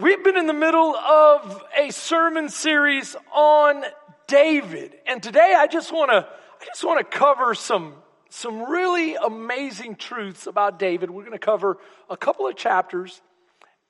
We've 0.00 0.24
been 0.24 0.38
in 0.38 0.46
the 0.46 0.54
middle 0.54 0.96
of 0.96 1.62
a 1.78 1.90
sermon 1.90 2.48
series 2.48 3.16
on 3.34 3.84
David. 4.26 4.94
And 5.06 5.22
today 5.22 5.54
I 5.54 5.66
just 5.66 5.92
want 5.92 6.10
to 6.10 6.26
I 6.26 6.64
just 6.64 6.82
want 6.84 7.00
to 7.00 7.18
cover 7.18 7.54
some 7.54 7.96
some 8.30 8.70
really 8.70 9.16
amazing 9.16 9.96
truths 9.96 10.46
about 10.46 10.78
David. 10.78 11.10
We're 11.10 11.24
going 11.24 11.32
to 11.32 11.38
cover 11.38 11.76
a 12.08 12.16
couple 12.16 12.46
of 12.46 12.56
chapters 12.56 13.20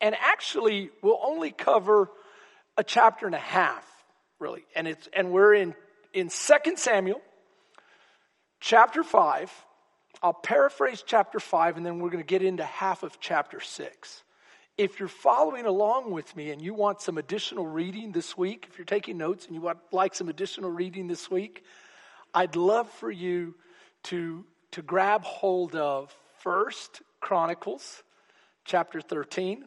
and 0.00 0.16
actually 0.18 0.90
we'll 1.00 1.20
only 1.22 1.52
cover 1.52 2.10
a 2.76 2.82
chapter 2.82 3.26
and 3.26 3.34
a 3.36 3.38
half, 3.38 3.86
really. 4.40 4.64
And 4.74 4.88
it's 4.88 5.08
and 5.12 5.30
we're 5.30 5.54
in 5.54 5.76
in 6.12 6.28
2 6.28 6.76
Samuel 6.76 7.20
chapter 8.58 9.04
5. 9.04 9.52
I'll 10.24 10.32
paraphrase 10.32 11.04
chapter 11.06 11.38
5 11.38 11.76
and 11.76 11.86
then 11.86 12.00
we're 12.00 12.10
going 12.10 12.24
to 12.24 12.26
get 12.26 12.42
into 12.42 12.64
half 12.64 13.04
of 13.04 13.20
chapter 13.20 13.60
6 13.60 14.22
if 14.80 14.98
you're 14.98 15.08
following 15.08 15.66
along 15.66 16.10
with 16.10 16.34
me 16.34 16.50
and 16.50 16.62
you 16.62 16.72
want 16.72 17.02
some 17.02 17.18
additional 17.18 17.66
reading 17.66 18.12
this 18.12 18.34
week, 18.38 18.66
if 18.70 18.78
you're 18.78 18.86
taking 18.86 19.18
notes 19.18 19.44
and 19.44 19.54
you 19.54 19.60
would 19.60 19.76
like 19.92 20.14
some 20.14 20.30
additional 20.30 20.70
reading 20.70 21.06
this 21.06 21.30
week, 21.30 21.64
I'd 22.32 22.56
love 22.56 22.88
for 22.88 23.10
you 23.10 23.54
to, 24.04 24.42
to 24.70 24.80
grab 24.80 25.22
hold 25.22 25.76
of 25.76 26.16
First 26.38 27.02
Chronicles 27.20 28.02
chapter 28.64 29.02
13. 29.02 29.66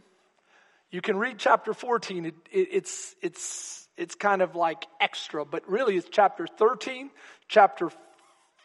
You 0.90 1.02
can 1.02 1.16
read 1.18 1.38
chapter 1.38 1.76
14. 1.76 2.26
It, 2.26 2.34
it, 2.52 2.68
it's, 2.72 3.16
it's, 3.22 3.88
it's 3.96 4.16
kind 4.16 4.42
of 4.42 4.56
like 4.56 4.84
extra, 5.00 5.46
but 5.46 5.70
really 5.70 5.96
it's 5.96 6.10
chapter 6.10 6.48
13, 6.48 7.12
chapter 7.48 7.92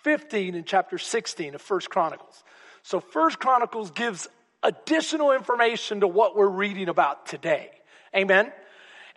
15, 0.03 0.55
and 0.55 0.65
chapter 0.65 0.97
16 0.97 1.57
of 1.57 1.61
First 1.61 1.91
Chronicles. 1.91 2.43
So 2.83 3.01
First 3.01 3.39
Chronicles 3.39 3.91
gives 3.91 4.29
additional 4.63 5.33
information 5.33 6.01
to 6.01 6.09
what 6.09 6.37
we're 6.37 6.49
reading 6.49 6.89
about 6.89 7.27
today. 7.27 7.71
Amen. 8.15 8.53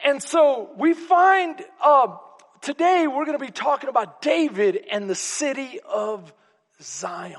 And 0.03 0.21
so 0.21 0.71
we 0.77 0.93
find 0.93 1.61
uh, 1.83 2.15
today 2.61 3.07
we're 3.07 3.25
going 3.25 3.37
to 3.37 3.45
be 3.45 3.51
talking 3.51 3.89
about 3.89 4.21
David 4.21 4.79
and 4.91 5.09
the 5.09 5.15
city 5.15 5.79
of 5.87 6.33
Zion. 6.81 7.35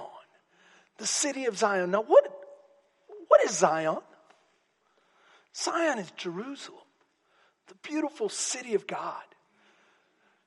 The 0.98 1.06
city 1.06 1.46
of 1.46 1.56
Zion. 1.56 1.90
Now, 1.90 2.02
what, 2.02 2.24
what 3.28 3.42
is 3.44 3.50
Zion? 3.56 3.98
Zion 5.54 5.98
is 5.98 6.10
Jerusalem, 6.12 6.80
the 7.68 7.74
beautiful 7.82 8.28
city 8.28 8.74
of 8.74 8.86
God. 8.86 9.22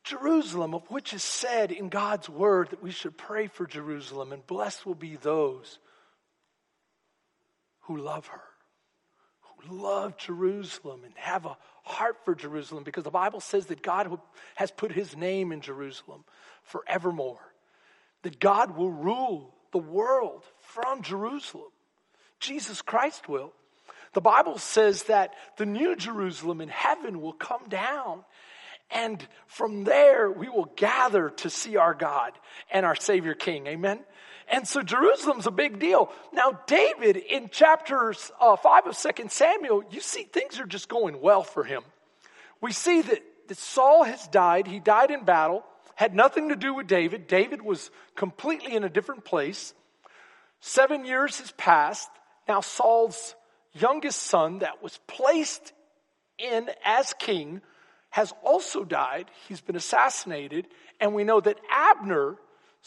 Jerusalem, 0.04 0.76
of 0.76 0.90
which 0.90 1.14
is 1.14 1.24
said 1.24 1.72
in 1.72 1.90
God's 1.90 2.30
word 2.30 2.70
that 2.70 2.82
we 2.82 2.92
should 2.92 3.18
pray 3.18 3.48
for 3.48 3.66
Jerusalem, 3.66 4.32
and 4.32 4.46
blessed 4.46 4.86
will 4.86 4.96
be 4.96 5.16
those 5.16 5.80
who 7.86 7.98
love 7.98 8.28
her, 8.28 8.42
who 9.42 9.82
love 9.82 10.18
Jerusalem 10.18 11.02
and 11.04 11.14
have 11.16 11.46
a 11.46 11.58
heart 11.84 12.18
for 12.26 12.36
Jerusalem 12.36 12.84
because 12.84 13.04
the 13.04 13.12
Bible 13.12 13.40
says 13.40 13.68
that 13.68 13.82
God 13.82 14.20
has 14.56 14.72
put 14.72 14.92
his 14.92 15.16
name 15.16 15.52
in 15.52 15.62
Jerusalem 15.62 16.24
forevermore, 16.64 17.54
that 18.24 18.40
God 18.40 18.76
will 18.76 18.92
rule 18.92 19.54
the 19.72 19.78
world 19.78 20.44
from 20.60 21.02
Jerusalem. 21.02 21.72
Jesus 22.40 22.82
Christ 22.82 23.30
will. 23.30 23.54
The 24.14 24.22
Bible 24.22 24.58
says 24.58 25.04
that 25.04 25.34
the 25.58 25.66
new 25.66 25.96
Jerusalem 25.96 26.62
in 26.62 26.70
heaven 26.70 27.22
will 27.22 27.34
come 27.34 27.68
down 27.68 28.24
and 28.92 29.26
from 29.48 29.84
there 29.84 30.32
we 30.32 30.48
will 30.50 30.72
gather 30.76 31.30
to 31.30 31.50
see 31.50 31.76
our 31.78 31.94
God 31.94 32.34
and 32.72 32.86
our 32.86 32.96
Savior 32.96 33.34
King. 33.34 33.68
Amen. 33.68 34.00
And 34.52 34.68
so 34.68 34.82
Jerusalem's 34.82 35.48
a 35.48 35.52
big 35.52 35.80
deal. 35.80 36.12
Now, 36.32 36.60
David, 36.68 37.18
in 37.18 37.50
chapters 37.50 38.32
uh, 38.40 38.56
5 38.56 38.88
of 38.88 38.98
2 38.98 39.30
Samuel, 39.30 39.84
you 39.90 40.02
see 40.02 40.24
things 40.24 40.60
are 40.60 40.66
just 40.66 40.88
going 40.88 41.22
well 41.22 41.44
for 41.44 41.64
him. 41.64 41.84
We 42.62 42.72
see 42.72 43.02
that, 43.02 43.24
that 43.48 43.58
Saul 43.58 44.04
has 44.04 44.28
died. 44.28 44.68
He 44.68 44.80
died 44.80 45.12
in 45.12 45.24
battle, 45.24 45.64
had 45.96 46.14
nothing 46.14 46.50
to 46.50 46.56
do 46.56 46.74
with 46.74 46.88
David. 46.88 47.28
David 47.28 47.62
was 47.62 47.90
completely 48.16 48.76
in 48.76 48.84
a 48.84 48.90
different 48.90 49.26
place. 49.26 49.74
Seven 50.60 51.06
years 51.06 51.40
has 51.40 51.52
passed. 51.54 52.10
Now, 52.48 52.62
Saul's 52.62 53.36
youngest 53.74 54.22
son, 54.22 54.60
that 54.60 54.82
was 54.82 55.00
placed 55.08 55.74
in 56.38 56.70
as 56.84 57.14
king, 57.18 57.62
has 58.10 58.34
also 58.44 58.84
died. 58.84 59.30
He's 59.48 59.62
been 59.62 59.76
assassinated. 59.76 60.68
And 61.00 61.14
we 61.14 61.24
know 61.24 61.42
that 61.42 61.60
Abner, 61.70 62.36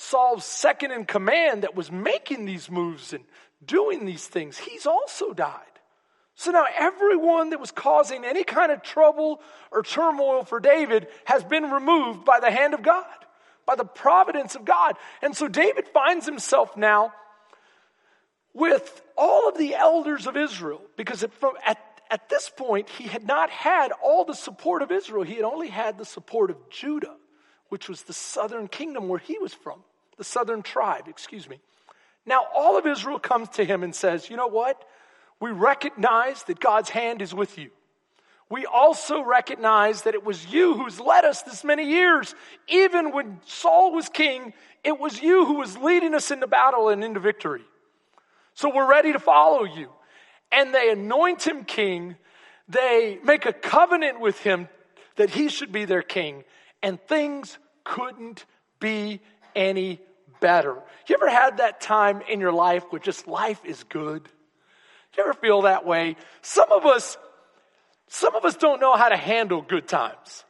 Saul's 0.01 0.45
second 0.45 0.93
in 0.93 1.07
command 1.07 1.65
that 1.65 1.75
was 1.75 1.91
making 1.91 2.45
these 2.45 2.71
moves 2.71 3.13
and 3.13 3.25
doing 3.65 4.07
these 4.07 4.25
things, 4.25 4.57
he's 4.57 4.87
also 4.87 5.33
died. 5.33 5.65
So 6.37 6.53
now 6.53 6.67
everyone 6.79 7.51
that 7.51 7.59
was 7.59 7.73
causing 7.73 8.25
any 8.25 8.45
kind 8.45 8.71
of 8.71 8.85
trouble 8.85 9.41
or 9.73 9.83
turmoil 9.83 10.45
for 10.45 10.61
David 10.61 11.09
has 11.25 11.43
been 11.43 11.73
removed 11.73 12.25
by 12.25 12.39
the 12.39 12.49
hand 12.49 12.75
of 12.75 12.83
God, 12.83 13.05
by 13.67 13.75
the 13.75 13.85
providence 13.85 14.55
of 14.55 14.65
God. 14.65 14.95
And 15.21 15.37
so 15.37 15.49
David 15.49 15.89
finds 15.89 16.25
himself 16.27 16.77
now 16.77 17.13
with 18.55 19.03
all 19.17 19.49
of 19.49 19.59
the 19.59 19.75
elders 19.75 20.29
of 20.29 20.37
Israel, 20.37 20.81
because 20.97 21.25
at, 21.25 21.79
at 22.09 22.29
this 22.29 22.49
point, 22.57 22.89
he 22.89 23.09
had 23.09 23.27
not 23.27 23.51
had 23.51 23.91
all 24.01 24.25
the 24.25 24.35
support 24.35 24.83
of 24.83 24.93
Israel. 24.93 25.25
He 25.25 25.35
had 25.35 25.45
only 25.45 25.69
had 25.69 25.99
the 25.99 26.05
support 26.05 26.53
of 26.53 26.71
Judah 26.71 27.17
which 27.69 27.89
was 27.89 28.03
the 28.03 28.13
southern 28.13 28.69
kingdom 28.69 29.09
where 29.09 29.19
he 29.19 29.39
was 29.39 29.53
from, 29.53 29.81
the 30.17 30.25
southern 30.25 30.63
tribe, 30.63 31.09
excuse 31.09 31.49
me. 31.49 31.61
Now, 32.27 32.41
all 32.55 32.79
of 32.79 32.87
Israel 32.87 33.19
comes 33.19 33.49
to 33.51 33.65
him 33.65 33.83
and 33.83 33.95
says, 33.95 34.29
You 34.29 34.37
know 34.37 34.49
what? 34.49 34.83
We 35.41 35.51
recognize 35.51 36.43
that 36.45 36.61
God's 36.61 36.91
hand 36.91 37.23
is 37.23 37.33
with 37.33 37.59
you. 37.59 37.71
We 38.51 38.67
also 38.67 39.23
recognize 39.23 40.03
that 40.03 40.15
it 40.15 40.25
was 40.25 40.53
you 40.53 40.75
who's 40.75 40.99
led 40.99 41.25
us 41.25 41.43
this 41.43 41.65
many 41.65 41.85
years. 41.85 42.35
Even 42.67 43.13
when 43.13 43.41
Saul 43.47 43.93
was 43.93 44.09
king, 44.09 44.55
it 44.83 44.99
was 44.99 45.21
you 45.21 45.45
who 45.45 45.55
was 45.55 45.77
leading 45.77 46.15
us 46.15 46.31
into 46.31 46.47
battle 46.47 46.89
and 46.89 47.05
into 47.05 47.21
victory. 47.21 47.63
So 48.55 48.75
we're 48.75 48.89
ready 48.89 49.13
to 49.13 49.19
follow 49.19 49.65
you. 49.65 49.91
And 50.51 50.75
they 50.75 50.91
anoint 50.91 51.47
him 51.47 51.65
king. 51.65 52.17
They 52.69 53.19
make 53.23 53.45
a 53.45 53.53
covenant 53.53 54.19
with 54.21 54.41
him 54.41 54.69
that 55.17 55.31
he 55.31 55.49
should 55.49 55.73
be 55.73 55.85
their 55.85 56.03
king 56.03 56.45
and 56.83 57.01
things 57.07 57.59
couldn't 57.85 58.45
be 58.81 59.21
any 59.55 60.01
better. 60.41 60.77
You 61.07 61.17
ever 61.17 61.31
had 61.31 61.59
that 61.59 61.81
time 61.81 62.23
in 62.29 62.41
your 62.41 62.53
life 62.53 62.85
where 62.91 63.01
just 63.01 63.27
life 63.27 63.65
is 63.65 63.83
good? 63.85 64.29
You 65.17 65.25
ever 65.25 65.35
feel 65.35 65.63
that 65.63 65.85
way? 65.85 66.17
Some 66.43 66.71
of 66.71 66.87
us, 66.87 67.17
some 68.09 68.37
of 68.37 68.45
us 68.45 68.57
don't 68.57 68.81
know 68.81 68.97
how 68.97 69.09
to 69.09 69.17
handle 69.17 69.63
good 69.63 69.89
times 69.89 70.45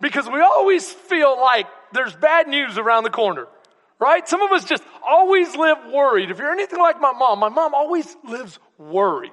because 0.00 0.28
we 0.28 0.40
always 0.40 0.90
feel 0.90 1.40
like 1.40 1.66
there's 1.92 2.14
bad 2.16 2.48
news 2.48 2.76
around 2.76 3.04
the 3.04 3.10
corner, 3.10 3.46
right? 3.98 4.28
Some 4.28 4.42
of 4.42 4.52
us 4.52 4.64
just 4.64 4.82
always 5.06 5.54
live 5.56 5.78
worried. 5.92 6.30
If 6.30 6.38
you're 6.38 6.52
anything 6.52 6.80
like 6.80 7.00
my 7.00 7.12
mom, 7.12 7.38
my 7.38 7.48
mom 7.48 7.74
always 7.74 8.16
lives 8.24 8.58
worried. 8.76 9.32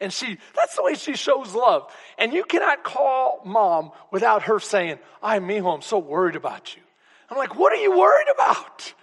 And 0.00 0.12
she, 0.12 0.38
that's 0.56 0.76
the 0.76 0.82
way 0.82 0.94
she 0.94 1.14
shows 1.14 1.54
love. 1.54 1.92
And 2.16 2.32
you 2.32 2.44
cannot 2.44 2.82
call 2.82 3.42
mom 3.44 3.90
without 4.10 4.44
her 4.44 4.58
saying, 4.58 4.98
Ay, 5.22 5.40
mijo, 5.40 5.74
I'm 5.74 5.82
so 5.82 5.98
worried 5.98 6.36
about 6.36 6.74
you. 6.74 6.82
I'm 7.28 7.36
like, 7.36 7.54
what 7.56 7.72
are 7.72 7.82
you 7.82 7.96
worried 7.96 8.28
about? 8.34 8.94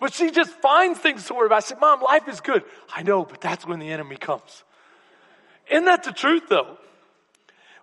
But 0.00 0.12
she 0.12 0.30
just 0.30 0.50
finds 0.50 0.98
things 0.98 1.26
to 1.26 1.34
worry 1.34 1.46
about. 1.46 1.56
I 1.56 1.60
said, 1.60 1.80
Mom, 1.80 2.00
life 2.00 2.28
is 2.28 2.40
good. 2.40 2.64
I 2.94 3.02
know, 3.02 3.24
but 3.24 3.40
that's 3.40 3.66
when 3.66 3.78
the 3.78 3.90
enemy 3.90 4.16
comes. 4.16 4.64
Isn't 5.70 5.84
that 5.84 6.04
the 6.04 6.12
truth 6.12 6.44
though? 6.48 6.78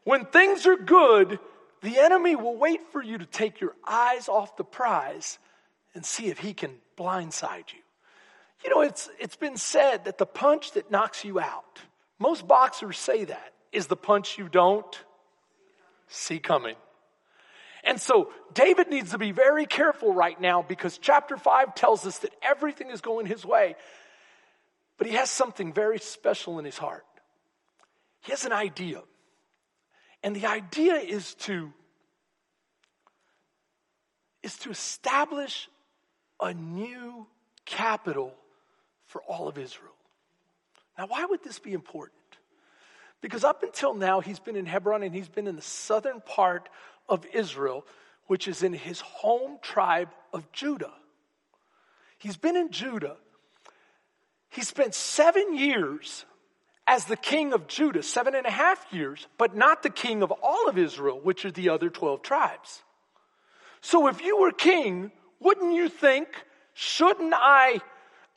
When 0.04 0.26
things 0.26 0.66
are 0.66 0.78
good, 0.78 1.40
the 1.82 2.00
enemy 2.00 2.36
will 2.36 2.58
wait 2.58 2.82
for 2.92 3.02
you 3.02 3.18
to 3.18 3.26
take 3.26 3.62
your 3.62 3.74
eyes 3.88 4.28
off 4.28 4.58
the 4.58 4.64
prize 4.64 5.38
and 5.94 6.06
see 6.06 6.28
if 6.28 6.40
he 6.40 6.54
can 6.54 6.72
blindside 6.98 7.74
you. 7.74 7.80
You 8.64 8.70
know, 8.72 8.82
it's, 8.82 9.10
it's 9.20 9.36
been 9.36 9.58
said 9.58 10.06
that 10.06 10.18
the 10.18 10.26
punch 10.26 10.72
that 10.72 10.90
knocks 10.90 11.24
you 11.24 11.40
out 11.40 11.82
most 12.20 12.48
boxers 12.48 12.98
say 12.98 13.26
that 13.26 13.54
is 13.72 13.88
the 13.88 13.96
punch 13.96 14.38
you 14.38 14.50
don't 14.50 15.04
see 16.08 16.40
coming. 16.40 16.76
And 17.84 18.02
so 18.02 18.32
David 18.54 18.90
needs 18.90 19.12
to 19.12 19.18
be 19.18 19.32
very 19.32 19.66
careful 19.66 20.14
right 20.14 20.40
now 20.40 20.64
because 20.64 20.98
chapter 20.98 21.38
5 21.38 21.76
tells 21.76 22.06
us 22.06 22.18
that 22.20 22.34
everything 22.42 22.90
is 22.90 23.02
going 23.02 23.28
his 23.28 23.46
way. 23.46 23.76
But 24.98 25.08
he 25.08 25.14
has 25.14 25.30
something 25.30 25.74
very 25.74 26.00
special 26.00 26.58
in 26.58 26.66
his 26.66 26.78
heart. 26.78 27.06
He 28.22 28.32
has 28.32 28.46
an 28.46 28.54
idea. 28.54 29.04
And 30.24 30.36
the 30.36 30.48
idea 30.48 30.96
is 30.96 31.36
to 31.36 31.72
is 34.42 34.58
to 34.60 34.70
establish 34.70 35.68
a 36.40 36.54
new 36.54 37.26
capital 37.66 38.32
for 39.08 39.22
all 39.24 39.48
of 39.48 39.58
Israel. 39.58 39.95
Now, 40.98 41.08
why 41.08 41.26
would 41.26 41.44
this 41.44 41.60
be 41.60 41.74
important? 41.74 42.14
Because 43.22 43.44
up 43.44 43.64
until 43.64 43.94
now, 43.94 44.20
he's 44.20 44.40
been 44.40 44.56
in 44.56 44.66
Hebron 44.66 45.04
and 45.04 45.14
he's 45.14 45.30
been 45.30 45.48
in 45.48 45.56
the 45.56 45.62
southern 45.62 46.22
part 46.22 46.70
of 47.10 47.26
Israel, 47.34 47.86
which 48.28 48.48
is 48.48 48.64
in 48.64 48.74
his 48.74 49.02
home 49.02 49.58
tribe 49.62 50.10
of 50.34 50.52
Judah. 50.52 50.94
He's 52.18 52.38
been 52.38 52.56
in 52.56 52.72
Judah. 52.72 53.18
He 54.50 54.62
spent 54.62 54.96
seven 54.96 55.58
years 55.58 56.26
as 56.88 57.06
the 57.06 57.18
king 57.18 57.54
of 57.54 57.68
Judah, 57.68 58.04
seven 58.04 58.36
and 58.36 58.46
a 58.46 58.52
half 58.52 58.86
years, 58.92 59.28
but 59.38 59.56
not 59.56 59.84
the 59.84 59.90
king 59.90 60.22
of 60.22 60.32
all 60.32 60.70
of 60.70 60.78
Israel, 60.78 61.20
which 61.22 61.46
are 61.46 61.52
the 61.52 61.70
other 61.70 61.90
12 61.90 62.22
tribes. 62.22 62.84
So 63.82 64.08
if 64.08 64.22
you 64.22 64.40
were 64.40 64.52
king, 64.52 65.12
wouldn't 65.40 65.74
you 65.74 65.90
think, 65.90 66.28
shouldn't 66.74 67.34
I 67.36 67.82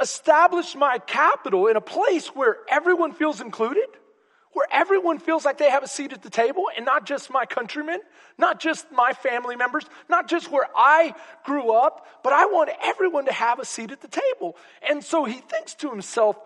establish 0.01 0.75
my 0.75 0.99
capital 0.99 1.67
in 1.67 1.77
a 1.77 1.81
place 1.81 2.29
where 2.29 2.59
everyone 2.69 3.13
feels 3.13 3.41
included? 3.41 3.87
Where 4.53 4.67
everyone 4.73 5.19
feels 5.19 5.45
like 5.45 5.59
they 5.59 5.71
have 5.71 5.83
a 5.83 5.89
seat 5.89 6.13
at 6.13 6.23
the 6.23 6.31
table 6.31 6.65
and 6.77 6.85
not 6.85 7.07
just 7.07 7.31
my 7.31 7.45
countrymen, 7.45 8.01
not 8.39 8.59
just 8.59 8.91
my 8.91 9.13
family 9.13 9.57
members, 9.57 9.85
not 10.09 10.29
just 10.29 10.51
where 10.51 10.67
I 10.75 11.15
grew 11.45 11.71
up, 11.73 12.07
but 12.25 12.33
I 12.33 12.47
want 12.47 12.71
everyone 12.83 13.27
to 13.27 13.33
have 13.33 13.59
a 13.59 13.65
seat 13.65 13.93
at 13.93 14.01
the 14.01 14.09
table. 14.09 14.57
And 14.89 15.05
so 15.05 15.25
he 15.25 15.35
thinks 15.35 15.75
to 15.75 15.91
himself, 15.91 16.37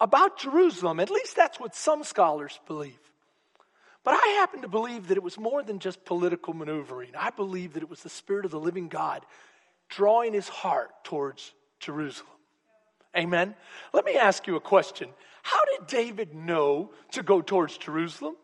about 0.00 0.38
Jerusalem. 0.38 0.98
At 0.98 1.10
least 1.10 1.36
that's 1.36 1.60
what 1.60 1.74
some 1.74 2.02
scholars 2.04 2.58
believe. 2.66 2.98
But 4.02 4.14
I 4.14 4.38
happen 4.40 4.62
to 4.62 4.68
believe 4.68 5.08
that 5.08 5.18
it 5.18 5.22
was 5.22 5.38
more 5.38 5.62
than 5.62 5.78
just 5.78 6.04
political 6.06 6.54
maneuvering. 6.54 7.10
I 7.16 7.30
believe 7.30 7.74
that 7.74 7.82
it 7.82 7.90
was 7.90 8.02
the 8.02 8.08
Spirit 8.08 8.46
of 8.46 8.50
the 8.50 8.58
living 8.58 8.88
God 8.88 9.24
drawing 9.90 10.32
his 10.32 10.48
heart 10.48 10.90
towards 11.04 11.52
Jerusalem. 11.80 12.28
Amen? 13.16 13.54
Let 13.92 14.04
me 14.04 14.16
ask 14.16 14.46
you 14.46 14.56
a 14.56 14.60
question. 14.60 15.08
How 15.42 15.58
did 15.76 15.86
David 15.86 16.34
know 16.34 16.90
to 17.12 17.22
go 17.22 17.40
towards 17.40 17.76
Jerusalem? 17.76 18.36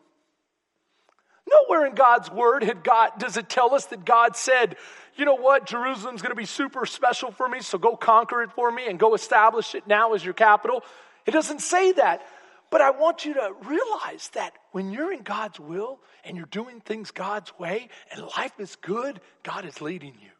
Nowhere 1.49 1.85
in 1.85 1.95
God's 1.95 2.29
word 2.29 2.63
had 2.63 2.83
God, 2.83 3.11
does 3.19 3.37
it 3.37 3.47
tell 3.47 3.73
us 3.73 3.85
that 3.85 4.03
God 4.03 4.35
said, 4.35 4.75
you 5.15 5.23
know 5.23 5.35
what, 5.35 5.65
Jerusalem's 5.65 6.21
going 6.21 6.31
to 6.31 6.35
be 6.35 6.45
super 6.45 6.85
special 6.85 7.31
for 7.31 7.47
me, 7.47 7.61
so 7.61 7.77
go 7.77 7.95
conquer 7.95 8.43
it 8.43 8.51
for 8.51 8.69
me 8.69 8.87
and 8.87 8.99
go 8.99 9.13
establish 9.15 9.73
it 9.73 9.87
now 9.87 10.13
as 10.13 10.25
your 10.25 10.33
capital. 10.33 10.83
It 11.25 11.31
doesn't 11.31 11.61
say 11.61 11.93
that. 11.93 12.25
But 12.69 12.81
I 12.81 12.91
want 12.91 13.23
you 13.23 13.33
to 13.35 13.53
realize 13.63 14.29
that 14.33 14.53
when 14.73 14.91
you're 14.91 15.13
in 15.13 15.21
God's 15.21 15.57
will 15.57 15.99
and 16.25 16.35
you're 16.35 16.47
doing 16.47 16.81
things 16.81 17.11
God's 17.11 17.57
way 17.57 17.87
and 18.11 18.21
life 18.37 18.59
is 18.59 18.75
good, 18.75 19.21
God 19.43 19.63
is 19.63 19.79
leading 19.79 20.15
you. 20.21 20.31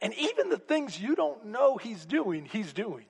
And 0.00 0.14
even 0.14 0.48
the 0.48 0.56
things 0.56 0.98
you 0.98 1.14
don't 1.14 1.46
know 1.46 1.76
He's 1.76 2.06
doing, 2.06 2.46
He's 2.46 2.72
doing 2.72 3.04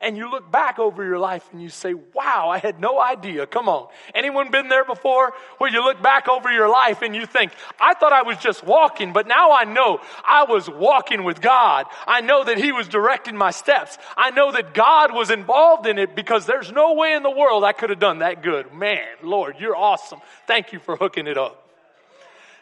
and 0.00 0.16
you 0.16 0.30
look 0.30 0.50
back 0.50 0.78
over 0.78 1.04
your 1.04 1.18
life 1.18 1.46
and 1.52 1.60
you 1.60 1.68
say, 1.68 1.92
wow, 1.92 2.48
I 2.48 2.58
had 2.58 2.80
no 2.80 2.98
idea. 2.98 3.46
Come 3.46 3.68
on. 3.68 3.88
Anyone 4.14 4.50
been 4.50 4.68
there 4.68 4.84
before 4.84 5.34
where 5.58 5.70
you 5.70 5.84
look 5.84 6.00
back 6.02 6.26
over 6.28 6.50
your 6.50 6.70
life 6.70 7.02
and 7.02 7.14
you 7.14 7.26
think, 7.26 7.52
I 7.78 7.92
thought 7.94 8.12
I 8.12 8.22
was 8.22 8.38
just 8.38 8.64
walking, 8.64 9.12
but 9.12 9.26
now 9.26 9.52
I 9.52 9.64
know 9.64 10.00
I 10.26 10.44
was 10.44 10.70
walking 10.70 11.22
with 11.22 11.42
God. 11.42 11.86
I 12.06 12.22
know 12.22 12.44
that 12.44 12.56
He 12.56 12.72
was 12.72 12.88
directing 12.88 13.36
my 13.36 13.50
steps. 13.50 13.98
I 14.16 14.30
know 14.30 14.52
that 14.52 14.72
God 14.72 15.12
was 15.12 15.30
involved 15.30 15.86
in 15.86 15.98
it 15.98 16.16
because 16.16 16.46
there's 16.46 16.72
no 16.72 16.94
way 16.94 17.12
in 17.12 17.22
the 17.22 17.30
world 17.30 17.62
I 17.62 17.72
could 17.72 17.90
have 17.90 18.00
done 18.00 18.20
that 18.20 18.42
good. 18.42 18.72
Man, 18.72 19.06
Lord, 19.22 19.56
you're 19.58 19.76
awesome. 19.76 20.20
Thank 20.46 20.72
you 20.72 20.78
for 20.78 20.96
hooking 20.96 21.26
it 21.26 21.36
up. 21.36 21.68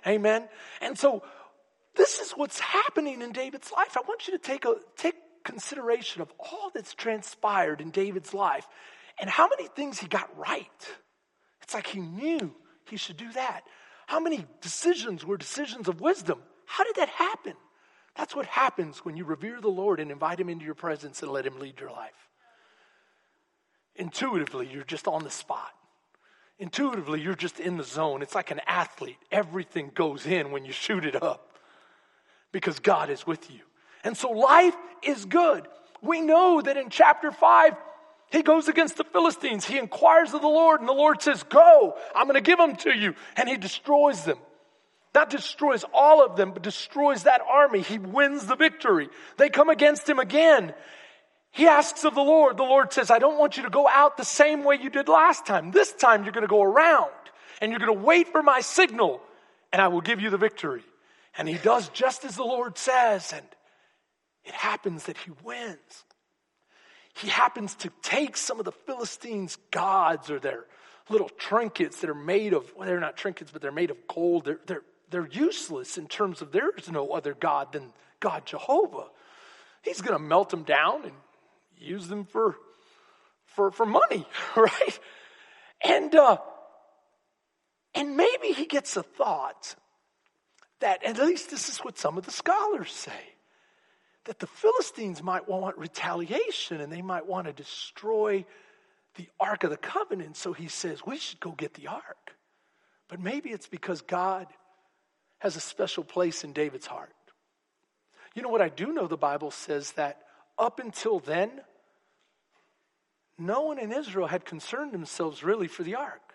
Amen. 0.07 0.49
And 0.81 0.99
so 0.99 1.23
this 1.95 2.19
is 2.19 2.33
what's 2.33 2.59
happening 2.59 3.23
in 3.23 3.31
David's 3.31 3.71
life. 3.71 3.97
I 3.97 4.01
want 4.01 4.27
you 4.27 4.33
to 4.33 4.39
take 4.39 4.65
a, 4.65 4.77
take 4.97 5.15
consideration 5.49 6.21
of 6.21 6.31
all 6.39 6.71
that's 6.75 6.93
transpired 6.93 7.81
in 7.81 7.91
David's 7.91 8.35
life 8.35 8.67
and 9.19 9.31
how 9.31 9.49
many 9.49 9.67
things 9.69 9.99
he 9.99 10.07
got 10.07 10.29
right. 10.37 10.89
It's 11.63 11.73
like 11.73 11.87
he 11.87 12.01
knew 12.01 12.55
he 12.91 12.99
should 12.99 13.17
do 13.17 13.33
that. 13.33 13.63
How 14.07 14.21
many 14.21 14.45
decisions 14.61 15.25
were 15.25 15.39
decisions 15.39 15.89
of 15.89 16.03
wisdom? 16.03 16.41
How 16.67 16.85
did 16.85 16.97
that 16.97 17.09
happen? 17.09 17.55
That's 18.15 18.37
what 18.37 18.45
happens 18.45 18.99
when 18.99 19.17
you 19.17 19.25
revere 19.25 19.59
the 19.63 19.69
Lord 19.69 20.01
and 20.01 20.11
invite 20.11 20.39
him 20.39 20.51
into 20.51 20.67
your 20.67 20.75
presence 20.75 21.23
and 21.23 21.33
let 21.33 21.47
him 21.47 21.59
lead 21.59 21.81
your 21.81 21.91
life. 21.91 22.29
Intuitively, 23.97 24.69
you're 24.71 24.85
just 24.85 25.09
on 25.09 25.25
the 25.25 25.31
spot. 25.31 25.73
Intuitively, 26.59 27.23
you're 27.23 27.35
just 27.35 27.59
in 27.59 27.79
the 27.79 27.85
zone. 27.85 28.21
It's 28.21 28.35
like 28.35 28.51
an 28.51 28.61
athlete. 28.67 29.19
Everything 29.31 29.93
goes 29.95 30.27
in 30.27 30.51
when 30.51 30.67
you 30.67 30.73
shoot 30.73 31.07
it 31.07 31.23
up 31.23 31.59
because 32.53 32.81
God 32.81 33.09
is 33.09 33.27
with 33.27 33.51
you. 33.51 33.61
And 34.05 34.17
so 34.17 34.31
life 34.31 34.77
is 35.03 35.25
good. 35.25 35.67
We 36.03 36.21
know 36.21 36.61
that 36.61 36.77
in 36.77 36.91
chapter 36.91 37.33
5, 37.33 37.75
he 38.31 38.43
goes 38.43 38.69
against 38.69 38.97
the 38.97 39.05
Philistines. 39.05 39.65
He 39.65 39.79
inquires 39.79 40.35
of 40.35 40.43
the 40.43 40.49
Lord, 40.49 40.81
and 40.81 40.89
the 40.89 40.93
Lord 40.93 41.23
says, 41.23 41.43
Go, 41.45 41.97
I'm 42.15 42.27
going 42.27 42.35
to 42.35 42.41
give 42.41 42.59
them 42.59 42.77
to 42.77 42.97
you. 42.97 43.15
And 43.37 43.49
he 43.49 43.57
destroys 43.57 44.25
them. 44.25 44.39
Not 45.15 45.31
destroys 45.31 45.85
all 45.93 46.25
of 46.25 46.37
them, 46.37 46.53
but 46.53 46.63
destroys 46.63 47.25
that 47.25 47.41
army. 47.49 47.81
He 47.81 47.99
wins 47.99 48.47
the 48.47 48.57
victory. 48.57 49.09
They 49.37 49.49
come 49.49 49.71
against 49.71 50.09
him 50.09 50.19
again. 50.19 50.75
He 51.51 51.67
asks 51.67 52.05
of 52.05 52.15
the 52.15 52.23
Lord. 52.23 52.57
The 52.57 52.63
Lord 52.63 52.93
says, 52.93 53.11
I 53.11 53.19
don't 53.19 53.39
want 53.39 53.57
you 53.57 53.63
to 53.65 53.71
go 53.71 53.89
out 53.89 54.17
the 54.17 54.25
same 54.25 54.65
way 54.65 54.79
you 54.81 54.91
did 54.91 55.09
last 55.09 55.47
time. 55.47 55.71
This 55.71 55.93
time 55.93 56.23
you're 56.23 56.33
going 56.33 56.43
to 56.43 56.49
go 56.49 56.63
around 56.63 57.11
and 57.61 57.73
you're 57.73 57.81
going 57.81 57.99
to 57.99 58.05
wait 58.05 58.29
for 58.29 58.43
my 58.43 58.61
signal 58.61 59.21
and 59.73 59.83
I 59.83 59.89
will 59.89 60.01
give 60.01 60.21
you 60.21 60.31
the 60.31 60.39
victory. 60.39 60.83
And 61.37 61.49
he 61.49 61.57
does 61.57 61.89
just 61.91 62.25
as 62.25 62.37
the 62.37 62.45
Lord 62.45 62.79
says. 62.79 63.33
And 63.33 63.47
it 64.49 64.55
happens 64.55 65.05
that 65.05 65.19
he 65.19 65.31
wins. 65.45 66.05
He 67.15 67.29
happens 67.29 67.75
to 67.77 67.91
take 68.01 68.35
some 68.37 68.59
of 68.59 68.65
the 68.65 68.73
Philistines' 68.73 69.59
gods 69.71 70.31
or 70.31 70.39
their 70.39 70.65
little 71.11 71.29
trinkets 71.29 72.01
that 72.01 72.09
are 72.09 72.15
made 72.15 72.55
of, 72.55 72.73
well, 72.75 72.87
they're 72.87 72.99
not 72.99 73.17
trinkets, 73.17 73.51
but 73.51 73.61
they're 73.61 73.71
made 73.71 73.91
of 73.91 73.99
gold. 74.07 74.47
They're, 74.47 74.61
they're, 74.67 74.83
they're 75.11 75.29
useless 75.29 75.99
in 75.99 76.07
terms 76.07 76.41
of 76.41 76.51
there 76.51 76.71
is 76.71 76.91
no 76.91 77.11
other 77.11 77.35
God 77.35 77.73
than 77.73 77.93
God 78.21 78.47
Jehovah. 78.47 79.09
He's 79.83 80.01
going 80.01 80.19
to 80.19 80.23
melt 80.23 80.49
them 80.49 80.63
down 80.63 81.05
and 81.05 81.13
use 81.77 82.09
them 82.09 82.25
for, 82.25 82.57
for, 83.45 83.71
for 83.71 83.85
money, 83.85 84.27
right? 84.57 84.99
And, 85.83 86.15
uh, 86.15 86.39
and 87.95 88.17
maybe 88.17 88.53
he 88.53 88.65
gets 88.65 88.97
a 88.97 89.03
thought 89.03 89.75
that, 90.81 91.05
at 91.05 91.19
least 91.19 91.51
this 91.51 91.69
is 91.69 91.79
what 91.79 91.99
some 91.99 92.17
of 92.17 92.25
the 92.25 92.31
scholars 92.31 92.93
say 92.93 93.35
that 94.29 94.39
the 94.39 94.47
Philistines 94.47 95.23
might 95.23 95.49
want 95.49 95.79
retaliation 95.79 96.83
and 96.83 96.93
they 96.93 97.01
might 97.01 97.27
want 97.27 97.47
to 97.47 97.53
destroy 97.55 98.45
the 99.17 99.27
Ark 99.41 99.65
of 99.65 99.71
the 99.71 99.79
Covenant. 99.79 100.37
So 100.37 100.53
he 100.53 100.69
says, 100.69 101.01
we 101.05 101.17
should 101.17 101.41
go 101.41 101.53
get 101.53 101.73
the 101.73 101.87
Ark. 101.87 102.37
But 103.09 103.21
maybe 103.21 103.49
it's 103.49 103.69
because 103.69 104.03
God 104.03 104.47
has 105.39 105.57
a 105.57 105.61
special 105.61 106.05
place 106.05 106.45
in 106.45 106.53
David's 106.53 106.87
heart. 106.87 107.15
You 108.35 108.43
know 108.43 108.51
what 108.51 108.61
I 108.61 108.69
do 108.69 108.93
know 108.93 109.07
the 109.07 109.17
Bible 109.17 109.51
says 109.51 109.93
that 109.93 110.21
up 110.59 110.79
until 110.79 111.21
then, 111.21 111.63
no 113.39 113.63
one 113.63 113.79
in 113.79 113.93
Israel 113.93 114.27
had 114.27 114.45
concerned 114.45 114.93
themselves 114.93 115.43
really 115.43 115.69
for 115.69 115.85
the 115.85 115.95
ark, 115.95 116.35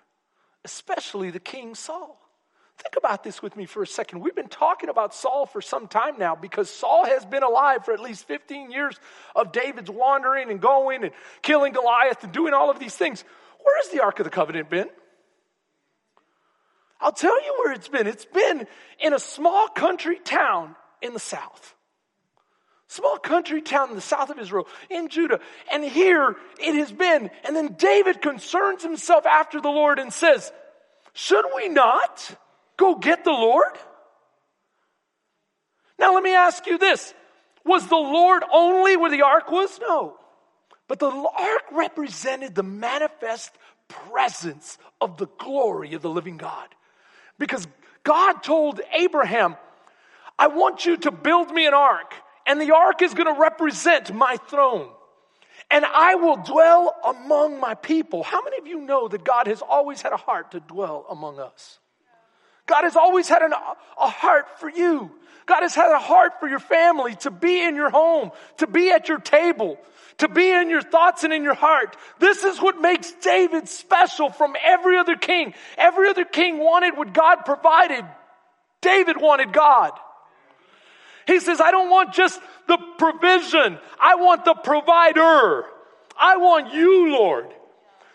especially 0.66 1.30
the 1.30 1.39
king 1.39 1.75
Saul. 1.75 2.19
Think 2.83 2.97
about 2.97 3.24
this 3.24 3.41
with 3.41 3.56
me 3.56 3.65
for 3.65 3.81
a 3.81 3.88
second. 3.88 4.19
We've 4.19 4.36
been 4.36 4.50
talking 4.50 4.89
about 4.89 5.13
Saul 5.13 5.46
for 5.46 5.62
some 5.62 5.88
time 5.88 6.19
now 6.19 6.36
because 6.36 6.69
Saul 6.69 7.05
has 7.05 7.25
been 7.25 7.43
alive 7.43 7.86
for 7.86 7.93
at 7.93 8.01
least 8.01 8.27
15 8.27 8.72
years 8.72 9.00
of 9.36 9.53
David's 9.53 9.89
wandering 9.89 10.51
and 10.51 10.60
going 10.60 11.03
and 11.03 11.13
killing 11.41 11.72
Goliath 11.72 12.24
and 12.24 12.34
doing 12.34 12.53
all 12.53 12.69
of 12.69 12.79
these 12.79 12.96
things. 12.96 13.24
Where 13.63 13.77
has 13.81 13.89
the 13.91 14.03
Ark 14.03 14.19
of 14.19 14.25
the 14.25 14.29
Covenant 14.29 14.69
been? 14.69 14.88
I'll 17.00 17.13
tell 17.13 17.41
you 17.43 17.55
where 17.60 17.74
it's 17.74 17.88
been. 17.88 18.05
It's 18.05 18.25
been 18.25 18.67
in 19.00 19.13
a 19.13 19.19
small 19.19 19.69
country 19.69 20.19
town 20.19 20.75
in 21.01 21.13
the 21.13 21.19
south. 21.19 21.75
Small 22.88 23.17
country 23.17 23.62
town 23.62 23.89
in 23.89 23.96
the 23.96 24.01
south 24.01 24.29
of 24.29 24.39
Israel, 24.39 24.67
in 24.89 25.08
Judah. 25.08 25.39
And 25.72 25.84
here 25.84 26.36
it 26.60 26.75
has 26.75 26.91
been. 26.91 27.29
And 27.46 27.55
then 27.55 27.75
David 27.77 28.22
concerns 28.22 28.84
himself 28.84 29.25
after 29.25 29.62
the 29.62 29.69
Lord 29.69 30.00
and 30.00 30.12
says, 30.12 30.51
Should 31.13 31.46
we 31.55 31.69
not? 31.69 32.36
Go 32.77 32.96
get 32.96 33.24
the 33.24 33.32
Lord? 33.32 33.77
Now, 36.00 36.13
let 36.13 36.24
me 36.24 36.36
ask 36.36 36.65
you 36.68 36.77
this 36.77 37.13
Was 37.65 37.88
the 37.88 37.96
Lord 37.96 38.44
only 38.51 38.98
where 38.98 39.12
the 39.12 39.22
ark 39.22 39.51
was? 39.51 39.80
No. 39.80 40.18
But 40.88 41.00
the 41.00 41.10
ark 41.10 41.63
represented 41.72 42.56
the 42.56 42.63
manifest 42.63 43.51
presence 43.88 44.77
of 45.00 45.18
the 45.18 45.27
glory 45.38 45.94
of 45.94 46.01
the 46.01 46.10
living 46.10 46.38
God. 46.38 46.68
Because 47.39 47.68
God 48.03 48.44
told 48.44 48.82
Abraham, 48.94 49.56
I 50.38 50.48
want 50.48 50.86
you 50.86 50.98
to 50.98 51.12
build 51.12 51.51
me 51.51 51.68
an 51.68 51.74
ark, 51.74 52.13
and 52.46 52.60
the 52.60 52.75
ark 52.75 53.01
is 53.01 53.13
going 53.13 53.34
to 53.34 53.39
represent 53.39 54.13
my 54.13 54.38
throne. 54.50 54.89
And 55.72 55.86
I 55.86 56.15
will 56.15 56.38
dwell 56.38 56.96
among 57.03 57.60
my 57.60 57.75
people. 57.75 58.24
How 58.24 58.44
many 58.44 58.58
of 58.58 58.68
you 58.68 58.82
know 58.82 59.08
that 59.08 59.24
God 59.24 59.48
has 59.48 59.62
always 59.62 60.01
had 60.01 60.12
a 60.12 60.18
heart 60.18 60.51
to 60.51 60.60
dwell 60.60 61.06
among 61.10 61.39
us? 61.39 61.80
God 62.65 62.84
has 62.84 62.96
always 62.96 63.27
had 63.27 63.41
an, 63.41 63.53
a 63.53 64.10
heart 64.10 64.60
for 64.60 64.70
you. 64.70 65.12
God 65.46 65.62
has 65.62 65.75
had 65.75 65.91
a 65.91 66.00
heart 66.00 66.39
for 66.39 66.48
your 66.48 66.60
family 66.60 67.15
to 67.17 67.32
be 67.32 67.62
in 67.62 67.75
your 67.75 67.89
home, 67.89 68.32
to 68.58 68.67
be 68.67 68.91
at 68.91 69.10
your 69.10 69.20
table, 69.20 69.77
to 70.20 70.29
be 70.29 70.50
in 70.50 70.70
your 70.70 70.82
thoughts 70.82 71.24
and 71.24 71.34
in 71.34 71.43
your 71.43 71.53
heart. 71.53 71.98
This 72.20 72.43
is 72.43 72.62
what 72.62 72.79
makes 72.79 73.12
David 73.22 73.67
special 73.67 74.29
from 74.29 74.55
every 74.63 74.98
other 74.98 75.15
king. 75.17 75.53
Every 75.77 76.10
other 76.10 76.24
king 76.24 76.60
wanted 76.60 76.96
what 76.96 77.13
God 77.13 77.43
provided. 77.46 78.05
David 78.82 79.20
wanted 79.20 79.51
God. 79.51 79.91
He 81.27 81.39
says, 81.39 81.60
I 81.60 81.72
don't 81.72 81.89
want 81.89 82.13
just 82.13 82.39
the 82.67 82.77
provision. 82.98 83.77
I 84.00 84.15
want 84.15 84.46
the 84.46 84.55
provider. 84.55 85.65
I 86.17 86.38
want 86.38 86.74
you, 86.74 87.12
Lord. 87.12 87.48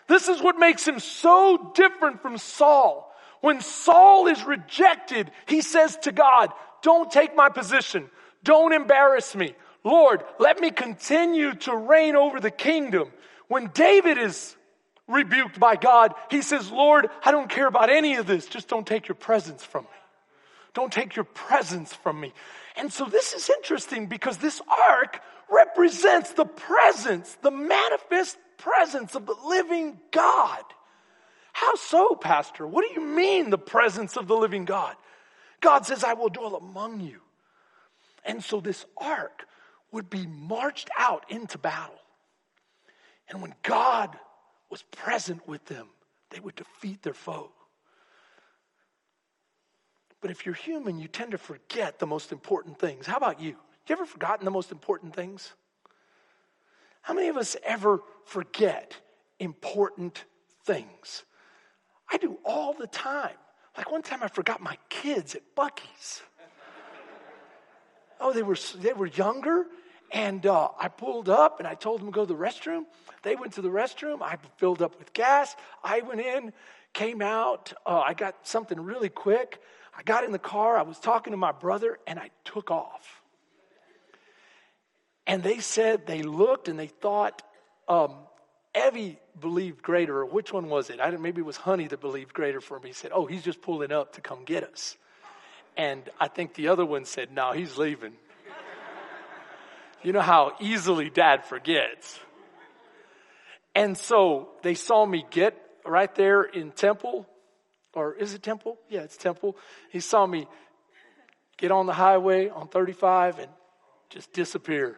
This 0.07 0.27
is 0.27 0.41
what 0.41 0.57
makes 0.57 0.87
him 0.87 0.99
so 0.99 1.71
different 1.75 2.21
from 2.21 2.37
Saul. 2.37 3.08
When 3.41 3.61
Saul 3.61 4.27
is 4.27 4.43
rejected, 4.43 5.31
he 5.47 5.61
says 5.61 5.97
to 6.03 6.11
God, 6.11 6.51
don't 6.81 7.11
take 7.11 7.35
my 7.35 7.49
position. 7.49 8.09
Don't 8.43 8.73
embarrass 8.73 9.35
me. 9.35 9.53
Lord, 9.83 10.23
let 10.39 10.59
me 10.59 10.71
continue 10.71 11.53
to 11.55 11.75
reign 11.75 12.15
over 12.15 12.39
the 12.39 12.51
kingdom. 12.51 13.11
When 13.47 13.67
David 13.73 14.17
is 14.17 14.55
rebuked 15.07 15.59
by 15.59 15.75
God, 15.75 16.13
he 16.29 16.41
says, 16.41 16.71
Lord, 16.71 17.07
I 17.23 17.31
don't 17.31 17.49
care 17.49 17.67
about 17.67 17.89
any 17.89 18.15
of 18.15 18.27
this. 18.27 18.45
Just 18.45 18.67
don't 18.67 18.85
take 18.85 19.07
your 19.07 19.15
presence 19.15 19.63
from 19.63 19.85
me. 19.85 19.89
Don't 20.73 20.93
take 20.93 21.15
your 21.15 21.25
presence 21.25 21.93
from 21.93 22.19
me. 22.19 22.33
And 22.75 22.93
so 22.93 23.05
this 23.05 23.33
is 23.33 23.49
interesting 23.49 24.05
because 24.05 24.37
this 24.37 24.61
ark 24.89 25.21
represents 25.49 26.33
the 26.33 26.45
presence, 26.45 27.35
the 27.41 27.51
manifest 27.51 28.37
presence 28.57 29.15
of 29.15 29.25
the 29.25 29.35
living 29.45 29.99
God. 30.11 30.63
How 31.59 31.75
so, 31.75 32.15
Pastor? 32.15 32.65
What 32.65 32.87
do 32.87 32.93
you 32.93 33.05
mean 33.05 33.49
the 33.49 33.57
presence 33.57 34.15
of 34.15 34.29
the 34.29 34.37
living 34.37 34.63
God? 34.63 34.95
God 35.59 35.85
says, 35.85 36.05
I 36.05 36.13
will 36.13 36.29
dwell 36.29 36.55
among 36.55 37.01
you. 37.01 37.19
And 38.23 38.41
so 38.41 38.61
this 38.61 38.85
ark 38.95 39.45
would 39.91 40.09
be 40.09 40.25
marched 40.25 40.89
out 40.97 41.25
into 41.29 41.57
battle. 41.57 41.99
And 43.27 43.41
when 43.41 43.53
God 43.61 44.17
was 44.69 44.83
present 44.83 45.45
with 45.49 45.65
them, 45.65 45.87
they 46.29 46.39
would 46.39 46.55
defeat 46.55 47.03
their 47.03 47.13
foe. 47.13 47.51
But 50.21 50.31
if 50.31 50.45
you're 50.45 50.55
human, 50.55 50.97
you 50.97 51.09
tend 51.09 51.31
to 51.31 51.37
forget 51.37 51.99
the 51.99 52.07
most 52.07 52.31
important 52.31 52.79
things. 52.79 53.05
How 53.05 53.17
about 53.17 53.41
you? 53.41 53.57
You 53.85 53.95
ever 53.95 54.05
forgotten 54.05 54.45
the 54.45 54.51
most 54.51 54.71
important 54.71 55.13
things? 55.13 55.51
How 57.01 57.13
many 57.13 57.27
of 57.27 57.35
us 57.35 57.57
ever 57.65 57.99
forget 58.23 58.95
important 59.39 60.23
things? 60.63 61.25
I 62.11 62.17
do 62.17 62.37
all 62.43 62.73
the 62.73 62.87
time. 62.87 63.35
Like 63.77 63.91
one 63.91 64.01
time 64.01 64.23
I 64.23 64.27
forgot 64.27 64.61
my 64.61 64.77
kids 64.89 65.35
at 65.35 65.41
Buc-ee's. 65.55 66.21
Oh, 68.19 68.33
they 68.33 68.43
were, 68.43 68.57
they 68.75 68.91
were 68.91 69.05
younger, 69.05 69.65
and 70.11 70.45
uh, 70.45 70.69
I 70.77 70.89
pulled 70.89 71.29
up 71.29 71.59
and 71.59 71.67
I 71.67 71.75
told 71.75 72.01
them 72.01 72.07
to 72.07 72.11
go 72.11 72.25
to 72.25 72.33
the 72.33 72.39
restroom. 72.39 72.83
They 73.23 73.35
went 73.35 73.53
to 73.53 73.61
the 73.61 73.69
restroom. 73.69 74.21
I 74.21 74.37
filled 74.57 74.81
up 74.81 74.99
with 74.99 75.13
gas. 75.13 75.55
I 75.83 76.01
went 76.01 76.19
in, 76.19 76.51
came 76.93 77.21
out. 77.21 77.71
Uh, 77.85 77.99
I 77.99 78.13
got 78.13 78.35
something 78.45 78.79
really 78.79 79.09
quick. 79.09 79.61
I 79.97 80.03
got 80.03 80.23
in 80.23 80.31
the 80.31 80.39
car. 80.39 80.77
I 80.77 80.81
was 80.81 80.99
talking 80.99 81.31
to 81.31 81.37
my 81.37 81.51
brother, 81.51 81.97
and 82.07 82.19
I 82.19 82.29
took 82.43 82.71
off. 82.71 83.21
And 85.27 85.43
they 85.43 85.59
said 85.59 86.07
they 86.07 86.23
looked 86.23 86.67
and 86.67 86.79
they 86.79 86.87
thought 86.87 87.43
um, 87.87 88.15
Evie 88.75 89.19
believed 89.39 89.81
greater, 89.81 90.19
or 90.19 90.25
which 90.25 90.53
one 90.53 90.69
was 90.69 90.89
it? 90.89 90.99
I 90.99 91.09
don't, 91.09 91.21
maybe 91.21 91.41
it 91.41 91.45
was 91.45 91.57
Honey 91.57 91.87
that 91.87 92.01
believed 92.01 92.33
greater 92.33 92.61
for 92.61 92.79
me. 92.79 92.89
He 92.89 92.93
said, 92.93 93.11
Oh, 93.13 93.25
he's 93.25 93.43
just 93.43 93.61
pulling 93.61 93.91
up 93.91 94.13
to 94.13 94.21
come 94.21 94.43
get 94.45 94.63
us. 94.63 94.95
And 95.75 96.07
I 96.19 96.27
think 96.27 96.53
the 96.53 96.67
other 96.67 96.85
one 96.85 97.05
said, 97.05 97.31
No, 97.31 97.51
he's 97.51 97.77
leaving. 97.77 98.13
you 100.03 100.13
know 100.13 100.21
how 100.21 100.53
easily 100.59 101.09
dad 101.09 101.45
forgets. 101.45 102.19
And 103.73 103.97
so 103.97 104.49
they 104.61 104.75
saw 104.75 105.05
me 105.05 105.25
get 105.29 105.55
right 105.85 106.13
there 106.15 106.43
in 106.43 106.71
Temple, 106.71 107.27
or 107.93 108.13
is 108.13 108.33
it 108.33 108.43
Temple? 108.43 108.77
Yeah, 108.89 109.01
it's 109.01 109.17
Temple. 109.17 109.57
He 109.91 109.99
saw 109.99 110.25
me 110.25 110.47
get 111.57 111.71
on 111.71 111.85
the 111.85 111.93
highway 111.93 112.49
on 112.49 112.67
35 112.67 113.39
and 113.39 113.51
just 114.09 114.33
disappear. 114.33 114.97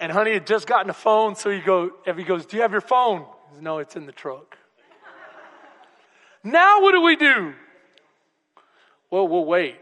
And 0.00 0.10
honey 0.10 0.32
had 0.32 0.46
just 0.46 0.66
gotten 0.66 0.88
a 0.88 0.94
phone, 0.94 1.36
so 1.36 1.50
he 1.50 1.60
go, 1.60 1.90
Evie 2.08 2.24
goes, 2.24 2.46
Do 2.46 2.56
you 2.56 2.62
have 2.62 2.72
your 2.72 2.80
phone? 2.80 3.26
Says, 3.52 3.60
no, 3.60 3.78
it's 3.78 3.96
in 3.96 4.06
the 4.06 4.12
truck. 4.12 4.56
now 6.42 6.80
what 6.80 6.92
do 6.92 7.02
we 7.02 7.16
do? 7.16 7.52
Well, 9.10 9.28
we'll 9.28 9.44
wait. 9.44 9.76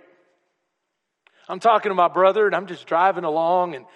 I'm 1.48 1.60
talking 1.60 1.90
to 1.90 1.94
my 1.94 2.08
brother 2.08 2.46
and 2.46 2.54
I'm 2.54 2.66
just 2.66 2.86
driving 2.86 3.22
along 3.24 3.76
and 3.76 3.86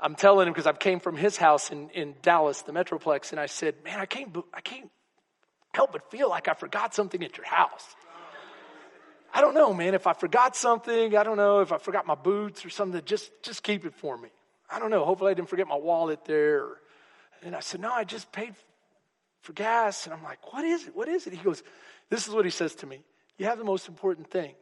I'm 0.00 0.14
telling 0.14 0.46
him 0.46 0.54
because 0.54 0.66
I 0.66 0.72
came 0.72 1.00
from 1.00 1.16
his 1.16 1.36
house 1.36 1.70
in, 1.70 1.90
in 1.90 2.14
Dallas, 2.22 2.62
the 2.62 2.72
Metroplex, 2.72 3.32
and 3.32 3.40
I 3.40 3.46
said, 3.46 3.74
Man, 3.84 4.00
I 4.00 4.06
can't, 4.06 4.34
I 4.54 4.62
can't 4.62 4.90
help 5.74 5.92
but 5.92 6.10
feel 6.10 6.30
like 6.30 6.48
I 6.48 6.54
forgot 6.54 6.94
something 6.94 7.22
at 7.22 7.36
your 7.36 7.46
house. 7.46 7.84
I 9.34 9.42
don't 9.42 9.54
know, 9.54 9.74
man. 9.74 9.92
If 9.92 10.06
I 10.06 10.14
forgot 10.14 10.56
something, 10.56 11.14
I 11.14 11.22
don't 11.24 11.36
know 11.36 11.60
if 11.60 11.72
I 11.72 11.78
forgot 11.78 12.06
my 12.06 12.14
boots 12.14 12.64
or 12.64 12.70
something, 12.70 13.02
just, 13.04 13.30
just 13.42 13.62
keep 13.62 13.84
it 13.84 13.94
for 13.94 14.16
me. 14.16 14.30
I 14.70 14.78
don't 14.78 14.90
know. 14.90 15.04
Hopefully, 15.04 15.30
I 15.30 15.34
didn't 15.34 15.48
forget 15.48 15.66
my 15.66 15.76
wallet 15.76 16.24
there. 16.24 16.66
And 17.42 17.54
I 17.54 17.60
said, 17.60 17.80
No, 17.80 17.92
I 17.92 18.04
just 18.04 18.30
paid 18.32 18.54
for 19.40 19.52
gas. 19.52 20.06
And 20.06 20.14
I'm 20.14 20.22
like, 20.22 20.52
What 20.52 20.64
is 20.64 20.86
it? 20.86 20.96
What 20.96 21.08
is 21.08 21.26
it? 21.26 21.32
He 21.32 21.38
goes, 21.38 21.62
This 22.10 22.28
is 22.28 22.34
what 22.34 22.44
he 22.44 22.50
says 22.50 22.74
to 22.76 22.86
me 22.86 23.02
You 23.38 23.46
have 23.46 23.58
the 23.58 23.64
most 23.64 23.88
important 23.88 24.30
thing. 24.30 24.54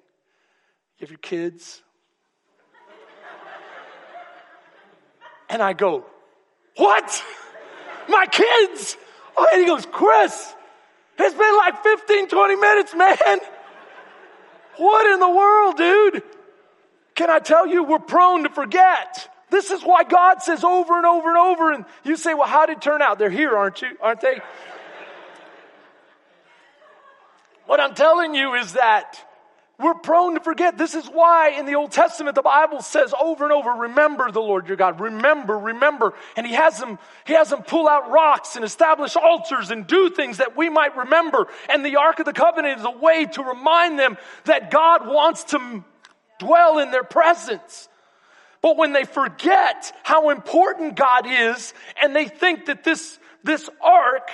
You 0.99 1.05
have 1.05 1.11
your 1.11 1.19
kids. 1.19 1.83
and 5.49 5.63
I 5.63 5.73
go, 5.73 6.05
What? 6.77 7.25
My 8.09 8.27
kids? 8.27 8.97
Oh, 9.37 9.49
and 9.53 9.61
he 9.61 9.67
goes, 9.67 9.87
Chris, 9.91 10.55
it's 11.19 11.35
been 11.35 11.57
like 11.57 11.83
15, 11.83 12.29
20 12.29 12.57
minutes, 12.57 12.95
man. 12.95 13.39
What 14.77 15.13
in 15.13 15.21
the 15.21 15.29
world, 15.29 15.77
dude? 15.77 16.23
Can 17.15 17.31
I 17.31 17.39
tell 17.39 17.67
you, 17.67 17.83
we're 17.83 17.99
prone 17.99 18.45
to 18.45 18.51
forget. 18.51 19.29
This 19.51 19.71
is 19.71 19.83
why 19.83 20.05
God 20.05 20.43
says 20.43 20.65
over 20.65 20.97
and 20.97 21.07
over 21.07 21.29
and 21.29 21.39
over. 21.39 21.73
And 21.73 21.85
you 22.05 22.17
say, 22.17 22.35
well, 22.35 22.49
how 22.49 22.67
did 22.67 22.79
it 22.79 22.83
turn 22.83 23.01
out? 23.01 23.19
They're 23.19 23.31
here, 23.31 23.57
aren't 23.57 23.81
you? 23.83 23.91
Aren't 24.01 24.21
they? 24.21 24.41
what 27.67 27.81
I'm 27.81 27.95
telling 27.95 28.35
you 28.35 28.55
is 28.55 28.73
that 28.75 29.23
we're 29.79 29.95
prone 29.95 30.35
to 30.35 30.41
forget. 30.41 30.79
This 30.79 30.95
is 30.95 31.07
why 31.07 31.51
in 31.51 31.67
the 31.67 31.75
Old 31.75 31.93
Testament 31.93 32.35
the 32.35 32.43
Bible 32.43 32.81
says 32.81 33.13
over 33.21 33.45
and 33.45 33.53
over, 33.53 33.71
remember 33.71 34.31
the 34.31 34.41
Lord 34.41 34.69
your 34.69 34.77
God. 34.77 35.01
Remember, 35.01 35.59
remember. 35.59 36.15
And 36.35 36.47
he 36.47 36.55
has 36.55 36.79
them, 36.79 36.99
he 37.27 37.35
has 37.35 37.51
them 37.51 37.63
pull 37.63 37.87
out 37.87 38.11
rocks 38.11 38.57
and 38.57 38.65
establish 38.65 39.17
altars 39.17 39.71
and 39.71 39.87
do 39.87 40.09
things 40.09 40.39
that 40.39 40.57
we 40.57 40.71
might 40.71 40.97
remember. 40.97 41.49
And 41.69 41.85
the 41.85 41.97
Ark 41.97 42.21
of 42.21 42.25
the 42.25 42.33
Covenant 42.33 42.81
is 42.81 42.87
a 42.87 42.91
way 42.91 43.27
to 43.27 43.43
remind 43.43 43.99
them 43.99 44.17
that 44.45 44.71
God 44.71 45.07
wants 45.07 45.45
to 45.45 45.85
dwell 46.39 46.79
in 46.79 46.91
their 46.91 47.05
presence. 47.05 47.91
But 48.63 48.77
when 48.77 48.93
they 48.93 49.05
forget 49.05 49.93
how 50.03 50.31
important 50.31 50.97
God 50.97 51.27
is 51.27 51.75
and 52.01 52.15
they 52.15 52.27
think 52.27 52.67
that 52.67 52.85
this, 52.85 53.19
this 53.45 53.69
ark 53.83 54.31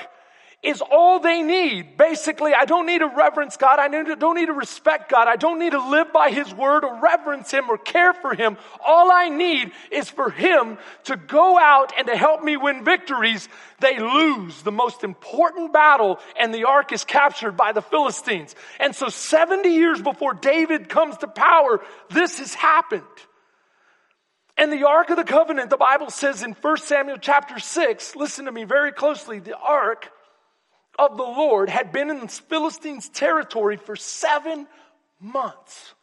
is 0.63 0.81
all 0.93 1.19
they 1.19 1.43
need. 1.43 1.97
Basically, 1.97 2.55
I 2.55 2.67
don't 2.67 2.87
need 2.87 3.01
to 3.01 3.09
reverence 3.09 3.57
God. 3.57 3.81
I 3.81 3.89
don't 3.89 4.37
need 4.37 4.47
to 4.47 4.53
respect 4.53 5.11
God. 5.11 5.27
I 5.27 5.35
don't 5.35 5.59
need 5.59 5.73
to 5.73 5.91
live 5.91 6.13
by 6.13 6.31
His 6.31 6.55
word 6.55 6.85
or 6.85 7.01
reverence 7.01 7.51
Him 7.51 7.69
or 7.69 7.77
care 7.77 8.13
for 8.13 8.33
Him. 8.33 8.57
All 8.87 9.11
I 9.11 9.29
need 9.29 9.73
is 9.91 10.09
for 10.09 10.31
Him 10.31 10.79
to 11.05 11.17
go 11.17 11.59
out 11.59 11.93
and 11.99 12.07
to 12.07 12.17
help 12.17 12.45
me 12.45 12.57
win 12.57 12.85
victories. 12.85 13.49
They 13.81 13.99
lose 13.99 14.63
the 14.63 14.71
most 14.71 15.03
important 15.03 15.73
battle 15.73 16.21
and 16.39 16.55
the 16.55 16.65
ark 16.65 16.93
is 16.93 17.05
captured 17.05 17.57
by 17.57 17.73
the 17.73 17.83
Philistines. 17.83 18.55
And 18.79 18.95
so 18.95 19.09
70 19.09 19.69
years 19.69 20.01
before 20.01 20.35
David 20.35 20.89
comes 20.89 21.17
to 21.19 21.27
power, 21.27 21.81
this 22.11 22.39
has 22.39 22.55
happened. 22.55 23.03
And 24.63 24.73
the 24.73 24.87
Ark 24.87 25.11
of 25.11 25.17
the 25.17 25.25
Covenant, 25.25 25.71
the 25.71 25.77
Bible 25.77 26.09
says 26.09 26.45
in 26.45 26.53
1 26.53 26.77
Samuel 26.77 27.17
chapter 27.21 27.59
6, 27.59 28.15
listen 28.15 28.45
to 28.45 28.53
me 28.53 28.63
very 28.63 28.93
closely, 28.93 29.41
the 29.41 29.57
Ark 29.57 30.09
of 30.97 31.17
the 31.17 31.25
Lord 31.25 31.69
had 31.69 31.91
been 31.91 32.11
in 32.11 32.21
the 32.21 32.29
Philistines' 32.29 33.09
territory 33.09 33.77
for 33.77 33.97
seven 33.97 34.69
months. 35.19 35.95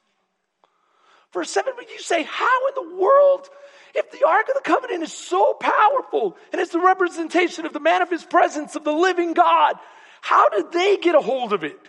For 1.32 1.46
seven 1.46 1.74
months, 1.78 1.90
you 1.94 2.02
say, 2.02 2.24
how 2.24 2.68
in 2.68 2.74
the 2.76 2.98
world, 2.98 3.48
if 3.96 4.12
the 4.12 4.28
Ark 4.28 4.48
of 4.50 4.56
the 4.56 4.70
Covenant 4.70 5.04
is 5.04 5.14
so 5.14 5.54
powerful 5.54 6.36
and 6.52 6.60
it's 6.60 6.74
the 6.74 6.82
representation 6.82 7.66
of 7.66 7.72
the 7.72 7.80
manifest 7.80 8.30
presence 8.30 8.76
of 8.76 8.84
the 8.84 8.92
living 8.92 9.32
God, 9.32 9.76
how 10.20 10.50
did 10.50 10.74
they 10.74 10.98
get 10.98 11.16
a 11.16 11.22
hold 11.22 11.54
of 11.54 11.64
it? 11.64 11.80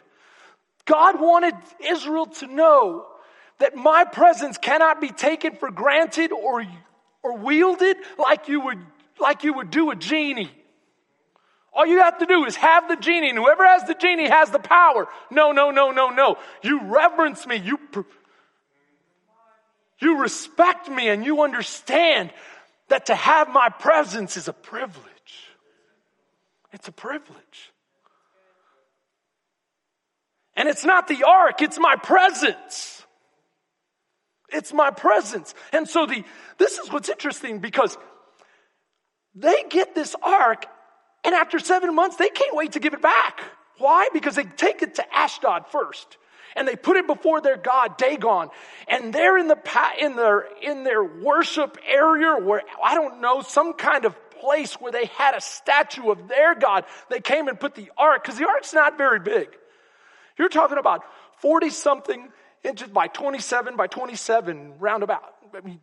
God 0.84 1.20
wanted 1.20 1.54
Israel 1.84 2.26
to 2.26 2.46
know 2.46 3.06
that 3.60 3.76
my 3.76 4.04
presence 4.04 4.58
cannot 4.58 5.00
be 5.00 5.08
taken 5.08 5.54
for 5.54 5.70
granted 5.70 6.32
or, 6.32 6.64
or 7.22 7.36
wielded 7.36 7.96
like 8.18 8.48
you 8.48 8.60
would, 8.62 8.78
like 9.20 9.44
you 9.44 9.52
would 9.52 9.70
do 9.70 9.90
a 9.90 9.96
genie. 9.96 10.50
All 11.72 11.86
you 11.86 12.00
have 12.00 12.18
to 12.18 12.26
do 12.26 12.44
is 12.46 12.56
have 12.56 12.88
the 12.88 12.96
genie, 12.96 13.28
and 13.28 13.38
whoever 13.38 13.64
has 13.64 13.84
the 13.84 13.94
genie 13.94 14.28
has 14.28 14.50
the 14.50 14.58
power. 14.58 15.06
No, 15.30 15.52
no, 15.52 15.70
no, 15.70 15.92
no, 15.92 16.10
no. 16.10 16.36
You 16.62 16.80
reverence 16.82 17.46
me. 17.46 17.56
You, 17.56 17.78
you 20.00 20.20
respect 20.20 20.88
me, 20.88 21.08
and 21.08 21.24
you 21.24 21.42
understand 21.42 22.32
that 22.88 23.06
to 23.06 23.14
have 23.14 23.50
my 23.50 23.68
presence 23.68 24.36
is 24.36 24.48
a 24.48 24.52
privilege. 24.52 25.04
It's 26.72 26.88
a 26.88 26.92
privilege. 26.92 27.72
And 30.56 30.68
it's 30.68 30.84
not 30.84 31.06
the 31.06 31.24
ark, 31.24 31.62
it's 31.62 31.78
my 31.78 31.94
presence. 31.96 32.99
It's 34.52 34.72
my 34.72 34.90
presence. 34.90 35.54
And 35.72 35.88
so 35.88 36.06
the, 36.06 36.24
this 36.58 36.78
is 36.78 36.90
what's 36.92 37.08
interesting 37.08 37.58
because 37.58 37.96
they 39.34 39.64
get 39.68 39.94
this 39.94 40.14
ark 40.22 40.66
And 41.24 41.34
after 41.34 41.58
seven 41.58 41.94
months, 41.94 42.16
they 42.16 42.30
can't 42.30 42.56
wait 42.56 42.72
to 42.72 42.80
give 42.80 42.94
it 42.94 43.02
back. 43.02 43.40
Why? 43.78 44.08
Because 44.12 44.36
they 44.36 44.44
take 44.44 44.82
it 44.82 44.96
to 44.96 45.14
Ashdod 45.14 45.66
first. 45.68 46.16
And 46.56 46.66
they 46.66 46.76
put 46.76 46.96
it 46.96 47.06
before 47.06 47.40
their 47.40 47.56
God, 47.56 47.96
Dagon. 47.96 48.48
And 48.88 49.12
they're 49.12 49.38
in 49.38 49.46
the, 49.46 49.58
in 50.00 50.16
their, 50.16 50.46
in 50.62 50.84
their 50.84 51.04
worship 51.04 51.78
area 51.86 52.36
where, 52.42 52.62
I 52.82 52.94
don't 52.94 53.20
know, 53.20 53.42
some 53.42 53.74
kind 53.74 54.04
of 54.04 54.16
place 54.40 54.74
where 54.74 54.90
they 54.90 55.06
had 55.06 55.34
a 55.34 55.40
statue 55.40 56.10
of 56.10 56.26
their 56.26 56.54
God. 56.54 56.84
They 57.08 57.20
came 57.20 57.48
and 57.48 57.60
put 57.60 57.74
the 57.74 57.90
ark, 57.96 58.24
because 58.24 58.38
the 58.38 58.48
ark's 58.48 58.72
not 58.72 58.98
very 58.98 59.20
big. 59.20 59.48
You're 60.38 60.48
talking 60.48 60.78
about 60.78 61.02
40 61.40 61.70
something 61.70 62.28
inches 62.64 62.88
by 62.88 63.06
27 63.06 63.76
by 63.76 63.86
27 63.86 64.74
roundabout. 64.78 65.34
I 65.54 65.60
mean, 65.60 65.80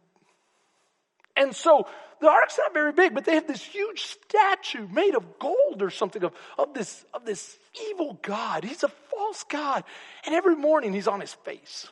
and 1.35 1.55
so 1.55 1.87
the 2.19 2.27
ark's 2.27 2.57
not 2.57 2.73
very 2.73 2.91
big, 2.91 3.13
but 3.13 3.25
they 3.25 3.35
have 3.35 3.47
this 3.47 3.63
huge 3.63 4.01
statue 4.01 4.87
made 4.87 5.15
of 5.15 5.39
gold 5.39 5.81
or 5.81 5.91
something 5.91 6.23
of, 6.23 6.33
of 6.57 6.73
this, 6.73 7.05
of 7.13 7.25
this 7.25 7.57
evil 7.89 8.17
God. 8.21 8.63
He's 8.63 8.83
a 8.83 8.87
false 8.87 9.43
God. 9.43 9.83
And 10.25 10.33
every 10.33 10.55
morning 10.55 10.93
he's 10.93 11.07
on 11.07 11.21
his 11.21 11.33
face. 11.33 11.87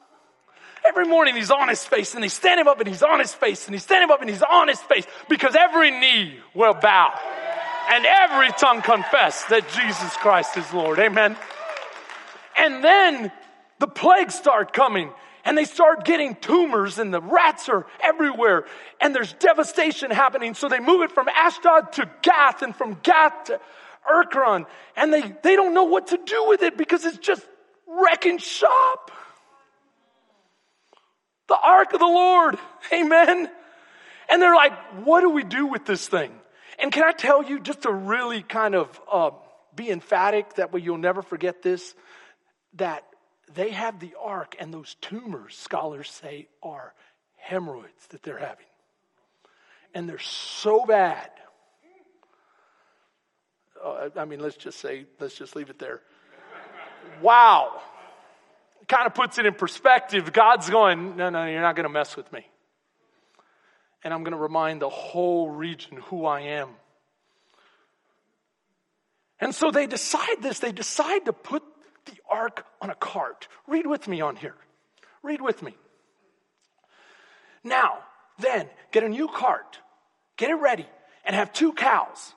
Every 0.88 1.06
morning 1.06 1.36
he's 1.36 1.52
on 1.52 1.68
his 1.68 1.84
face 1.84 2.14
and 2.14 2.24
they 2.24 2.28
stand 2.28 2.60
him 2.60 2.68
up 2.68 2.80
and 2.80 2.88
he's 2.88 3.04
on 3.04 3.20
his 3.20 3.34
face 3.34 3.66
and 3.66 3.74
he 3.74 3.80
stand 3.80 4.04
him 4.04 4.12
up 4.12 4.22
and 4.22 4.30
he's 4.30 4.44
on 4.44 4.68
his 4.68 4.80
face 4.82 5.06
because 5.30 5.56
every 5.56 5.92
knee 5.92 6.40
will 6.54 6.74
bow 6.76 7.14
and 7.90 8.06
every 8.06 8.50
tongue 8.50 8.82
confess 8.82 9.44
that 9.46 9.68
Jesus 9.70 10.16
Christ 10.18 10.58
is 10.58 10.74
Lord. 10.74 11.00
Amen. 11.00 11.36
And 12.58 12.84
then 12.84 13.32
the 13.80 13.88
plagues 13.88 14.36
start 14.36 14.74
coming 14.74 15.12
and 15.44 15.58
they 15.58 15.66
start 15.66 16.06
getting 16.06 16.36
tumors 16.36 16.98
and 16.98 17.14
the 17.14 17.22
rats 17.22 17.70
are 17.70 17.86
everywhere 18.02 18.66
and 19.00 19.14
there's 19.14 19.34
devastation 19.34 20.12
happening. 20.12 20.54
So 20.54 20.68
they 20.70 20.80
move 20.80 21.02
it 21.02 21.12
from 21.12 21.28
Ashdod 21.30 21.94
to 21.94 22.10
Gath 22.22 22.62
and 22.62 22.76
from 22.76 22.98
Gath 23.04 23.46
to 23.46 23.60
Ekron 24.10 24.66
and 24.96 25.14
they, 25.14 25.22
they 25.44 25.56
don't 25.56 25.74
know 25.74 25.84
what 25.84 26.08
to 26.08 26.18
do 26.18 26.48
with 26.48 26.64
it 26.64 26.78
because 26.78 27.06
it's 27.06 27.18
just 27.18 27.46
wrecking 27.88 28.40
shop. 28.40 29.12
The 31.48 31.58
ark 31.62 31.94
of 31.94 32.00
the 32.00 32.06
Lord. 32.06 32.58
Amen. 32.94 33.50
And 34.30 34.42
they're 34.42 34.56
like, 34.56 34.74
what 35.04 35.22
do 35.22 35.30
we 35.30 35.44
do 35.44 35.68
with 35.68 35.86
this 35.86 36.08
thing? 36.08 36.32
And 36.80 36.92
can 36.92 37.04
I 37.04 37.12
tell 37.12 37.44
you, 37.44 37.60
just 37.60 37.84
to 37.84 37.92
really 37.92 38.42
kind 38.42 38.76
of 38.76 39.02
uh, 39.12 39.30
be 39.76 39.92
emphatic, 39.92 40.56
that 40.56 40.74
way 40.74 40.82
you'll 40.82 40.98
never 40.98 41.22
forget 41.22 41.62
this, 41.62 41.94
that 42.74 43.06
they 43.54 43.72
have 43.72 44.00
the 44.00 44.16
ark, 44.22 44.56
and 44.60 44.74
those 44.74 44.96
tumors, 45.02 45.56
scholars 45.56 46.10
say, 46.10 46.48
are 46.64 46.94
hemorrhoids 47.38 48.08
that 48.10 48.24
they're 48.24 48.40
having. 48.40 48.66
And 49.94 50.10
they're 50.10 50.20
so 50.20 50.86
bad. 50.86 51.30
Uh, 53.84 54.10
I 54.16 54.26
mean, 54.26 54.40
let's 54.40 54.58
just 54.58 54.80
say, 54.80 55.06
let's 55.20 55.36
just 55.36 55.56
leave 55.56 55.70
it 55.70 55.80
there. 55.80 56.02
Wow. 57.22 57.82
Kind 58.88 59.08
of 59.08 59.14
puts 59.14 59.38
it 59.38 59.46
in 59.46 59.54
perspective. 59.54 60.34
God's 60.34 60.70
going, 60.70 61.16
no, 61.16 61.30
no, 61.30 61.46
you're 61.46 61.62
not 61.62 61.76
going 61.76 61.88
to 61.88 61.94
mess 61.94 62.18
with 62.18 62.32
me. 62.34 62.46
And 64.04 64.14
I'm 64.14 64.24
going 64.24 64.34
to 64.34 64.40
remind 64.40 64.82
the 64.82 64.90
whole 64.90 65.50
region 65.50 65.98
who 65.98 66.26
I 66.26 66.42
am. 66.42 66.70
And 69.40 69.54
so 69.54 69.72
they 69.72 69.88
decide 69.88 70.42
this. 70.42 70.60
They 70.60 70.72
decide 70.72 71.26
to 71.26 71.34
put 71.34 71.64
the 72.06 72.18
ark 72.30 72.66
on 72.82 72.90
a 72.90 72.96
cart. 72.96 73.48
Read 73.68 73.86
with 73.86 74.08
me 74.08 74.22
on 74.22 74.36
here. 74.36 74.56
Read 75.24 75.42
with 75.42 75.62
me. 75.62 75.76
Now, 77.64 78.00
then, 78.38 78.68
get 78.92 79.04
a 79.04 79.10
new 79.10 79.28
cart, 79.28 79.80
get 80.38 80.50
it 80.50 80.56
ready, 80.56 80.86
and 81.26 81.36
have 81.36 81.52
two 81.52 81.74
cows, 81.74 82.34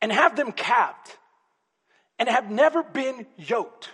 and 0.00 0.10
have 0.10 0.36
them 0.36 0.52
calved, 0.52 1.16
and 2.18 2.28
have 2.28 2.50
never 2.50 2.82
been 2.82 3.26
yoked. 3.36 3.90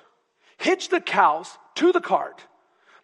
Hitch 0.59 0.89
the 0.89 1.01
cows 1.01 1.57
to 1.77 1.93
the 1.93 2.01
cart, 2.01 2.45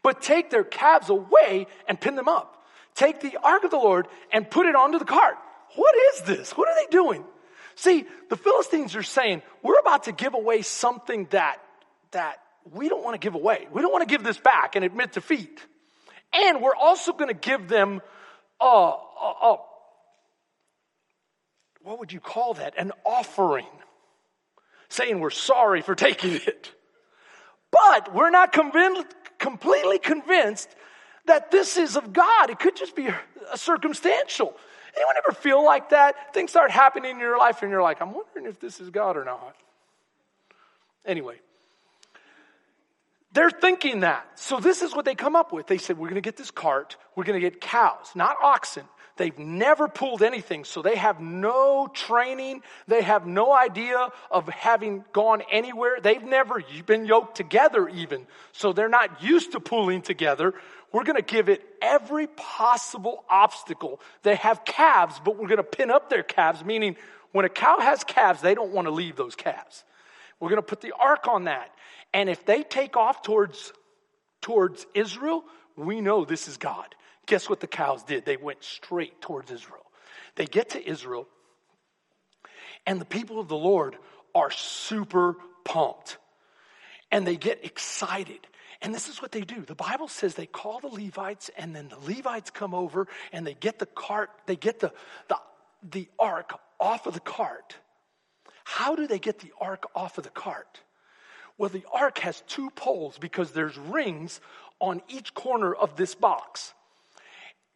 but 0.03 0.23
take 0.23 0.51
their 0.51 0.65
calves 0.65 1.09
away 1.09 1.67
and 1.89 2.01
pin 2.01 2.15
them 2.15 2.29
up. 2.29 2.63
Take 2.95 3.21
the 3.21 3.39
ark 3.43 3.65
of 3.65 3.71
the 3.71 3.77
Lord 3.77 4.07
and 4.33 4.49
put 4.49 4.67
it 4.67 4.77
onto 4.77 4.99
the 4.99 5.05
cart. 5.05 5.37
What 5.75 5.95
is 6.13 6.21
this? 6.23 6.53
What 6.53 6.69
are 6.69 6.75
they 6.77 6.91
doing? 6.91 7.25
See, 7.75 8.07
the 8.31 8.37
Philistines 8.37 8.95
are 8.95 9.03
saying, 9.03 9.43
we're 9.63 9.81
about 9.81 10.05
to 10.05 10.13
give 10.13 10.35
away 10.35 10.63
something 10.63 11.27
that 11.31 11.57
that 12.15 12.39
we 12.73 12.89
don't 12.89 13.05
want 13.05 13.15
to 13.15 13.25
give 13.25 13.35
away. 13.35 13.69
We 13.71 13.83
don't 13.83 13.93
want 13.93 14.09
to 14.09 14.13
give 14.13 14.25
this 14.25 14.39
back 14.39 14.75
and 14.75 14.85
admit 14.85 15.13
defeat. 15.13 15.61
And 16.33 16.61
we're 16.61 16.75
also 16.75 17.13
going 17.13 17.29
to 17.29 17.35
give 17.35 17.69
them 17.69 18.01
a, 18.61 18.65
a, 18.65 19.35
a 19.43 19.57
what 21.83 21.99
would 21.99 22.13
you 22.13 22.21
call 22.21 22.55
that? 22.55 22.75
An 22.79 22.93
offering. 23.05 23.67
Saying 24.89 25.21
we're 25.21 25.31
sorry 25.31 25.83
for 25.83 25.95
taking 25.95 26.33
it. 26.33 26.73
But 27.71 28.15
we're 28.15 28.31
not 28.31 28.53
convinced, 28.53 29.07
completely 29.39 29.99
convinced 29.99 30.69
that 31.27 31.51
this 31.51 31.77
is 31.77 31.97
of 31.97 32.13
God. 32.13 32.51
It 32.51 32.59
could 32.59 32.77
just 32.77 32.97
be 32.97 33.07
a 33.07 33.59
circumstantial. 33.59 34.57
Anyone 34.97 35.15
ever 35.19 35.35
feel 35.35 35.65
like 35.65 35.91
that? 35.91 36.35
Things 36.35 36.51
start 36.51 36.71
happening 36.71 37.13
in 37.13 37.19
your 37.19 37.37
life 37.37 37.63
and 37.63 37.71
you're 37.71 37.83
like, 37.83 38.01
I'm 38.01 38.13
wondering 38.15 38.47
if 38.47 38.61
this 38.61 38.81
is 38.81 38.91
God 38.91 39.17
or 39.17 39.25
not. 39.25 39.57
Anyway, 41.05 41.37
they're 43.35 43.51
thinking 43.51 44.01
that. 44.01 44.27
So 44.37 44.61
this 44.61 44.81
is 44.81 44.95
what 44.95 45.05
they 45.05 45.15
come 45.15 45.37
up 45.37 45.53
with. 45.53 45.67
They 45.67 45.79
said, 45.79 45.99
we're 45.99 46.09
going 46.09 46.15
to 46.15 46.27
get 46.27 46.37
this 46.37 46.51
cart. 46.51 46.97
We're 47.15 47.25
going 47.25 47.41
to 47.41 47.51
get 47.51 47.61
cows, 47.61 48.11
not 48.15 48.37
oxen. 48.43 48.85
They've 49.17 49.39
never 49.39 49.87
pulled 49.87 50.23
anything, 50.23 50.65
so 50.65 50.83
they 50.83 50.97
have 50.97 51.21
no 51.21 51.87
training. 51.87 52.63
They 52.89 53.03
have 53.03 53.27
no 53.27 53.53
idea 53.53 54.09
of 54.31 54.49
having 54.49 55.05
gone 55.13 55.43
anywhere. 55.53 55.99
They've 56.03 56.23
never 56.23 56.63
been 56.85 57.07
yoked 57.07 57.37
together, 57.37 57.89
even. 57.89 58.27
So 58.53 58.73
they're 58.73 58.89
not 58.89 59.23
used 59.23 59.53
to 59.53 59.61
pulling 59.61 60.03
together. 60.03 60.55
We're 60.93 61.05
going 61.05 61.17
to 61.17 61.23
give 61.23 61.49
it 61.49 61.65
every 61.81 62.27
possible 62.27 63.25
obstacle. 63.29 64.01
They 64.23 64.35
have 64.37 64.65
calves, 64.65 65.21
but 65.25 65.37
we're 65.37 65.49
going 65.49 65.59
to 65.59 65.63
pin 65.65 65.93
up 65.93 66.11
their 66.11 66.25
calves, 66.25 66.65
meaning 66.65 66.97
when 67.31 67.45
a 67.45 67.49
cow 67.49 67.79
has 67.81 68.03
calves, 68.05 68.41
they 68.43 68.55
don't 68.55 68.73
want 68.73 68.87
to 68.87 68.93
leave 68.93 69.15
those 69.15 69.35
calves. 69.37 69.85
We're 70.41 70.51
going 70.51 70.63
to 70.63 70.67
put 70.67 70.81
the 70.81 70.93
ark 70.99 71.29
on 71.29 71.45
that. 71.45 71.71
And 72.15 72.31
if 72.31 72.47
they 72.47 72.63
take 72.63 72.97
off 72.97 73.23
towards, 73.23 73.73
towards 74.41 74.87
Israel, 74.95 75.45
we 75.77 76.01
know 76.01 76.25
this 76.25 76.47
is 76.47 76.57
God. 76.57 76.95
Guess 77.27 77.51
what 77.51 77.59
the 77.59 77.67
cows 77.67 78.05
did? 78.05 78.25
They 78.25 78.37
went 78.37 78.63
straight 78.63 79.21
towards 79.21 79.51
Israel. 79.51 79.85
They 80.37 80.47
get 80.47 80.71
to 80.71 80.89
Israel, 80.89 81.29
and 82.87 83.01
the 83.01 83.05
people 83.05 83.41
of 83.41 83.49
the 83.49 83.57
Lord 83.57 83.97
are 84.35 84.51
super 84.51 85.37
pumped. 85.65 86.19
And 87.11 87.27
they 87.27 87.37
get 87.37 87.65
excited. 87.65 88.41
And 88.83 88.95
this 88.95 89.09
is 89.09 89.23
what 89.23 89.33
they 89.33 89.43
do. 89.43 89.63
The 89.63 89.75
Bible 89.75 90.09
says 90.09 90.35
they 90.35 90.47
call 90.47 90.81
the 90.81 90.89
Levites, 90.89 91.51
and 91.57 91.75
then 91.75 91.89
the 91.89 91.99
Levites 91.99 92.51
come 92.51 92.75
over 92.75 93.07
and 93.33 93.47
they 93.47 93.55
get 93.55 93.79
the 93.79 93.87
cart, 93.87 94.31
they 94.47 94.57
get 94.57 94.81
the, 94.81 94.93
the, 95.29 95.37
the 95.91 96.09
ark 96.19 96.59
off 96.79 97.07
of 97.07 97.15
the 97.15 97.21
cart. 97.21 97.77
How 98.65 98.97
do 98.97 99.07
they 99.07 99.19
get 99.19 99.39
the 99.39 99.53
ark 99.61 99.87
off 99.95 100.19
of 100.19 100.25
the 100.25 100.31
cart? 100.31 100.81
Well, 101.57 101.71
the 101.71 101.85
ark 101.93 102.19
has 102.19 102.43
two 102.49 102.71
poles 102.71 103.19
because 103.19 103.53
there's 103.53 103.79
rings 103.79 104.41
on 104.81 105.03
each 105.09 105.35
corner 105.35 105.73
of 105.73 105.97
this 105.97 106.15
box. 106.15 106.75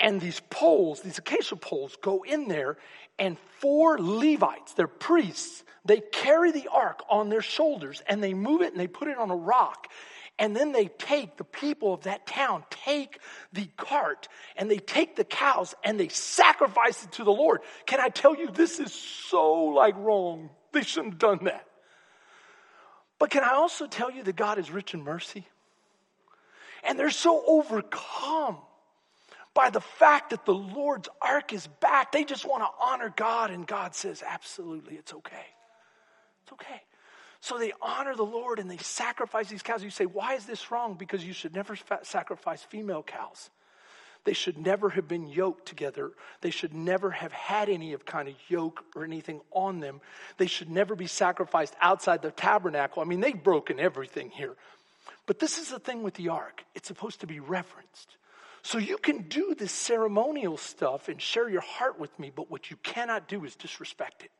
And 0.00 0.20
these 0.20 0.40
poles, 0.50 1.00
these 1.00 1.18
acacia 1.18 1.56
poles, 1.56 1.96
go 2.00 2.24
in 2.24 2.48
there, 2.48 2.76
and 3.18 3.36
four 3.60 3.98
Levites, 3.98 4.74
they're 4.74 4.86
priests, 4.86 5.64
they 5.84 6.00
carry 6.00 6.52
the 6.52 6.68
ark 6.72 7.02
on 7.10 7.30
their 7.30 7.42
shoulders 7.42 8.02
and 8.06 8.22
they 8.22 8.34
move 8.34 8.62
it 8.62 8.72
and 8.72 8.80
they 8.80 8.86
put 8.86 9.08
it 9.08 9.18
on 9.18 9.30
a 9.30 9.36
rock. 9.36 9.88
And 10.38 10.54
then 10.54 10.70
they 10.70 10.86
take, 10.86 11.36
the 11.36 11.44
people 11.44 11.94
of 11.94 12.02
that 12.02 12.26
town 12.26 12.62
take 12.70 13.18
the 13.52 13.68
cart 13.76 14.28
and 14.56 14.70
they 14.70 14.78
take 14.78 15.16
the 15.16 15.24
cows 15.24 15.74
and 15.82 15.98
they 15.98 16.08
sacrifice 16.08 17.02
it 17.02 17.12
to 17.12 17.24
the 17.24 17.32
Lord. 17.32 17.60
Can 17.86 17.98
I 18.00 18.08
tell 18.08 18.36
you, 18.36 18.48
this 18.52 18.78
is 18.78 18.92
so 18.92 19.52
like 19.52 19.96
wrong. 19.96 20.50
They 20.72 20.82
shouldn't 20.82 21.14
have 21.14 21.18
done 21.18 21.44
that. 21.46 21.67
But 23.18 23.30
can 23.30 23.42
I 23.42 23.54
also 23.54 23.86
tell 23.86 24.10
you 24.10 24.22
that 24.22 24.36
God 24.36 24.58
is 24.58 24.70
rich 24.70 24.94
in 24.94 25.02
mercy? 25.02 25.46
And 26.84 26.98
they're 26.98 27.10
so 27.10 27.42
overcome 27.46 28.58
by 29.54 29.70
the 29.70 29.80
fact 29.80 30.30
that 30.30 30.44
the 30.44 30.54
Lord's 30.54 31.08
ark 31.20 31.52
is 31.52 31.66
back. 31.80 32.12
They 32.12 32.24
just 32.24 32.46
want 32.46 32.62
to 32.62 32.68
honor 32.80 33.12
God, 33.14 33.50
and 33.50 33.66
God 33.66 33.94
says, 33.94 34.22
absolutely, 34.24 34.94
it's 34.94 35.12
okay. 35.12 35.46
It's 36.44 36.52
okay. 36.52 36.82
So 37.40 37.58
they 37.58 37.72
honor 37.80 38.14
the 38.14 38.24
Lord 38.24 38.58
and 38.58 38.70
they 38.70 38.76
sacrifice 38.78 39.48
these 39.48 39.62
cows. 39.62 39.82
You 39.82 39.90
say, 39.90 40.06
why 40.06 40.34
is 40.34 40.44
this 40.44 40.70
wrong? 40.70 40.94
Because 40.94 41.24
you 41.24 41.32
should 41.32 41.54
never 41.54 41.76
sacrifice 42.02 42.62
female 42.62 43.02
cows. 43.02 43.50
They 44.28 44.34
should 44.34 44.58
never 44.58 44.90
have 44.90 45.08
been 45.08 45.26
yoked 45.26 45.64
together. 45.64 46.10
They 46.42 46.50
should 46.50 46.74
never 46.74 47.10
have 47.12 47.32
had 47.32 47.70
any 47.70 47.94
of 47.94 48.04
kind 48.04 48.28
of 48.28 48.34
yoke 48.48 48.84
or 48.94 49.02
anything 49.02 49.40
on 49.52 49.80
them. 49.80 50.02
They 50.36 50.48
should 50.48 50.68
never 50.68 50.94
be 50.94 51.06
sacrificed 51.06 51.74
outside 51.80 52.20
the 52.20 52.30
tabernacle. 52.30 53.00
I 53.00 53.06
mean, 53.06 53.20
they've 53.20 53.42
broken 53.42 53.80
everything 53.80 54.28
here. 54.28 54.54
But 55.24 55.38
this 55.38 55.56
is 55.56 55.70
the 55.70 55.78
thing 55.78 56.02
with 56.02 56.12
the 56.12 56.28
ark. 56.28 56.62
It's 56.74 56.88
supposed 56.88 57.20
to 57.20 57.26
be 57.26 57.40
reverenced. 57.40 58.18
So 58.60 58.76
you 58.76 58.98
can 58.98 59.28
do 59.28 59.54
this 59.54 59.72
ceremonial 59.72 60.58
stuff 60.58 61.08
and 61.08 61.22
share 61.22 61.48
your 61.48 61.62
heart 61.62 61.98
with 61.98 62.18
me, 62.18 62.30
but 62.36 62.50
what 62.50 62.70
you 62.70 62.76
cannot 62.82 63.28
do 63.28 63.46
is 63.46 63.56
disrespect 63.56 64.24
it. 64.24 64.30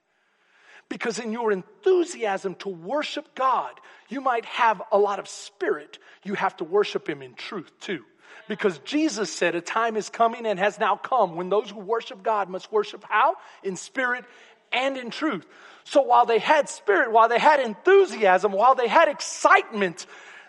Because 0.91 1.19
in 1.19 1.33
your 1.33 1.51
enthusiasm 1.51 2.57
to 2.57 2.69
worship 2.69 3.35
God, 3.35 3.73
you 4.11 4.21
might 4.21 4.45
have 4.45 4.83
a 4.93 4.99
lot 4.99 5.19
of 5.19 5.29
spirit. 5.29 5.99
You 6.25 6.35
have 6.35 6.59
to 6.59 6.65
worship 6.65 7.09
Him 7.09 7.23
in 7.23 7.33
truth 7.37 7.73
too. 7.81 8.05
Because 8.49 8.79
Jesus 8.79 9.33
said 9.33 9.55
a 9.55 9.61
time 9.61 9.97
is 9.97 10.09
coming 10.09 10.47
and 10.47 10.59
has 10.59 10.79
now 10.79 10.97
come 10.97 11.37
when 11.37 11.49
those 11.49 11.71
who 11.71 11.81
worship 11.81 12.23
God 12.23 12.49
must 12.49 12.73
worship 12.73 13.05
how? 13.09 13.37
In 13.63 13.77
spirit 13.77 14.25
and 14.73 14.97
in 14.97 15.11
truth. 15.11 15.47
So 15.85 16.03
while 16.03 16.27
they 16.27 16.39
had 16.39 16.69
spirit, 16.69 17.13
while 17.13 17.29
they 17.29 17.39
had 17.39 17.61
enthusiasm, 17.61 18.53
while 18.53 18.75
they 18.75 18.89
had 18.89 19.09
excitement, 19.09 20.07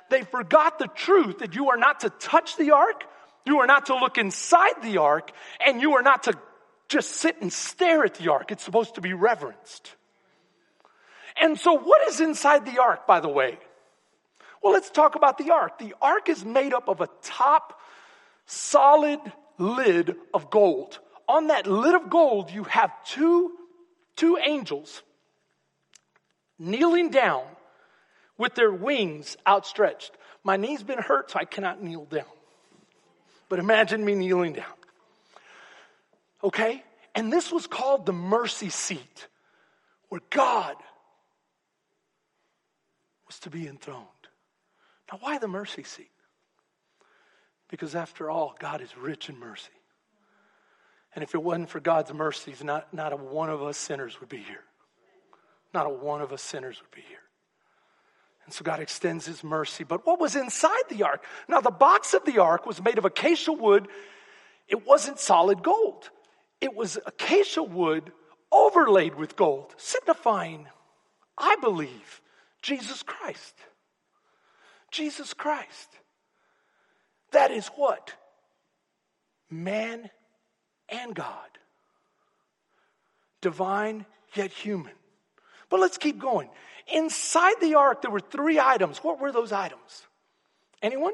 they 0.09 0.23
forgot 0.23 0.79
the 0.79 0.87
truth 0.87 1.39
that 1.39 1.55
you 1.55 1.69
are 1.69 1.77
not 1.77 2.01
to 2.01 2.09
touch 2.09 2.57
the 2.57 2.71
ark, 2.71 3.03
you 3.45 3.59
are 3.59 3.67
not 3.67 3.87
to 3.87 3.95
look 3.95 4.17
inside 4.17 4.81
the 4.81 4.97
ark, 4.97 5.31
and 5.65 5.81
you 5.81 5.95
are 5.95 6.01
not 6.01 6.23
to 6.23 6.37
just 6.89 7.11
sit 7.11 7.41
and 7.41 7.53
stare 7.53 8.03
at 8.03 8.15
the 8.15 8.31
ark. 8.31 8.51
It's 8.51 8.63
supposed 8.63 8.95
to 8.95 9.01
be 9.01 9.13
reverenced. 9.13 9.95
And 11.41 11.57
so 11.57 11.73
what 11.73 12.07
is 12.09 12.19
inside 12.19 12.65
the 12.65 12.81
ark, 12.81 13.07
by 13.07 13.19
the 13.19 13.29
way? 13.29 13.59
Well, 14.61 14.73
let's 14.73 14.89
talk 14.89 15.15
about 15.15 15.37
the 15.37 15.51
ark. 15.51 15.79
The 15.79 15.95
ark 16.01 16.29
is 16.29 16.43
made 16.43 16.73
up 16.73 16.87
of 16.89 17.01
a 17.01 17.09
top 17.21 17.79
solid 18.45 19.19
lid 19.57 20.15
of 20.33 20.49
gold. 20.49 20.99
On 21.27 21.47
that 21.47 21.67
lid 21.67 21.95
of 21.95 22.09
gold, 22.09 22.51
you 22.51 22.63
have 22.65 22.91
two, 23.05 23.51
two 24.15 24.37
angels 24.37 25.03
kneeling 26.57 27.09
down 27.09 27.43
with 28.37 28.55
their 28.55 28.71
wings 28.71 29.37
outstretched. 29.47 30.11
My 30.43 30.57
knee's 30.57 30.83
been 30.83 30.99
hurt, 30.99 31.31
so 31.31 31.39
I 31.39 31.45
cannot 31.45 31.81
kneel 31.81 32.05
down. 32.05 32.25
But 33.47 33.59
imagine 33.59 34.03
me 34.03 34.15
kneeling 34.15 34.53
down. 34.53 34.65
Okay? 36.43 36.83
And 37.15 37.31
this 37.31 37.51
was 37.51 37.67
called 37.67 38.05
the 38.05 38.13
mercy 38.13 38.69
seat, 38.69 39.27
where 40.09 40.21
God 40.29 40.75
was 43.27 43.39
to 43.39 43.49
be 43.49 43.67
enthroned. 43.67 44.05
Now, 45.11 45.19
why 45.21 45.37
the 45.37 45.47
mercy 45.47 45.83
seat? 45.83 46.11
Because 47.69 47.95
after 47.95 48.29
all, 48.29 48.55
God 48.59 48.81
is 48.81 48.95
rich 48.97 49.29
in 49.29 49.39
mercy. 49.39 49.69
And 51.15 51.23
if 51.23 51.33
it 51.33 51.41
wasn't 51.41 51.69
for 51.69 51.79
God's 51.79 52.13
mercies, 52.13 52.63
not, 52.63 52.93
not 52.93 53.13
a 53.13 53.15
one 53.15 53.49
of 53.49 53.63
us 53.63 53.77
sinners 53.77 54.19
would 54.19 54.29
be 54.29 54.37
here. 54.37 54.63
Not 55.73 55.85
a 55.85 55.89
one 55.89 56.21
of 56.21 56.31
us 56.31 56.41
sinners 56.41 56.79
would 56.81 56.91
be 56.91 57.05
here. 57.07 57.17
And 58.45 58.53
so 58.53 58.63
God 58.63 58.79
extends 58.79 59.25
his 59.25 59.43
mercy. 59.43 59.83
But 59.83 60.05
what 60.05 60.19
was 60.19 60.35
inside 60.35 60.83
the 60.89 61.03
ark? 61.03 61.23
Now, 61.47 61.61
the 61.61 61.71
box 61.71 62.13
of 62.13 62.25
the 62.25 62.39
ark 62.39 62.65
was 62.65 62.81
made 62.81 62.97
of 62.97 63.05
acacia 63.05 63.53
wood. 63.53 63.87
It 64.67 64.85
wasn't 64.87 65.19
solid 65.19 65.63
gold, 65.63 66.09
it 66.61 66.75
was 66.75 66.97
acacia 67.05 67.63
wood 67.63 68.11
overlaid 68.51 69.15
with 69.15 69.35
gold, 69.35 69.75
signifying, 69.77 70.67
I 71.37 71.55
believe, 71.61 72.21
Jesus 72.63 73.03
Christ. 73.03 73.53
Jesus 74.91 75.33
Christ. 75.33 75.89
That 77.31 77.51
is 77.51 77.67
what? 77.75 78.13
Man 79.49 80.09
and 80.89 81.13
God. 81.13 81.49
Divine 83.41 84.05
yet 84.35 84.51
human. 84.51 84.93
But 85.69 85.79
let's 85.79 85.97
keep 85.97 86.19
going. 86.19 86.49
Inside 86.91 87.55
the 87.61 87.75
ark, 87.75 88.01
there 88.01 88.11
were 88.11 88.19
three 88.19 88.59
items. 88.59 88.99
What 88.99 89.19
were 89.19 89.31
those 89.31 89.51
items? 89.51 90.07
Anyone? 90.81 91.13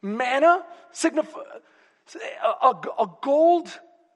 Manna, 0.00 0.64
signify, 0.92 1.40
a, 2.42 2.66
a, 2.66 2.80
a 3.00 3.10
gold 3.22 3.68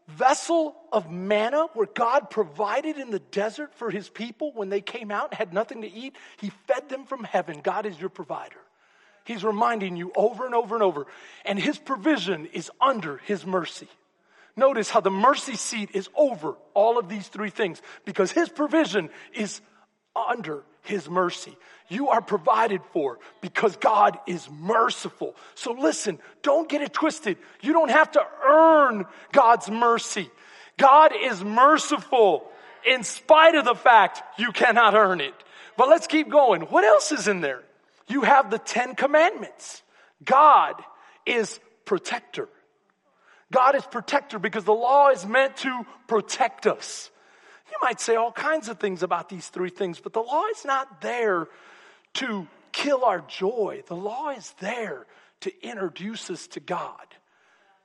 vessel 0.08 0.74
of 0.90 1.10
manna 1.10 1.66
where 1.74 1.86
God 1.86 2.30
provided 2.30 2.96
in 2.96 3.10
the 3.10 3.18
desert 3.18 3.74
for 3.74 3.90
his 3.90 4.08
people 4.08 4.52
when 4.54 4.70
they 4.70 4.80
came 4.80 5.10
out 5.10 5.30
and 5.30 5.38
had 5.38 5.52
nothing 5.52 5.82
to 5.82 5.90
eat. 5.90 6.16
He 6.38 6.50
fed 6.66 6.88
them 6.88 7.04
from 7.04 7.24
heaven. 7.24 7.60
God 7.62 7.86
is 7.86 8.00
your 8.00 8.08
provider. 8.08 8.58
He's 9.24 9.44
reminding 9.44 9.96
you 9.96 10.10
over 10.16 10.46
and 10.46 10.54
over 10.54 10.74
and 10.74 10.82
over. 10.82 11.06
And 11.44 11.58
his 11.58 11.78
provision 11.78 12.46
is 12.46 12.70
under 12.80 13.18
his 13.18 13.44
mercy. 13.44 13.88
Notice 14.56 14.90
how 14.90 15.00
the 15.00 15.10
mercy 15.10 15.54
seat 15.54 15.90
is 15.92 16.08
over 16.16 16.56
all 16.74 16.98
of 16.98 17.08
these 17.08 17.28
three 17.28 17.50
things 17.50 17.80
because 18.04 18.32
his 18.32 18.48
provision 18.48 19.10
is 19.34 19.60
under 20.16 20.64
his 20.82 21.08
mercy. 21.08 21.56
You 21.88 22.08
are 22.08 22.20
provided 22.20 22.82
for 22.92 23.18
because 23.40 23.76
God 23.76 24.18
is 24.26 24.48
merciful. 24.50 25.34
So 25.54 25.72
listen, 25.72 26.18
don't 26.42 26.68
get 26.68 26.82
it 26.82 26.92
twisted. 26.92 27.38
You 27.62 27.72
don't 27.72 27.90
have 27.90 28.12
to 28.12 28.22
earn 28.46 29.06
God's 29.32 29.70
mercy. 29.70 30.30
God 30.76 31.12
is 31.18 31.42
merciful 31.42 32.50
in 32.86 33.04
spite 33.04 33.54
of 33.54 33.64
the 33.64 33.74
fact 33.74 34.22
you 34.38 34.52
cannot 34.52 34.94
earn 34.94 35.20
it. 35.20 35.34
But 35.76 35.88
let's 35.88 36.06
keep 36.06 36.28
going. 36.28 36.62
What 36.62 36.84
else 36.84 37.10
is 37.12 37.26
in 37.26 37.40
there? 37.40 37.62
You 38.06 38.22
have 38.22 38.50
the 38.50 38.58
Ten 38.58 38.94
Commandments. 38.94 39.82
God 40.24 40.74
is 41.24 41.58
protector. 41.84 42.48
God 43.50 43.74
is 43.76 43.84
protector 43.84 44.38
because 44.38 44.64
the 44.64 44.72
law 44.72 45.08
is 45.08 45.24
meant 45.26 45.56
to 45.58 45.86
protect 46.06 46.66
us. 46.66 47.10
You 47.70 47.76
might 47.82 48.00
say 48.00 48.16
all 48.16 48.32
kinds 48.32 48.68
of 48.68 48.78
things 48.78 49.02
about 49.02 49.28
these 49.28 49.48
three 49.48 49.70
things, 49.70 50.00
but 50.00 50.12
the 50.12 50.20
law 50.20 50.44
is 50.46 50.64
not 50.64 51.00
there 51.00 51.48
to 52.14 52.46
kill 52.72 53.04
our 53.04 53.20
joy. 53.20 53.82
The 53.86 53.96
law 53.96 54.30
is 54.30 54.54
there 54.60 55.06
to 55.40 55.66
introduce 55.66 56.30
us 56.30 56.46
to 56.48 56.60
God, 56.60 57.06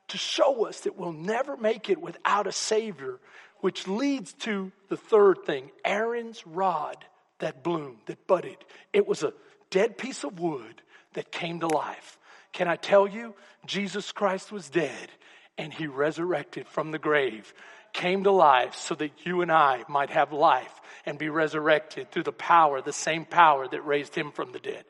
to 0.09 0.17
show 0.17 0.65
us 0.65 0.81
that 0.81 0.97
we'll 0.97 1.13
never 1.13 1.57
make 1.57 1.89
it 1.89 2.01
without 2.01 2.47
a 2.47 2.51
Savior, 2.51 3.19
which 3.61 3.87
leads 3.87 4.33
to 4.33 4.71
the 4.89 4.97
third 4.97 5.45
thing 5.45 5.71
Aaron's 5.85 6.45
rod 6.45 7.05
that 7.39 7.63
bloomed, 7.63 7.97
that 8.05 8.27
budded. 8.27 8.57
It 8.91 9.07
was 9.07 9.23
a 9.23 9.33
dead 9.69 9.97
piece 9.97 10.23
of 10.23 10.39
wood 10.39 10.81
that 11.13 11.31
came 11.31 11.59
to 11.59 11.67
life. 11.67 12.17
Can 12.51 12.67
I 12.67 12.75
tell 12.75 13.07
you, 13.07 13.33
Jesus 13.65 14.11
Christ 14.11 14.51
was 14.51 14.69
dead 14.69 15.09
and 15.57 15.73
he 15.73 15.87
resurrected 15.87 16.67
from 16.67 16.91
the 16.91 16.99
grave, 16.99 17.53
came 17.93 18.23
to 18.23 18.31
life 18.31 18.75
so 18.75 18.95
that 18.95 19.25
you 19.25 19.41
and 19.41 19.51
I 19.51 19.83
might 19.87 20.09
have 20.09 20.33
life 20.33 20.81
and 21.05 21.17
be 21.17 21.29
resurrected 21.29 22.11
through 22.11 22.23
the 22.23 22.31
power, 22.31 22.81
the 22.81 22.93
same 22.93 23.25
power 23.25 23.67
that 23.67 23.85
raised 23.85 24.15
him 24.15 24.31
from 24.31 24.51
the 24.51 24.59
dead. 24.59 24.83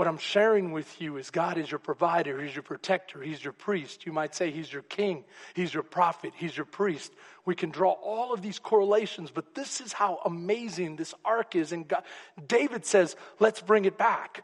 What 0.00 0.08
I'm 0.08 0.16
sharing 0.16 0.72
with 0.72 0.98
you 0.98 1.18
is 1.18 1.28
God 1.28 1.58
is 1.58 1.70
your 1.70 1.78
provider, 1.78 2.40
He's 2.40 2.54
your 2.54 2.62
protector, 2.62 3.20
He's 3.20 3.44
your 3.44 3.52
priest. 3.52 4.06
You 4.06 4.14
might 4.14 4.34
say 4.34 4.50
He's 4.50 4.72
your 4.72 4.80
king, 4.80 5.24
He's 5.52 5.74
your 5.74 5.82
prophet, 5.82 6.32
He's 6.34 6.56
your 6.56 6.64
priest. 6.64 7.12
We 7.44 7.54
can 7.54 7.68
draw 7.68 7.90
all 7.90 8.32
of 8.32 8.40
these 8.40 8.58
correlations, 8.58 9.30
but 9.30 9.54
this 9.54 9.82
is 9.82 9.92
how 9.92 10.20
amazing 10.24 10.96
this 10.96 11.12
ark 11.22 11.54
is. 11.54 11.72
And 11.72 11.86
God, 11.86 12.02
David 12.46 12.86
says, 12.86 13.14
let's 13.40 13.60
bring 13.60 13.84
it 13.84 13.98
back. 13.98 14.42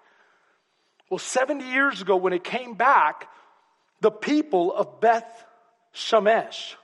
Well, 1.09 1.19
70 1.19 1.65
years 1.65 2.03
ago, 2.03 2.17
when 2.17 2.35
it 2.35 2.45
came 2.45 2.75
back, 2.75 3.27
the 4.03 4.11
people 4.11 4.75
of 4.75 5.01
Beth 5.01 5.45
Shemesh, 5.95 6.75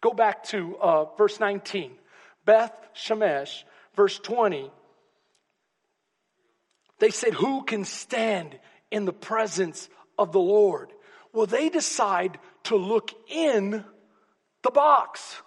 go 0.00 0.12
back 0.12 0.44
to 0.44 0.76
uh, 0.78 1.04
verse 1.16 1.40
19. 1.40 1.92
Beth 2.44 2.72
Shemesh, 2.94 3.64
verse 3.94 4.18
20. 4.18 4.70
They 6.98 7.10
said, 7.10 7.34
Who 7.34 7.64
can 7.64 7.84
stand 7.84 8.58
in 8.90 9.04
the 9.04 9.12
presence 9.12 9.88
of 10.18 10.32
the 10.32 10.40
Lord? 10.40 10.92
Well, 11.32 11.46
they 11.46 11.68
decide 11.68 12.38
to 12.64 12.76
look 12.76 13.12
in 13.28 13.84
the 14.62 14.70
box. 14.70 15.42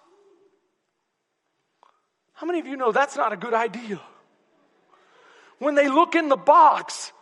How 2.32 2.46
many 2.46 2.60
of 2.60 2.66
you 2.66 2.76
know 2.76 2.92
that's 2.92 3.16
not 3.16 3.32
a 3.32 3.36
good 3.36 3.54
idea? 3.54 4.00
When 5.58 5.74
they 5.74 5.88
look 5.88 6.14
in 6.14 6.28
the 6.28 6.36
box, 6.36 7.12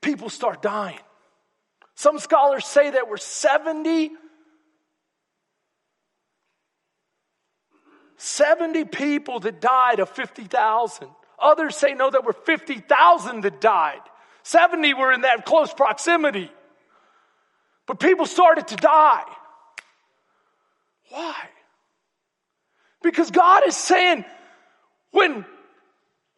people 0.00 0.30
start 0.30 0.62
dying. 0.62 0.98
Some 1.94 2.18
scholars 2.18 2.64
say 2.64 2.90
there 2.90 3.04
were 3.04 3.18
70, 3.18 4.12
70 8.18 8.84
people 8.84 9.40
that 9.40 9.60
died 9.60 10.00
of 10.00 10.10
50,000. 10.10 11.08
Others 11.40 11.76
say 11.76 11.94
no, 11.94 12.10
there 12.10 12.20
were 12.20 12.32
50,000 12.32 13.40
that 13.42 13.60
died. 13.60 14.00
70 14.42 14.94
were 14.94 15.12
in 15.12 15.22
that 15.22 15.44
close 15.44 15.72
proximity. 15.72 16.50
But 17.86 18.00
people 18.00 18.26
started 18.26 18.68
to 18.68 18.76
die. 18.76 19.24
Why? 21.10 21.34
Because 23.02 23.30
God 23.30 23.62
is 23.66 23.76
saying, 23.76 24.24
when, 25.12 25.44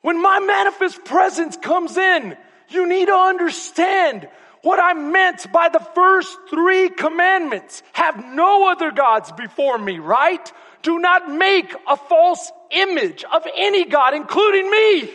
when 0.03 0.21
my 0.23 0.39
manifest 0.41 1.05
presence 1.05 1.57
comes 1.57 1.97
in, 1.97 2.37
you 2.69 2.87
need 2.87 3.07
to 3.07 3.15
understand 3.15 4.29
what 4.63 4.79
I 4.79 4.93
meant 4.93 5.51
by 5.53 5.71
the 5.71 5.81
first 5.95 6.37
three 6.51 6.91
commandments. 6.91 7.83
Have 7.95 8.25
no 8.25 8.71
other 8.71 8.91
gods 8.91 9.33
before 9.33 9.79
me, 9.79 9.99
right? 9.99 10.53
Do 10.83 10.99
not 10.99 11.31
make 11.31 11.75
a 11.89 11.97
false 11.97 12.51
image 12.71 13.25
of 13.25 13.47
any 13.57 13.85
God, 13.85 14.15
including 14.15 14.71
me. 14.71 15.11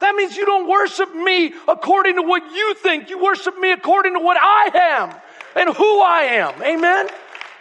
That 0.00 0.14
means 0.16 0.36
you 0.36 0.44
don't 0.44 0.68
worship 0.68 1.14
me 1.14 1.54
according 1.68 2.16
to 2.16 2.22
what 2.22 2.42
you 2.52 2.74
think. 2.74 3.10
You 3.10 3.22
worship 3.22 3.58
me 3.58 3.72
according 3.72 4.14
to 4.14 4.20
what 4.20 4.36
I 4.38 4.70
am 5.00 5.14
and 5.56 5.74
who 5.74 6.00
I 6.00 6.22
am. 6.32 6.62
Amen? 6.62 7.08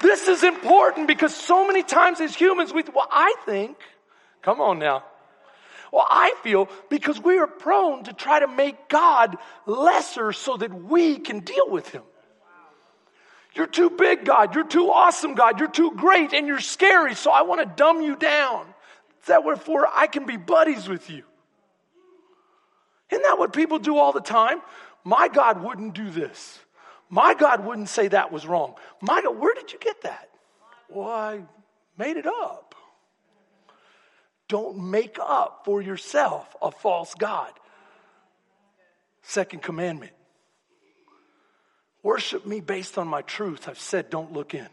This 0.02 0.28
is 0.28 0.44
important 0.44 1.08
because 1.08 1.34
so 1.34 1.66
many 1.66 1.84
times 1.84 2.20
as 2.20 2.36
humans, 2.36 2.74
we, 2.74 2.84
well, 2.94 3.08
I 3.10 3.36
think, 3.46 3.78
come 4.42 4.60
on 4.60 4.80
now. 4.80 5.04
Well, 5.94 6.08
I 6.10 6.34
feel 6.42 6.70
because 6.90 7.22
we 7.22 7.38
are 7.38 7.48
prone 7.48 8.04
to 8.06 8.14
try 8.14 8.40
to 8.40 8.48
make 8.48 8.90
God 8.90 9.38
lesser 9.68 10.34
so 10.34 10.58
that 10.58 10.74
we 10.74 11.20
can 11.20 11.42
deal 11.42 11.70
with 11.70 11.88
Him. 11.90 12.02
You're 13.54 13.68
too 13.68 13.90
big, 13.92 14.26
God. 14.26 14.56
You're 14.56 14.68
too 14.68 14.90
awesome, 14.90 15.36
God. 15.36 15.60
You're 15.60 15.70
too 15.70 15.92
great 15.96 16.34
and 16.34 16.48
you're 16.48 16.60
scary, 16.60 17.14
so 17.14 17.32
I 17.32 17.44
want 17.44 17.62
to 17.62 17.76
dumb 17.76 18.02
you 18.02 18.16
down. 18.16 18.66
That 19.28 19.44
wherefore 19.44 19.88
I 19.94 20.08
can 20.08 20.26
be 20.26 20.38
buddies 20.38 20.90
with 20.90 21.10
you. 21.10 21.24
Isn't 23.12 23.24
that 23.24 23.38
what 23.38 23.54
people 23.54 23.78
do 23.78 23.98
all 23.98 24.12
the 24.12 24.22
time? 24.22 24.60
My 25.04 25.28
God 25.28 25.64
wouldn't 25.64 25.94
do 25.94 26.10
this. 26.10 26.60
My 27.10 27.36
God 27.36 27.64
wouldn't 27.64 27.90
say 27.90 28.08
that 28.08 28.32
was 28.32 28.48
wrong. 28.48 28.74
My 29.02 29.22
God, 29.22 29.38
where 29.38 29.54
did 29.54 29.72
you 29.72 29.78
get 29.78 30.02
that? 30.02 30.30
Well, 30.90 31.08
I 31.08 31.42
made 31.96 32.18
it 32.18 32.26
up. 32.26 32.74
Don't 34.48 34.90
make 34.90 35.18
up 35.22 35.62
for 35.64 35.82
yourself 35.82 36.56
a 36.62 36.72
false 36.72 37.14
God. 37.14 37.52
Second 39.22 39.62
commandment 39.62 40.14
worship 42.04 42.46
me 42.46 42.60
based 42.60 42.98
on 42.98 43.08
my 43.08 43.22
truth. 43.24 43.68
I've 43.68 43.80
said, 43.80 44.10
don't 44.10 44.34
look 44.34 44.54
in, 44.54 44.68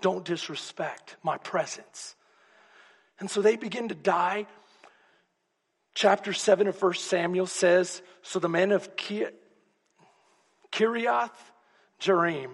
don't 0.00 0.24
disrespect 0.24 1.16
my 1.22 1.38
presence. 1.38 2.14
And 3.18 3.30
so 3.30 3.42
they 3.42 3.56
begin 3.56 3.88
to 3.88 3.94
die. 3.94 4.46
Chapter 5.94 6.32
7 6.32 6.68
of 6.68 6.80
1 6.80 6.94
Samuel 6.94 7.46
says 7.46 8.02
So 8.22 8.38
the 8.38 8.48
men 8.48 8.72
of 8.72 8.96
Kiriath 8.96 9.32
Jearim 12.00 12.50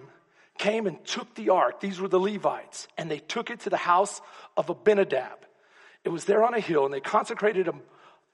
came 0.57 0.85
and 0.85 1.03
took 1.05 1.33
the 1.35 1.49
ark. 1.49 1.79
These 1.79 1.99
were 1.99 2.07
the 2.07 2.19
Levites, 2.19 2.87
and 2.97 3.09
they 3.09 3.19
took 3.19 3.49
it 3.49 3.61
to 3.61 3.69
the 3.69 3.77
house 3.77 4.21
of 4.55 4.69
Abinadab. 4.69 5.45
It 6.03 6.09
was 6.09 6.25
there 6.25 6.43
on 6.43 6.53
a 6.53 6.59
hill, 6.59 6.85
and 6.85 6.93
they 6.93 6.99
consecrated 6.99 7.67
a, 7.67 7.73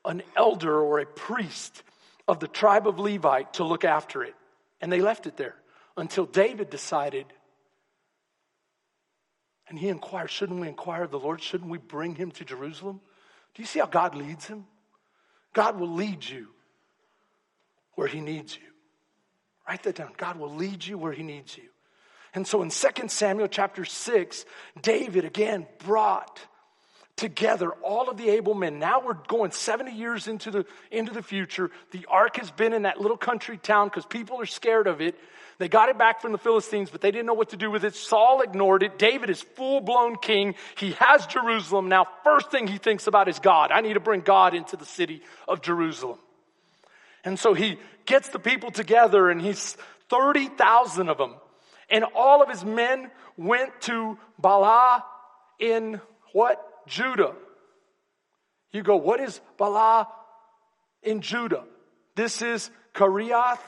an 0.03 0.23
elder 0.35 0.77
or 0.77 0.99
a 0.99 1.05
priest 1.05 1.83
of 2.27 2.39
the 2.39 2.47
tribe 2.47 2.87
of 2.87 2.99
Levite 2.99 3.53
to 3.53 3.63
look 3.63 3.85
after 3.85 4.23
it. 4.23 4.35
And 4.81 4.91
they 4.91 5.01
left 5.01 5.25
it 5.27 5.37
there 5.37 5.55
until 5.97 6.25
David 6.25 6.69
decided, 6.69 7.25
and 9.67 9.79
he 9.79 9.89
inquired, 9.89 10.29
shouldn't 10.29 10.59
we 10.59 10.67
inquire 10.67 11.03
of 11.03 11.11
the 11.11 11.19
Lord? 11.19 11.41
Shouldn't 11.41 11.69
we 11.69 11.77
bring 11.77 12.15
him 12.15 12.31
to 12.31 12.45
Jerusalem? 12.45 13.01
Do 13.53 13.61
you 13.61 13.65
see 13.65 13.79
how 13.79 13.87
God 13.87 14.15
leads 14.15 14.45
him? 14.45 14.65
God 15.53 15.79
will 15.79 15.93
lead 15.93 16.27
you 16.27 16.49
where 17.93 18.07
he 18.07 18.19
needs 18.19 18.55
you. 18.55 18.67
Write 19.67 19.83
that 19.83 19.95
down. 19.95 20.11
God 20.17 20.37
will 20.37 20.53
lead 20.53 20.85
you 20.85 20.97
where 20.97 21.13
he 21.13 21.23
needs 21.23 21.57
you. 21.57 21.69
And 22.33 22.45
so 22.45 22.61
in 22.61 22.69
2 22.69 23.07
Samuel 23.07 23.47
chapter 23.47 23.85
6, 23.85 24.45
David 24.81 25.23
again 25.23 25.65
brought 25.79 26.41
together 27.15 27.71
all 27.81 28.09
of 28.09 28.17
the 28.17 28.29
able 28.29 28.53
men. 28.53 28.79
Now 28.79 29.01
we're 29.01 29.13
going 29.13 29.51
70 29.51 29.91
years 29.91 30.27
into 30.27 30.51
the, 30.51 30.65
into 30.91 31.13
the 31.13 31.23
future. 31.23 31.71
The 31.91 32.05
ark 32.09 32.37
has 32.37 32.51
been 32.51 32.73
in 32.73 32.83
that 32.83 32.99
little 32.99 33.17
country 33.17 33.57
town 33.57 33.87
because 33.87 34.05
people 34.05 34.41
are 34.41 34.45
scared 34.45 34.87
of 34.87 35.01
it. 35.01 35.15
They 35.57 35.69
got 35.69 35.87
it 35.87 35.97
back 35.97 36.21
from 36.21 36.33
the 36.33 36.37
Philistines, 36.37 36.89
but 36.89 36.99
they 36.99 37.11
didn't 37.11 37.27
know 37.27 37.33
what 37.33 37.51
to 37.51 37.57
do 37.57 37.71
with 37.71 37.85
it. 37.85 37.95
Saul 37.95 38.41
ignored 38.41 38.83
it. 38.83 38.99
David 38.99 39.29
is 39.29 39.41
full 39.41 39.79
blown 39.79 40.17
king. 40.17 40.55
He 40.77 40.91
has 40.93 41.25
Jerusalem. 41.27 41.87
Now, 41.87 42.07
first 42.25 42.51
thing 42.51 42.67
he 42.67 42.77
thinks 42.77 43.07
about 43.07 43.29
is 43.29 43.39
God. 43.39 43.71
I 43.71 43.79
need 43.79 43.93
to 43.93 44.01
bring 44.01 44.19
God 44.19 44.53
into 44.53 44.75
the 44.75 44.85
city 44.85 45.21
of 45.47 45.61
Jerusalem. 45.61 46.19
And 47.23 47.39
so 47.39 47.53
he 47.53 47.79
gets 48.05 48.29
the 48.29 48.39
people 48.39 48.69
together 48.69 49.29
and 49.29 49.41
he's 49.41 49.77
30,000 50.09 51.07
of 51.07 51.17
them. 51.17 51.35
And 51.89 52.03
all 52.15 52.43
of 52.43 52.49
his 52.49 52.65
men 52.65 53.09
went 53.37 53.81
to 53.81 54.17
Baalah 54.41 55.03
in 55.59 56.01
what? 56.33 56.61
Judah. 56.87 57.33
You 58.71 58.83
go, 58.83 58.97
what 58.97 59.19
is 59.19 59.39
Baalah 59.57 60.07
in 61.01 61.21
Judah? 61.21 61.63
This 62.15 62.41
is 62.41 62.69
Kiriath 62.93 63.59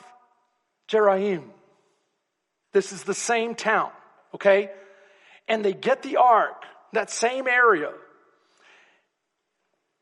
Jearim. 0.90 1.44
This 2.72 2.92
is 2.92 3.04
the 3.04 3.14
same 3.14 3.54
town, 3.54 3.90
okay? 4.34 4.70
And 5.46 5.64
they 5.64 5.72
get 5.72 6.02
the 6.02 6.18
ark, 6.18 6.64
that 6.92 7.10
same 7.10 7.48
area, 7.48 7.90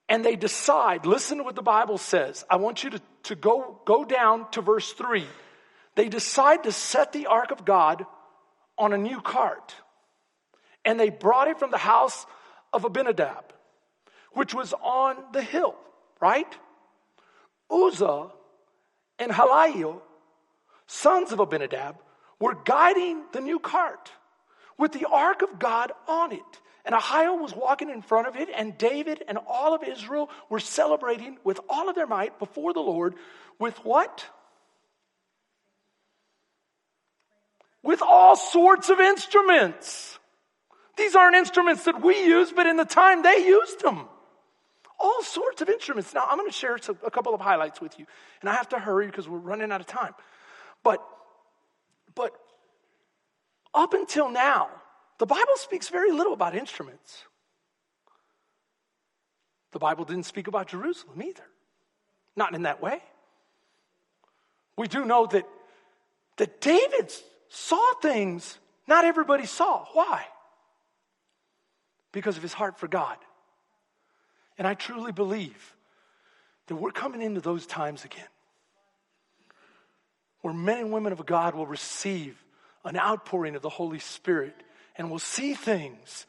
and 0.09 0.25
they 0.25 0.37
decide, 0.37 1.05
listen 1.05 1.39
to 1.39 1.45
what 1.45 1.57
the 1.57 1.63
Bible 1.63 1.99
says. 1.99 2.45
I 2.49 2.57
want 2.57 2.85
you 2.85 2.91
to, 2.91 3.01
to 3.25 3.35
go, 3.35 3.81
go 3.85 4.05
down 4.05 4.49
to 4.53 4.61
verse 4.61 4.93
3. 4.93 5.27
They 5.97 6.09
decide 6.09 6.65
to 6.65 6.73
set 6.73 7.13
the 7.13 7.27
ark 7.27 7.51
of 7.51 7.65
God 7.65 8.07
on 8.79 8.93
a 8.93 8.99
new 8.99 9.21
cart. 9.21 9.75
And 10.85 11.01
they 11.01 11.11
brought 11.11 11.49
it 11.49 11.59
from 11.59 11.73
the 11.73 11.79
house 11.79 12.25
of 12.73 12.85
Abinadab, 12.85 13.53
which 14.33 14.55
was 14.55 14.75
on 14.83 15.17
the 15.33 15.43
hill, 15.43 15.77
right? 16.21 16.53
Uzzah 17.71 18.29
and 19.19 19.33
Halaiel, 19.33 20.01
sons 20.87 21.33
of 21.33 21.41
Abinadab, 21.41 21.97
were 22.39 22.57
guiding 22.65 23.23
the 23.33 23.41
new 23.41 23.59
cart 23.59 24.11
with 24.79 24.93
the 24.93 25.07
ark 25.11 25.43
of 25.43 25.59
God 25.59 25.93
on 26.07 26.33
it. 26.33 26.61
And 26.85 26.95
Ahio 26.95 27.41
was 27.41 27.53
walking 27.55 27.91
in 27.91 28.01
front 28.01 28.29
of 28.29 28.37
it, 28.37 28.49
and 28.55 28.79
David 28.79 29.25
and 29.27 29.39
all 29.49 29.75
of 29.75 29.83
Israel 29.83 30.31
were 30.49 30.61
celebrating 30.61 31.37
with 31.43 31.59
all 31.69 31.89
of 31.89 31.97
their 31.97 32.07
might 32.07 32.39
before 32.39 32.73
the 32.73 32.81
Lord 32.81 33.15
with 33.59 33.77
what? 33.79 34.25
With 37.83 38.03
all 38.03 38.37
sorts 38.37 38.89
of 38.89 39.01
instruments. 39.01 40.19
These 40.97 41.15
aren't 41.15 41.37
instruments 41.37 41.85
that 41.85 42.03
we 42.03 42.25
use, 42.25 42.53
but 42.53 42.67
in 42.67 42.77
the 42.77 42.85
time 42.85 43.23
they 43.23 43.47
used 43.47 43.81
them. 43.81 44.09
All 44.99 45.23
sorts 45.23 45.61
of 45.61 45.69
instruments. 45.69 46.15
Now, 46.15 46.25
I'm 46.29 46.39
going 46.39 46.49
to 46.49 46.57
share 46.57 46.79
a 47.05 47.11
couple 47.11 47.35
of 47.35 47.41
highlights 47.41 47.81
with 47.81 47.99
you, 47.99 48.07
and 48.41 48.49
I 48.49 48.55
have 48.55 48.71
to 48.71 48.79
hurry 48.79 49.07
because 49.07 49.29
we're 49.29 49.39
running 49.39 49.71
out 49.71 49.81
of 49.81 49.87
time. 49.87 50.15
But, 50.83 51.07
but 52.15 52.33
up 53.75 53.93
until 53.93 54.31
now, 54.31 54.69
the 55.19 55.27
Bible 55.27 55.57
speaks 55.57 55.89
very 55.89 56.13
little 56.13 56.33
about 56.33 56.55
instruments. 56.55 57.25
The 59.73 59.79
Bible 59.79 60.07
didn't 60.07 60.25
speak 60.25 60.47
about 60.47 60.69
Jerusalem 60.69 61.23
either. 61.23 61.45
Not 62.37 62.55
in 62.55 62.63
that 62.63 62.81
way. 62.81 63.03
We 64.79 64.89
do 64.89 65.05
know 65.05 65.27
that, 65.27 65.47
that 66.39 66.61
David 66.61 67.13
saw 67.49 67.95
things 68.01 68.59
not 68.87 69.05
everybody 69.05 69.47
saw. 69.47 69.85
Why? 69.93 70.25
Because 72.17 72.39
of 72.39 72.43
his 72.43 72.55
heart 72.55 72.79
for 72.79 72.89
God. 72.89 73.19
And 74.57 74.67
I 74.67 74.73
truly 74.73 75.13
believe 75.13 75.77
that 76.67 76.75
we're 76.75 76.91
coming 76.91 77.21
into 77.21 77.43
those 77.43 77.67
times 77.67 78.07
again 78.07 78.25
where 80.41 80.55
men 80.55 80.79
and 80.79 80.93
women 80.93 81.13
of 81.13 81.27
God 81.27 81.55
will 81.55 81.67
receive 81.67 82.43
an 82.87 82.97
outpouring 82.97 83.55
of 83.55 83.61
the 83.61 83.69
Holy 83.69 83.99
Spirit 83.99 84.55
and 84.97 85.11
will 85.11 85.19
see 85.19 85.53
things 85.53 86.25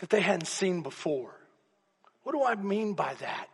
that 0.00 0.10
they 0.10 0.20
hadn't 0.20 0.44
seen 0.44 0.82
before. 0.82 1.40
What 2.24 2.32
do 2.32 2.44
I 2.44 2.54
mean 2.56 2.92
by 2.92 3.14
that? 3.14 3.48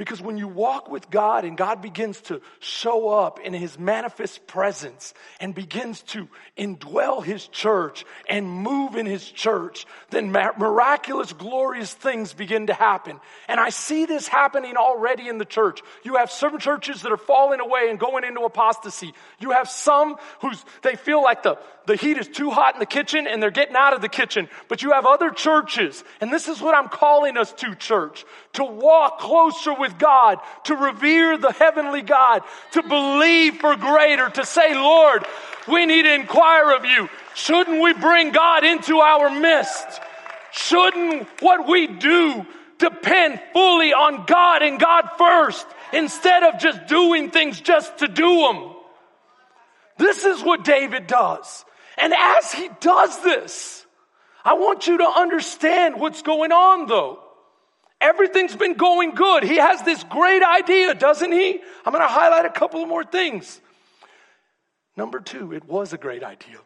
Because 0.00 0.22
when 0.22 0.38
you 0.38 0.48
walk 0.48 0.90
with 0.90 1.10
God 1.10 1.44
and 1.44 1.58
God 1.58 1.82
begins 1.82 2.18
to 2.22 2.40
show 2.58 3.10
up 3.10 3.38
in 3.38 3.52
His 3.52 3.78
manifest 3.78 4.46
presence 4.46 5.12
and 5.40 5.54
begins 5.54 6.00
to 6.04 6.26
indwell 6.56 7.22
His 7.22 7.46
church 7.48 8.06
and 8.26 8.48
move 8.48 8.96
in 8.96 9.04
His 9.04 9.30
church, 9.30 9.84
then 10.08 10.32
miraculous, 10.32 11.34
glorious 11.34 11.92
things 11.92 12.32
begin 12.32 12.68
to 12.68 12.72
happen. 12.72 13.20
And 13.46 13.60
I 13.60 13.68
see 13.68 14.06
this 14.06 14.26
happening 14.26 14.78
already 14.78 15.28
in 15.28 15.36
the 15.36 15.44
church. 15.44 15.82
You 16.02 16.16
have 16.16 16.30
some 16.30 16.58
churches 16.58 17.02
that 17.02 17.12
are 17.12 17.18
falling 17.18 17.60
away 17.60 17.90
and 17.90 18.00
going 18.00 18.24
into 18.24 18.40
apostasy. 18.40 19.12
You 19.38 19.50
have 19.50 19.68
some 19.68 20.16
who's, 20.40 20.64
they 20.80 20.96
feel 20.96 21.22
like 21.22 21.42
the, 21.42 21.58
the 21.84 21.96
heat 21.96 22.16
is 22.16 22.28
too 22.28 22.48
hot 22.48 22.74
in 22.74 22.80
the 22.80 22.86
kitchen 22.86 23.26
and 23.26 23.42
they're 23.42 23.50
getting 23.50 23.76
out 23.76 23.92
of 23.92 24.00
the 24.00 24.08
kitchen. 24.08 24.48
But 24.68 24.82
you 24.82 24.92
have 24.92 25.04
other 25.04 25.28
churches, 25.28 26.02
and 26.22 26.32
this 26.32 26.48
is 26.48 26.58
what 26.60 26.74
I'm 26.74 26.88
calling 26.88 27.36
us 27.36 27.52
to, 27.54 27.74
church, 27.74 28.24
to 28.54 28.64
walk 28.64 29.18
closer 29.18 29.74
with 29.74 29.89
God, 29.98 30.38
to 30.64 30.76
revere 30.76 31.38
the 31.38 31.52
heavenly 31.52 32.02
God, 32.02 32.42
to 32.72 32.82
believe 32.82 33.56
for 33.56 33.76
greater, 33.76 34.28
to 34.30 34.44
say, 34.44 34.74
Lord, 34.74 35.24
we 35.68 35.86
need 35.86 36.02
to 36.02 36.14
inquire 36.14 36.72
of 36.72 36.84
you. 36.84 37.08
Shouldn't 37.34 37.80
we 37.80 37.92
bring 37.94 38.32
God 38.32 38.64
into 38.64 38.98
our 38.98 39.30
midst? 39.30 40.00
Shouldn't 40.52 41.28
what 41.40 41.68
we 41.68 41.86
do 41.86 42.46
depend 42.78 43.40
fully 43.52 43.92
on 43.92 44.24
God 44.26 44.62
and 44.62 44.80
God 44.80 45.10
first 45.18 45.66
instead 45.92 46.42
of 46.42 46.58
just 46.58 46.86
doing 46.86 47.30
things 47.30 47.60
just 47.60 47.98
to 47.98 48.08
do 48.08 48.40
them? 48.40 48.74
This 49.98 50.24
is 50.24 50.42
what 50.42 50.64
David 50.64 51.06
does. 51.06 51.64
And 51.98 52.14
as 52.16 52.52
he 52.52 52.68
does 52.80 53.22
this, 53.22 53.86
I 54.44 54.54
want 54.54 54.86
you 54.86 54.98
to 54.98 55.06
understand 55.06 56.00
what's 56.00 56.22
going 56.22 56.52
on 56.52 56.86
though. 56.86 57.22
Everything's 58.00 58.56
been 58.56 58.74
going 58.74 59.10
good. 59.10 59.42
He 59.42 59.56
has 59.56 59.82
this 59.82 60.02
great 60.04 60.42
idea, 60.42 60.94
doesn't 60.94 61.32
he? 61.32 61.60
I'm 61.84 61.92
going 61.92 62.02
to 62.02 62.08
highlight 62.08 62.46
a 62.46 62.50
couple 62.50 62.82
of 62.82 62.88
more 62.88 63.04
things. 63.04 63.60
Number 64.96 65.20
two, 65.20 65.52
it 65.52 65.64
was 65.64 65.92
a 65.92 65.98
great 65.98 66.22
idea. 66.22 66.58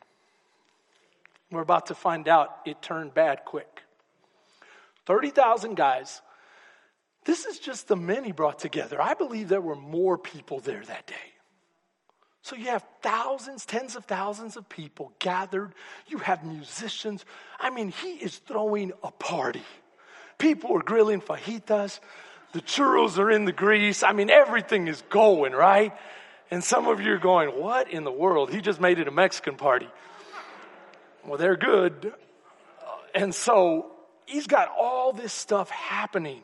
We're 1.51 1.63
about 1.63 1.87
to 1.87 1.95
find 1.95 2.29
out 2.29 2.51
it 2.65 2.81
turned 2.81 3.15
bad 3.15 3.45
quick. 3.45 3.83
30,000 5.07 5.75
guys. 5.75 6.23
This 7.25 7.47
is 7.47 7.59
just 7.59 7.89
the 7.89 7.97
men 7.97 8.25
he 8.25 8.33
brought 8.33 8.59
together. 8.59 9.01
I 9.01 9.15
believe 9.15 9.49
there 9.49 9.61
were 9.61 9.77
more 9.77 10.19
people 10.19 10.61
there 10.61 10.83
that 10.85 11.07
day. 11.07 11.15
So 12.43 12.57
you 12.57 12.67
have 12.67 12.85
thousands, 13.03 13.65
tens 13.65 13.97
of 13.97 14.05
thousands 14.05 14.57
of 14.57 14.69
people 14.69 15.13
gathered. 15.19 15.73
You 16.07 16.19
have 16.19 16.45
musicians. 16.45 17.25
I 17.59 17.71
mean, 17.71 17.89
he 17.89 18.13
is 18.13 18.37
throwing 18.37 18.93
a 19.03 19.11
party. 19.11 19.63
People 20.39 20.77
are 20.77 20.83
grilling 20.83 21.21
fajitas. 21.21 22.01
The 22.53 22.61
churros 22.61 23.19
are 23.19 23.31
in 23.31 23.45
the 23.45 23.53
grease. 23.53 24.03
I 24.03 24.13
mean, 24.13 24.31
everything 24.31 24.89
is 24.89 25.03
going, 25.11 25.53
right? 25.53 25.93
And 26.51 26.63
some 26.63 26.87
of 26.87 27.01
you 27.01 27.13
are 27.15 27.19
going, 27.19 27.51
What 27.51 27.91
in 27.91 28.05
the 28.05 28.13
world? 28.13 28.53
He 28.53 28.61
just 28.61 28.81
made 28.81 28.99
it 28.99 29.09
a 29.09 29.11
Mexican 29.11 29.57
party. 29.57 29.89
Well, 31.27 31.39
they're 31.39 31.57
good. 31.57 32.13
And 33.15 33.35
so 33.35 33.93
he's 34.27 34.47
got 34.47 34.69
all 34.69 35.13
this 35.13 35.33
stuff 35.33 35.71
happening. 35.71 36.43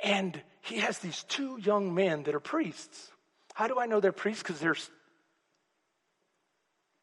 And 0.00 0.40
he 0.60 0.78
has 0.78 0.98
these 0.98 1.22
two 1.24 1.58
young 1.60 1.94
men 1.94 2.24
that 2.24 2.34
are 2.34 2.40
priests. 2.40 3.10
How 3.54 3.68
do 3.68 3.78
I 3.78 3.86
know 3.86 4.00
they're 4.00 4.12
priests? 4.12 4.42
Because 4.42 4.60
they're 4.60 4.76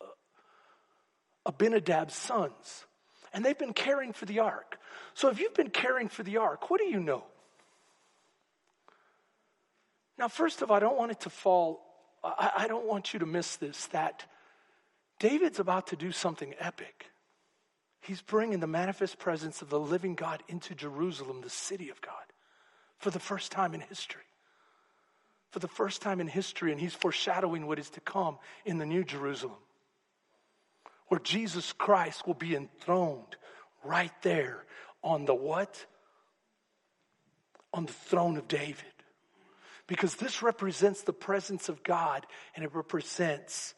uh, 0.01 0.05
Abinadab's 1.51 2.15
sons. 2.15 2.85
And 3.33 3.43
they've 3.43 3.57
been 3.57 3.73
caring 3.73 4.13
for 4.13 4.25
the 4.25 4.39
ark. 4.39 4.77
So 5.13 5.29
if 5.29 5.39
you've 5.39 5.53
been 5.55 5.69
caring 5.69 6.07
for 6.07 6.23
the 6.23 6.37
ark, 6.37 6.69
what 6.69 6.79
do 6.79 6.85
you 6.85 6.99
know? 6.99 7.23
Now, 10.17 10.27
first 10.27 10.61
of 10.61 10.69
all, 10.69 10.77
I 10.77 10.79
don't 10.79 10.97
want 10.97 11.11
it 11.11 11.21
to 11.21 11.29
fall, 11.29 11.81
I, 12.23 12.51
I 12.57 12.67
don't 12.67 12.85
want 12.85 13.13
you 13.13 13.19
to 13.19 13.25
miss 13.25 13.55
this 13.55 13.87
that 13.87 14.25
David's 15.19 15.59
about 15.59 15.87
to 15.87 15.95
do 15.95 16.11
something 16.11 16.53
epic. 16.59 17.07
He's 18.01 18.21
bringing 18.21 18.59
the 18.59 18.67
manifest 18.67 19.17
presence 19.17 19.61
of 19.61 19.69
the 19.69 19.79
living 19.79 20.13
God 20.13 20.43
into 20.47 20.75
Jerusalem, 20.75 21.41
the 21.41 21.49
city 21.49 21.89
of 21.89 22.01
God, 22.01 22.13
for 22.99 23.09
the 23.09 23.19
first 23.19 23.51
time 23.51 23.73
in 23.73 23.81
history. 23.81 24.21
For 25.51 25.59
the 25.59 25.67
first 25.67 26.01
time 26.01 26.19
in 26.19 26.27
history, 26.27 26.71
and 26.71 26.81
he's 26.81 26.95
foreshadowing 26.95 27.67
what 27.67 27.79
is 27.79 27.89
to 27.91 28.01
come 28.01 28.39
in 28.65 28.79
the 28.79 28.85
New 28.85 29.03
Jerusalem, 29.03 29.59
where 31.07 31.19
Jesus 31.19 31.73
Christ 31.73 32.25
will 32.25 32.33
be 32.33 32.55
enthroned 32.55 33.35
right 33.83 34.13
there 34.21 34.65
on 35.03 35.25
the 35.25 35.35
what? 35.35 35.85
On 37.73 37.85
the 37.85 37.93
throne 37.93 38.37
of 38.37 38.47
David 38.47 38.85
because 39.87 40.15
this 40.15 40.41
represents 40.41 41.01
the 41.01 41.13
presence 41.13 41.69
of 41.69 41.83
God 41.83 42.25
and 42.55 42.63
it 42.63 42.73
represents 42.73 43.73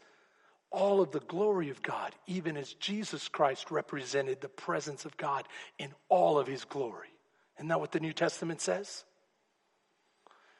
all 0.71 1.01
of 1.01 1.11
the 1.11 1.19
glory 1.21 1.69
of 1.69 1.81
God, 1.81 2.13
even 2.27 2.57
as 2.57 2.73
Jesus 2.73 3.27
Christ 3.27 3.71
represented 3.71 4.41
the 4.41 4.49
presence 4.49 5.05
of 5.05 5.15
God 5.17 5.47
in 5.79 5.93
all 6.09 6.37
of 6.37 6.47
his 6.47 6.65
glory. 6.65 7.09
Isn't 7.57 7.69
that 7.69 7.79
what 7.79 7.91
the 7.91 7.99
New 7.99 8.13
Testament 8.13 8.61
says? 8.61 9.05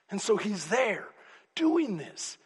And 0.10 0.22
so 0.22 0.38
he's 0.38 0.68
there 0.68 1.08
doing 1.56 1.98
this. 1.98 2.38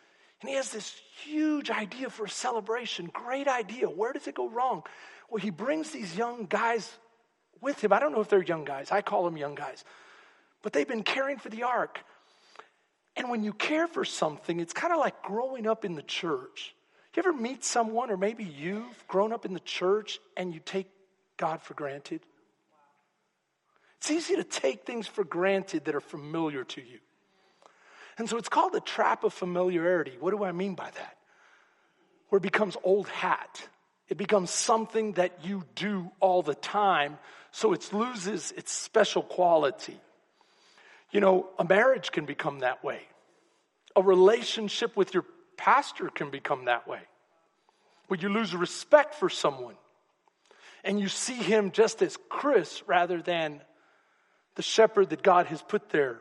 And 0.41 0.49
he 0.49 0.55
has 0.55 0.71
this 0.71 0.95
huge 1.23 1.69
idea 1.69 2.09
for 2.09 2.25
a 2.25 2.29
celebration. 2.29 3.09
Great 3.11 3.47
idea. 3.47 3.89
Where 3.89 4.13
does 4.13 4.27
it 4.27 4.35
go 4.35 4.49
wrong? 4.49 4.83
Well, 5.29 5.41
he 5.41 5.49
brings 5.49 5.91
these 5.91 6.15
young 6.15 6.45
guys 6.45 6.89
with 7.61 7.83
him. 7.83 7.91
I 7.91 7.99
don't 7.99 8.13
know 8.13 8.21
if 8.21 8.29
they're 8.29 8.43
young 8.43 8.63
guys. 8.63 8.91
I 8.91 9.01
call 9.01 9.25
them 9.25 9.37
young 9.37 9.55
guys. 9.55 9.83
But 10.61 10.73
they've 10.73 10.87
been 10.87 11.03
caring 11.03 11.37
for 11.37 11.49
the 11.49 11.63
ark. 11.63 11.99
And 13.15 13.29
when 13.29 13.43
you 13.43 13.51
care 13.51 13.87
for 13.87 14.05
something, 14.05 14.59
it's 14.59 14.73
kind 14.73 14.93
of 14.93 14.99
like 14.99 15.21
growing 15.23 15.67
up 15.67 15.83
in 15.83 15.95
the 15.95 16.01
church. 16.01 16.73
You 17.15 17.21
ever 17.21 17.33
meet 17.33 17.65
someone, 17.65 18.11
or 18.11 18.17
maybe 18.17 18.45
you've 18.45 19.07
grown 19.07 19.33
up 19.33 19.45
in 19.45 19.53
the 19.53 19.59
church 19.59 20.19
and 20.37 20.53
you 20.53 20.61
take 20.63 20.87
God 21.35 21.61
for 21.61 21.73
granted? 21.73 22.21
It's 23.97 24.09
easy 24.09 24.37
to 24.37 24.45
take 24.45 24.85
things 24.85 25.05
for 25.05 25.25
granted 25.25 25.83
that 25.85 25.95
are 25.95 25.99
familiar 25.99 26.63
to 26.63 26.81
you. 26.81 26.99
And 28.19 28.29
so 28.29 28.37
it's 28.37 28.49
called 28.49 28.73
the 28.73 28.81
trap 28.81 29.23
of 29.23 29.33
familiarity. 29.33 30.17
What 30.19 30.31
do 30.31 30.43
I 30.43 30.51
mean 30.51 30.75
by 30.75 30.91
that? 30.91 31.17
Where 32.27 32.37
it 32.37 32.43
becomes 32.43 32.75
old 32.83 33.07
hat. 33.07 33.67
It 34.09 34.17
becomes 34.17 34.51
something 34.51 35.13
that 35.13 35.45
you 35.45 35.63
do 35.73 36.11
all 36.19 36.41
the 36.41 36.53
time, 36.53 37.17
so 37.51 37.71
it 37.71 37.93
loses 37.93 38.51
its 38.51 38.73
special 38.73 39.23
quality. 39.23 39.97
You 41.11 41.21
know, 41.21 41.47
a 41.57 41.63
marriage 41.63 42.11
can 42.11 42.25
become 42.25 42.59
that 42.59 42.83
way. 42.83 43.01
A 43.95 44.01
relationship 44.01 44.97
with 44.97 45.13
your 45.13 45.23
pastor 45.55 46.09
can 46.09 46.29
become 46.29 46.65
that 46.65 46.87
way. 46.87 47.01
Where 48.07 48.19
you 48.19 48.29
lose 48.29 48.53
respect 48.53 49.15
for 49.15 49.29
someone 49.29 49.75
and 50.83 50.99
you 50.99 51.07
see 51.07 51.35
him 51.35 51.71
just 51.71 52.01
as 52.01 52.17
Chris 52.27 52.83
rather 52.85 53.21
than 53.21 53.61
the 54.55 54.61
shepherd 54.61 55.11
that 55.11 55.23
God 55.23 55.45
has 55.45 55.61
put 55.61 55.89
there 55.89 56.19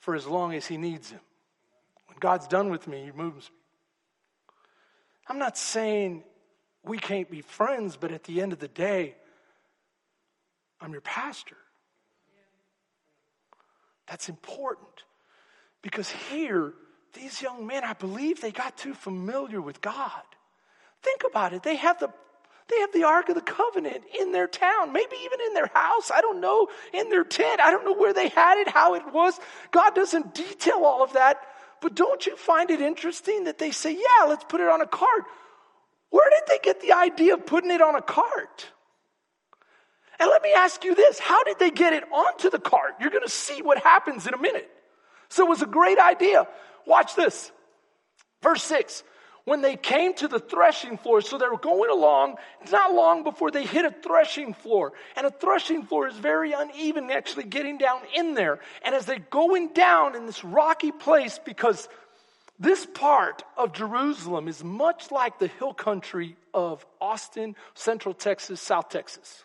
for 0.00 0.14
as 0.14 0.26
long 0.26 0.54
as 0.54 0.66
he 0.66 0.76
needs 0.76 1.10
him. 1.10 1.20
When 2.06 2.18
God's 2.18 2.48
done 2.48 2.70
with 2.70 2.88
me, 2.88 3.04
he 3.04 3.12
moves 3.12 3.48
me. 3.48 3.56
I'm 5.28 5.38
not 5.38 5.56
saying 5.56 6.24
we 6.82 6.98
can't 6.98 7.30
be 7.30 7.42
friends, 7.42 7.96
but 7.96 8.10
at 8.10 8.24
the 8.24 8.40
end 8.42 8.52
of 8.52 8.58
the 8.58 8.68
day, 8.68 9.14
I'm 10.80 10.92
your 10.92 11.02
pastor. 11.02 11.56
That's 14.08 14.28
important. 14.28 15.04
Because 15.82 16.10
here, 16.10 16.74
these 17.12 17.40
young 17.40 17.66
men, 17.66 17.84
I 17.84 17.92
believe 17.92 18.40
they 18.40 18.50
got 18.50 18.76
too 18.76 18.94
familiar 18.94 19.60
with 19.60 19.80
God. 19.80 20.22
Think 21.02 21.22
about 21.28 21.52
it. 21.52 21.62
They 21.62 21.76
have 21.76 21.98
the 22.00 22.10
they 22.70 22.80
have 22.80 22.92
the 22.92 23.04
Ark 23.04 23.28
of 23.28 23.34
the 23.34 23.40
Covenant 23.40 24.04
in 24.18 24.32
their 24.32 24.46
town, 24.46 24.92
maybe 24.92 25.16
even 25.24 25.40
in 25.46 25.54
their 25.54 25.70
house. 25.74 26.10
I 26.14 26.20
don't 26.20 26.40
know, 26.40 26.68
in 26.92 27.10
their 27.10 27.24
tent. 27.24 27.60
I 27.60 27.70
don't 27.70 27.84
know 27.84 27.94
where 27.94 28.14
they 28.14 28.28
had 28.28 28.58
it, 28.58 28.68
how 28.68 28.94
it 28.94 29.02
was. 29.12 29.38
God 29.70 29.94
doesn't 29.94 30.34
detail 30.34 30.84
all 30.84 31.02
of 31.02 31.14
that. 31.14 31.38
But 31.80 31.94
don't 31.94 32.24
you 32.26 32.36
find 32.36 32.70
it 32.70 32.80
interesting 32.80 33.44
that 33.44 33.58
they 33.58 33.70
say, 33.70 33.92
yeah, 33.92 34.26
let's 34.26 34.44
put 34.44 34.60
it 34.60 34.68
on 34.68 34.80
a 34.80 34.86
cart? 34.86 35.24
Where 36.10 36.28
did 36.30 36.42
they 36.48 36.58
get 36.62 36.80
the 36.80 36.92
idea 36.92 37.34
of 37.34 37.46
putting 37.46 37.70
it 37.70 37.80
on 37.80 37.94
a 37.94 38.02
cart? 38.02 38.66
And 40.18 40.28
let 40.28 40.42
me 40.42 40.52
ask 40.52 40.84
you 40.84 40.94
this 40.94 41.18
how 41.18 41.42
did 41.44 41.58
they 41.58 41.70
get 41.70 41.94
it 41.94 42.04
onto 42.12 42.50
the 42.50 42.58
cart? 42.58 42.96
You're 43.00 43.10
going 43.10 43.24
to 43.24 43.30
see 43.30 43.62
what 43.62 43.78
happens 43.78 44.26
in 44.26 44.34
a 44.34 44.38
minute. 44.38 44.68
So 45.30 45.46
it 45.46 45.48
was 45.48 45.62
a 45.62 45.66
great 45.66 45.98
idea. 45.98 46.46
Watch 46.86 47.14
this. 47.14 47.50
Verse 48.42 48.62
6 48.64 49.02
when 49.50 49.62
they 49.62 49.74
came 49.74 50.14
to 50.14 50.28
the 50.28 50.38
threshing 50.38 50.96
floor. 50.96 51.20
So 51.20 51.36
they 51.36 51.48
were 51.48 51.58
going 51.58 51.90
along, 51.90 52.36
not 52.70 52.94
long 52.94 53.24
before 53.24 53.50
they 53.50 53.66
hit 53.66 53.84
a 53.84 53.90
threshing 53.90 54.54
floor. 54.54 54.92
And 55.16 55.26
a 55.26 55.30
threshing 55.32 55.82
floor 55.82 56.06
is 56.06 56.14
very 56.14 56.52
uneven, 56.52 57.10
actually 57.10 57.46
getting 57.46 57.76
down 57.76 58.02
in 58.14 58.34
there. 58.34 58.60
And 58.82 58.94
as 58.94 59.06
they're 59.06 59.18
going 59.18 59.72
down 59.72 60.14
in 60.14 60.24
this 60.26 60.44
rocky 60.44 60.92
place, 60.92 61.40
because 61.44 61.88
this 62.60 62.86
part 62.94 63.42
of 63.56 63.72
Jerusalem 63.72 64.46
is 64.46 64.62
much 64.62 65.10
like 65.10 65.40
the 65.40 65.48
hill 65.48 65.74
country 65.74 66.36
of 66.54 66.86
Austin, 67.00 67.56
Central 67.74 68.14
Texas, 68.14 68.60
South 68.60 68.88
Texas. 68.88 69.44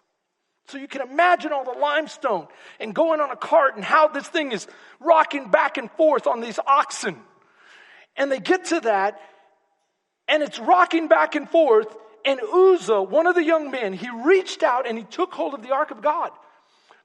So 0.67 0.77
you 0.77 0.87
can 0.87 1.01
imagine 1.01 1.51
all 1.51 1.65
the 1.65 1.79
limestone 1.79 2.45
and 2.79 2.93
going 2.93 3.21
on 3.21 3.31
a 3.31 3.35
cart 3.35 3.75
and 3.75 3.83
how 3.83 4.09
this 4.09 4.27
thing 4.27 4.51
is 4.51 4.67
rocking 4.99 5.49
back 5.49 5.77
and 5.79 5.89
forth 5.89 6.27
on 6.27 6.41
these 6.41 6.59
oxen. 6.67 7.17
And 8.15 8.31
they 8.31 8.39
get 8.39 8.65
to 8.65 8.81
that 8.81 9.19
and 10.27 10.43
it's 10.43 10.59
rocking 10.59 11.07
back 11.07 11.35
and 11.35 11.49
forth. 11.49 11.95
And 12.23 12.39
Uzzah, 12.41 13.03
one 13.03 13.27
of 13.27 13.35
the 13.35 13.43
young 13.43 13.69
men, 13.69 13.93
he 13.93 14.09
reached 14.09 14.63
out 14.63 14.87
and 14.87 14.97
he 14.97 15.03
took 15.03 15.33
hold 15.33 15.53
of 15.53 15.61
the 15.61 15.73
ark 15.73 15.91
of 15.91 16.01
God 16.01 16.31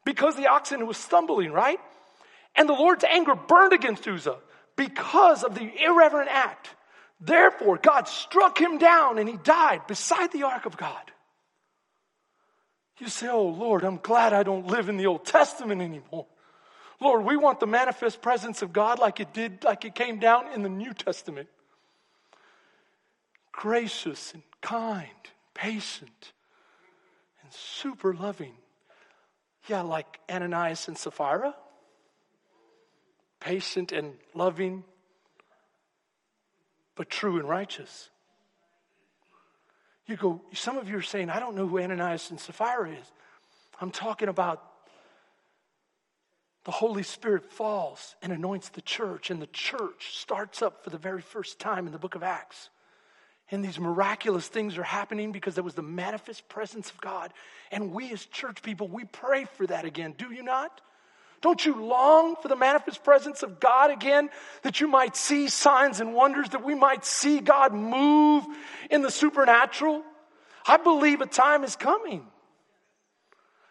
because 0.05 0.37
the 0.37 0.49
oxen 0.49 0.87
was 0.87 0.97
stumbling, 0.97 1.53
right? 1.53 1.79
And 2.57 2.69
the 2.69 2.75
Lord's 2.75 3.05
anger 3.05 3.35
burned 3.35 3.73
against 3.73 4.09
Uzzah 4.09 4.39
because 4.77 5.45
of 5.45 5.55
the 5.55 5.71
irreverent 5.85 6.31
act. 6.31 6.71
Therefore, 7.21 7.77
God 7.77 8.09
struck 8.09 8.59
him 8.59 8.79
down 8.79 9.19
and 9.19 9.29
he 9.29 9.37
died 9.37 9.87
beside 9.87 10.33
the 10.33 10.45
ark 10.45 10.65
of 10.65 10.77
God. 10.77 11.13
You 12.99 13.09
say, 13.09 13.29
Oh 13.29 13.47
Lord, 13.49 13.85
I'm 13.85 13.99
glad 13.99 14.33
I 14.33 14.43
don't 14.43 14.66
live 14.66 14.89
in 14.89 14.97
the 14.97 15.07
Old 15.07 15.25
Testament 15.25 15.81
anymore. 15.81 16.27
Lord, 17.01 17.25
we 17.25 17.37
want 17.37 17.61
the 17.61 17.66
manifest 17.66 18.21
presence 18.21 18.61
of 18.61 18.73
God 18.73 18.99
like 18.99 19.21
it 19.21 19.33
did, 19.33 19.64
like 19.64 19.85
it 19.85 19.95
came 19.95 20.18
down 20.18 20.53
in 20.53 20.62
the 20.62 20.68
New 20.68 20.93
Testament. 20.93 21.49
Gracious 23.53 24.32
and 24.32 24.42
kind, 24.61 25.09
patient, 25.55 26.32
and 27.42 27.53
super 27.53 28.14
loving. 28.14 28.55
Yeah, 29.68 29.82
like 29.82 30.20
Ananias 30.30 30.88
and 30.88 30.96
Sapphira. 30.96 31.55
Patient 33.40 33.92
and 33.92 34.14
loving, 34.34 34.84
but 36.94 37.09
true 37.09 37.38
and 37.38 37.48
righteous. 37.48 38.11
You 40.07 40.16
go, 40.16 40.42
some 40.53 40.76
of 40.76 40.88
you 40.88 40.98
are 40.98 41.03
saying, 41.03 41.30
I 41.30 41.40
don't 41.40 41.57
know 41.57 41.66
who 41.66 41.78
Ananias 41.80 42.30
and 42.30 42.38
Sapphira 42.38 42.90
is. 42.90 43.12
I'm 43.80 43.90
talking 43.90 44.28
about 44.28 44.62
the 46.64 46.70
Holy 46.70 47.03
Spirit 47.03 47.51
falls 47.51 48.14
and 48.20 48.32
anoints 48.32 48.68
the 48.68 48.82
church, 48.82 49.30
and 49.30 49.40
the 49.40 49.46
church 49.46 50.18
starts 50.18 50.61
up 50.61 50.84
for 50.84 50.90
the 50.90 50.98
very 50.98 51.22
first 51.22 51.59
time 51.59 51.86
in 51.86 51.92
the 51.92 51.98
book 51.98 52.14
of 52.14 52.22
Acts. 52.22 52.68
And 53.51 53.64
these 53.64 53.80
miraculous 53.80 54.46
things 54.46 54.78
are 54.78 54.82
happening 54.82 55.32
because 55.32 55.55
there 55.55 55.64
was 55.64 55.74
the 55.74 55.82
manifest 55.82 56.48
presence 56.48 56.90
of 56.90 57.01
God. 57.01 57.32
And 57.72 57.92
we 57.92 58.12
as 58.12 58.24
church 58.26 58.62
people, 58.62 58.86
we 58.86 59.05
pray 59.05 59.44
for 59.44 59.66
that 59.66 59.84
again. 59.84 60.14
Do 60.16 60.32
you 60.32 60.42
not? 60.42 60.80
Don't 61.40 61.64
you 61.64 61.74
long 61.74 62.36
for 62.36 62.48
the 62.48 62.57
manifest 62.57 63.03
presence 63.03 63.42
of 63.42 63.59
God 63.59 63.90
again? 63.90 64.28
That 64.62 64.80
you 64.80 64.86
might 64.86 65.16
see 65.16 65.48
signs 65.48 66.01
and 66.01 66.14
wonders, 66.14 66.51
that 66.51 66.64
we 66.64 66.74
might 66.74 67.05
see 67.05 67.40
God 67.40 67.72
move 67.72 68.44
in 68.90 69.03
the 69.03 69.11
supernatural? 69.11 70.03
I 70.66 70.76
believe 70.76 71.20
a 71.20 71.26
time 71.26 71.64
is 71.64 71.76
coming. 71.76 72.26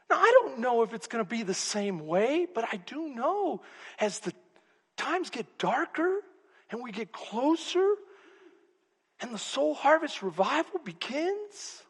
Now, 0.10 0.18
I 0.18 0.42
don't 0.42 0.60
know 0.60 0.82
if 0.82 0.94
it's 0.94 1.08
going 1.08 1.24
to 1.24 1.30
be 1.30 1.44
the 1.44 1.54
same 1.54 2.08
way, 2.08 2.48
but 2.54 2.68
I 2.70 2.78
do 2.78 3.10
know 3.10 3.62
as 4.00 4.20
the 4.20 4.34
times 4.98 5.30
get 5.30 5.60
darker 5.60 6.22
and 6.72 6.84
we 6.84 6.92
get 6.92 7.12
closer 7.12 7.94
and 9.22 9.34
the 9.34 9.38
soul 9.38 9.74
harvest 9.74 10.22
revival 10.24 10.80
begins, 10.84 11.84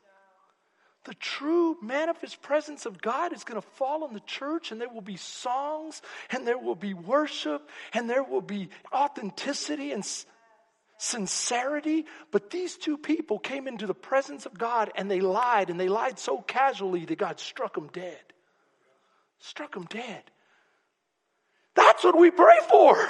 the 1.05 1.13
true 1.15 1.77
manifest 1.82 2.41
presence 2.41 2.86
of 2.86 3.01
God 3.01 3.34
is 3.34 3.43
going 3.43 3.59
to 3.59 3.67
fall 3.75 4.03
on 4.03 4.13
the 4.13 4.19
church, 4.21 4.71
and 4.71 4.80
there 4.82 4.89
will 4.89 5.01
be 5.01 5.15
songs, 5.15 6.01
and 6.30 6.45
there 6.45 6.57
will 6.57 6.75
be 6.75 6.93
worship, 6.93 7.69
and 7.93 8.09
there 8.09 8.23
will 8.23 8.41
be 8.41 8.69
authenticity 8.93 9.91
and 9.91 10.03
sincerity. 10.97 12.05
But 12.32 12.49
these 12.49 12.77
two 12.77 12.97
people 12.97 13.39
came 13.39 13.67
into 13.67 13.88
the 13.88 13.93
presence 13.93 14.45
of 14.45 14.57
God 14.57 14.91
and 14.95 15.09
they 15.09 15.21
lied, 15.21 15.69
and 15.69 15.80
they 15.80 15.89
lied 15.89 16.19
so 16.19 16.39
casually 16.39 17.05
that 17.05 17.17
God 17.17 17.39
struck 17.39 17.73
them 17.73 17.89
dead. 17.91 18.19
Struck 19.39 19.73
them 19.73 19.86
dead. 19.86 20.23
That's 21.73 22.03
what 22.03 22.17
we 22.17 22.30
pray 22.30 22.57
for. 22.69 23.09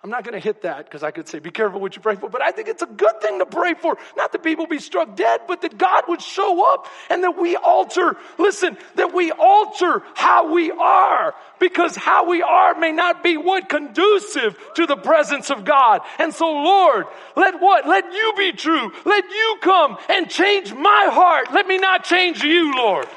I'm 0.00 0.10
not 0.10 0.22
going 0.22 0.34
to 0.34 0.40
hit 0.40 0.62
that 0.62 0.84
because 0.84 1.02
I 1.02 1.10
could 1.10 1.26
say, 1.26 1.40
be 1.40 1.50
careful 1.50 1.80
what 1.80 1.96
you 1.96 2.02
pray 2.02 2.14
for, 2.14 2.30
but 2.30 2.40
I 2.40 2.52
think 2.52 2.68
it's 2.68 2.82
a 2.82 2.86
good 2.86 3.20
thing 3.20 3.40
to 3.40 3.46
pray 3.46 3.74
for. 3.74 3.98
Not 4.16 4.30
that 4.30 4.44
people 4.44 4.68
be 4.68 4.78
struck 4.78 5.16
dead, 5.16 5.40
but 5.48 5.62
that 5.62 5.76
God 5.76 6.04
would 6.06 6.22
show 6.22 6.72
up 6.72 6.86
and 7.10 7.24
that 7.24 7.36
we 7.36 7.56
alter, 7.56 8.16
listen, 8.38 8.78
that 8.94 9.12
we 9.12 9.32
alter 9.32 10.04
how 10.14 10.52
we 10.52 10.70
are 10.70 11.34
because 11.58 11.96
how 11.96 12.28
we 12.28 12.42
are 12.42 12.78
may 12.78 12.92
not 12.92 13.24
be 13.24 13.36
what 13.36 13.68
conducive 13.68 14.56
to 14.76 14.86
the 14.86 14.96
presence 14.96 15.50
of 15.50 15.64
God. 15.64 16.02
And 16.20 16.32
so 16.32 16.46
Lord, 16.46 17.06
let 17.34 17.60
what? 17.60 17.88
Let 17.88 18.04
you 18.12 18.34
be 18.36 18.52
true. 18.52 18.92
Let 19.04 19.24
you 19.24 19.58
come 19.62 19.98
and 20.08 20.30
change 20.30 20.72
my 20.72 21.08
heart. 21.10 21.52
Let 21.52 21.66
me 21.66 21.76
not 21.76 22.04
change 22.04 22.44
you, 22.44 22.72
Lord. 22.76 23.08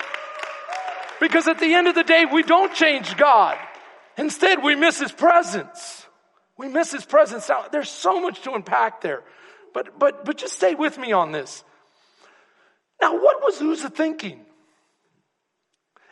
Because 1.20 1.48
at 1.48 1.60
the 1.60 1.76
end 1.76 1.88
of 1.88 1.94
the 1.94 2.04
day, 2.04 2.26
we 2.26 2.42
don't 2.42 2.74
change 2.74 3.16
God. 3.18 3.56
Instead, 4.18 4.64
we 4.64 4.74
miss 4.74 5.00
his 5.00 5.12
presence. 5.12 6.01
We 6.58 6.68
miss 6.68 6.92
his 6.92 7.06
presence. 7.06 7.50
Now, 7.50 7.66
there's 7.72 7.90
so 7.90 8.20
much 8.20 8.42
to 8.42 8.54
unpack 8.54 9.02
there. 9.02 9.24
But, 9.74 9.98
but, 9.98 10.26
but 10.26 10.38
just 10.38 10.54
stay 10.54 10.76
with 10.76 10.98
me 10.98 11.12
on 11.12 11.32
this. 11.32 11.64
Now, 13.02 13.14
what 13.14 13.42
was 13.42 13.62
Uzzah 13.62 13.90
thinking? 13.90 14.46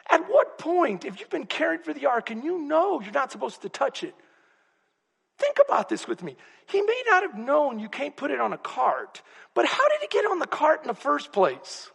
At 0.09 0.21
what 0.27 0.57
point, 0.57 1.05
if 1.05 1.19
you've 1.19 1.29
been 1.29 1.45
carried 1.45 1.83
for 1.83 1.93
the 1.93 2.07
ark 2.07 2.31
and 2.31 2.43
you 2.43 2.57
know 2.57 2.99
you're 2.99 3.11
not 3.11 3.31
supposed 3.31 3.61
to 3.61 3.69
touch 3.69 4.03
it, 4.03 4.15
think 5.37 5.57
about 5.63 5.87
this 5.87 6.07
with 6.07 6.23
me. 6.23 6.35
He 6.67 6.81
may 6.81 7.03
not 7.07 7.21
have 7.23 7.37
known 7.37 7.79
you 7.79 7.89
can't 7.89 8.15
put 8.15 8.31
it 8.31 8.41
on 8.41 8.51
a 8.51 8.57
cart, 8.57 9.21
but 9.53 9.65
how 9.65 9.87
did 9.89 10.01
it 10.03 10.09
get 10.09 10.25
on 10.25 10.39
the 10.39 10.47
cart 10.47 10.81
in 10.81 10.87
the 10.87 10.95
first 10.95 11.31
place? 11.31 11.91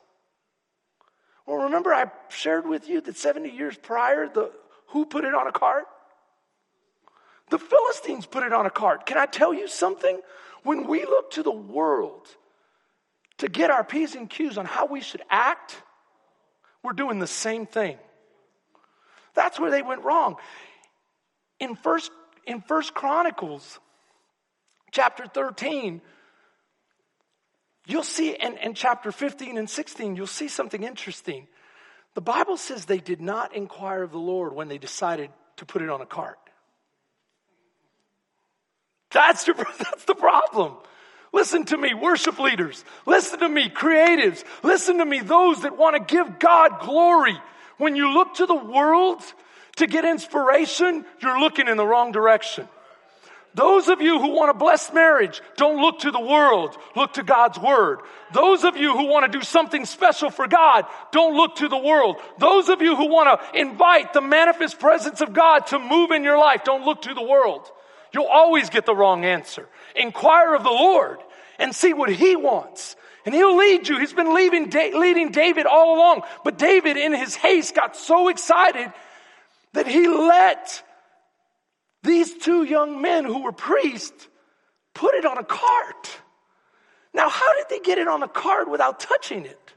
Well, 1.47 1.65
remember 1.65 1.93
I 1.93 2.11
shared 2.29 2.67
with 2.67 2.89
you 2.89 3.01
that 3.01 3.17
70 3.17 3.51
years 3.51 3.77
prior, 3.77 4.29
the 4.29 4.53
who 4.89 5.07
put 5.07 5.25
it 5.25 5.35
on 5.35 5.49
a 5.49 5.53
cart? 5.53 5.85
The 7.51 7.59
Philistines 7.59 8.27
put 8.27 8.43
it 8.43 8.53
on 8.53 8.67
a 8.67 8.71
cart. 8.71 9.07
Can 9.07 9.19
I 9.19 9.27
tell 9.27 9.53
you 9.53 9.69
something? 9.69 10.21
When 10.63 10.87
we 10.87 11.05
look 11.05 11.33
to 11.33 11.43
the 11.43 11.53
world 11.53 12.27
to 13.39 13.49
get 13.49 13.71
our 13.71 13.85
P's 13.85 14.15
and 14.15 14.29
Q's 14.31 14.57
on 14.57 14.65
how 14.65 14.87
we 14.87 15.01
should 15.01 15.23
act, 15.29 15.83
we're 16.83 16.93
doing 16.93 17.19
the 17.19 17.27
same 17.27 17.67
thing. 17.67 17.99
That's 19.35 19.59
where 19.59 19.71
they 19.71 19.83
went 19.83 20.05
wrong. 20.05 20.37
In 21.61 21.75
first, 21.77 22.11
in 22.47 22.61
first 22.63 22.95
Chronicles, 22.95 23.79
chapter 24.91 25.27
13, 25.27 26.01
you'll 27.87 28.03
see, 28.03 28.37
and, 28.37 28.59
and 28.59 28.77
chapter 28.77 29.13
15 29.13 29.59
and 29.59 29.69
16, 29.69 30.17
you'll 30.17 30.27
see 30.27 30.49
something 30.49 30.83
interesting. 30.83 31.47
The 32.15 32.21
Bible 32.21 32.57
says 32.57 32.85
they 32.85 32.99
did 32.99 33.21
not 33.21 33.55
inquire 33.55 34.03
of 34.03 34.13
the 34.13 34.19
Lord 34.19 34.55
when 34.55 34.69
they 34.69 34.79
decided 34.79 35.31
to 35.57 35.67
put 35.67 35.83
it 35.83 35.91
on 35.91 36.01
a 36.01 36.07
cart. 36.07 36.39
That's 39.15 39.45
the, 39.45 39.55
that's 39.79 40.05
the 40.05 40.15
problem. 40.15 40.75
Listen 41.33 41.65
to 41.67 41.79
me, 41.79 41.95
worship 41.95 42.39
leaders. 42.39 42.85
Listen 43.07 43.41
to 43.41 43.49
me, 43.49 43.69
creatives. 43.69 44.45
Listen 44.63 44.99
to 44.99 45.05
me, 45.05 45.21
those 45.21 45.63
that 45.63 45.79
want 45.79 45.97
to 45.97 46.15
give 46.15 46.39
God 46.39 46.81
glory. 46.81 47.37
When 47.79 47.97
you 47.97 48.13
look 48.13 48.35
to 48.35 48.47
the 48.47 48.55
world 48.55 49.23
to 49.77 49.87
get 49.87 50.05
inspiration, 50.05 51.05
you're 51.21 51.41
looking 51.41 51.67
in 51.67 51.77
the 51.77 51.87
wrong 51.87 52.13
direction. 52.13 52.69
Those 53.55 53.89
of 53.89 54.01
you 54.01 54.19
who 54.21 54.35
want 54.35 54.51
to 54.51 54.59
bless 54.59 54.93
marriage, 54.93 55.41
don't 55.57 55.81
look 55.81 56.01
to 56.01 56.11
the 56.11 56.21
world, 56.21 56.77
look 56.97 57.15
to 57.15 57.23
God's 57.23 57.59
word. 57.59 58.01
Those 58.33 58.65
of 58.65 58.77
you 58.77 58.93
who 58.93 59.07
want 59.07 59.31
to 59.31 59.39
do 59.39 59.45
something 59.45 59.85
special 59.85 60.31
for 60.31 60.49
God, 60.49 60.87
don't 61.13 61.37
look 61.37 61.57
to 61.57 61.69
the 61.69 61.79
world. 61.79 62.17
Those 62.39 62.69
of 62.69 62.83
you 62.83 62.97
who 62.97 63.07
want 63.07 63.41
to 63.41 63.61
invite 63.61 64.13
the 64.13 64.21
manifest 64.21 64.81
presence 64.81 65.21
of 65.21 65.33
God 65.33 65.69
to 65.69 65.79
move 65.79 66.11
in 66.11 66.25
your 66.25 66.39
life, 66.39 66.65
don't 66.65 66.85
look 66.85 67.03
to 67.03 67.15
the 67.15 67.23
world. 67.23 67.71
You'll 68.15 68.27
always 68.27 68.71
get 68.71 68.87
the 68.87 68.95
wrong 68.95 69.25
answer. 69.25 69.69
Inquire 69.97 70.55
of 70.55 70.63
the 70.63 70.71
Lord 70.71 71.19
and 71.59 71.75
see 71.75 71.93
what 71.93 72.11
He 72.11 72.37
wants. 72.37 72.95
And 73.27 73.35
He'll 73.35 73.57
lead 73.57 73.89
you. 73.89 73.99
He's 73.99 74.13
been 74.13 74.33
leading, 74.33 74.71
leading 74.71 75.33
David 75.33 75.67
all 75.67 75.97
along. 75.97 76.23
But 76.45 76.57
David, 76.57 76.97
in 76.97 77.13
his 77.13 77.35
haste, 77.35 77.75
got 77.75 77.97
so 77.97 78.29
excited 78.29 78.93
that 79.73 79.89
he 79.89 80.07
let 80.07 80.83
these 82.05 82.33
two 82.39 82.63
young 82.63 83.03
men 83.03 83.25
who 83.25 83.43
were 83.43 83.53
priests 83.53 84.29
put 84.95 85.15
it 85.15 85.25
on 85.25 85.37
a 85.37 85.45
cart. 85.45 86.11
Now, 87.13 87.29
how 87.29 87.55
did 87.55 87.67
they 87.69 87.81
get 87.81 87.99
it 87.99 88.07
on 88.07 88.23
a 88.23 88.29
cart 88.29 88.71
without 88.71 89.01
touching 89.01 89.45
it? 89.45 89.73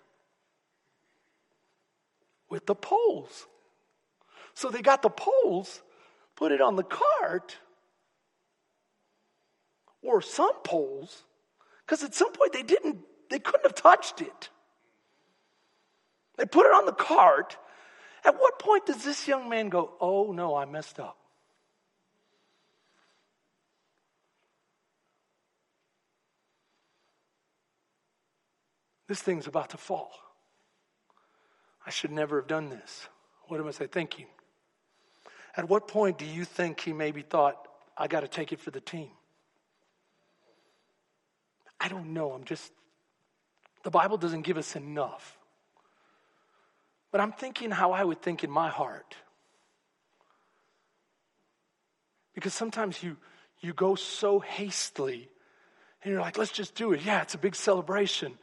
With 2.49 2.67
the 2.67 2.75
poles. 2.75 3.47
So 4.53 4.69
they 4.69 4.81
got 4.81 5.01
the 5.01 5.09
poles, 5.09 5.81
put 6.35 6.51
it 6.51 6.61
on 6.61 6.75
the 6.75 6.83
cart, 6.83 7.57
or 10.07 10.21
some 10.21 10.53
poles, 10.63 11.23
because 11.85 12.01
at 12.01 12.15
some 12.15 12.31
point 12.31 12.53
they 12.53 12.63
didn't, 12.63 12.97
they 13.29 13.39
couldn't 13.39 13.63
have 13.63 13.75
touched 13.75 14.21
it. 14.21 14.49
They 16.37 16.45
put 16.45 16.65
it 16.65 16.73
on 16.73 16.85
the 16.85 16.93
cart. 16.93 17.57
At 18.23 18.35
what 18.35 18.57
point 18.57 18.85
does 18.85 19.03
this 19.03 19.27
young 19.27 19.49
man 19.49 19.67
go, 19.67 19.93
Oh 19.99 20.31
no, 20.31 20.55
I 20.55 20.63
messed 20.65 20.99
up? 20.99 21.17
This 29.09 29.21
thing's 29.21 29.47
about 29.47 29.71
to 29.71 29.77
fall. 29.77 30.11
I 31.85 31.89
should 31.89 32.11
never 32.11 32.39
have 32.39 32.47
done 32.47 32.69
this. 32.69 33.07
What 33.47 33.59
am 33.59 33.67
I 33.67 33.71
thinking? 33.71 34.27
At 35.55 35.67
what 35.67 35.87
point 35.87 36.17
do 36.17 36.25
you 36.25 36.45
think 36.45 36.79
he 36.79 36.93
maybe 36.93 37.23
thought, 37.23 37.67
I 37.97 38.07
got 38.07 38.21
to 38.21 38.27
take 38.27 38.53
it 38.53 38.59
for 38.59 38.71
the 38.71 38.81
team? 38.81 39.09
I 41.79 41.87
don't 41.87 42.13
know. 42.13 42.31
I'm 42.31 42.43
just, 42.43 42.71
the 43.83 43.91
Bible 43.91 44.17
doesn't 44.17 44.41
give 44.41 44.57
us 44.57 44.75
enough. 44.75 45.37
But 47.11 47.21
I'm 47.21 47.31
thinking 47.31 47.71
how 47.71 47.91
I 47.91 48.03
would 48.03 48.21
think 48.21 48.43
in 48.43 48.51
my 48.51 48.69
heart. 48.69 49.15
Because 52.33 52.53
sometimes 52.53 53.01
you, 53.01 53.17
you 53.61 53.73
go 53.73 53.95
so 53.95 54.39
hastily 54.39 55.29
and 56.03 56.11
you're 56.11 56.21
like, 56.21 56.37
let's 56.37 56.51
just 56.51 56.75
do 56.75 56.93
it. 56.93 57.01
Yeah, 57.03 57.21
it's 57.21 57.33
a 57.33 57.39
big 57.39 57.55
celebration. 57.55 58.37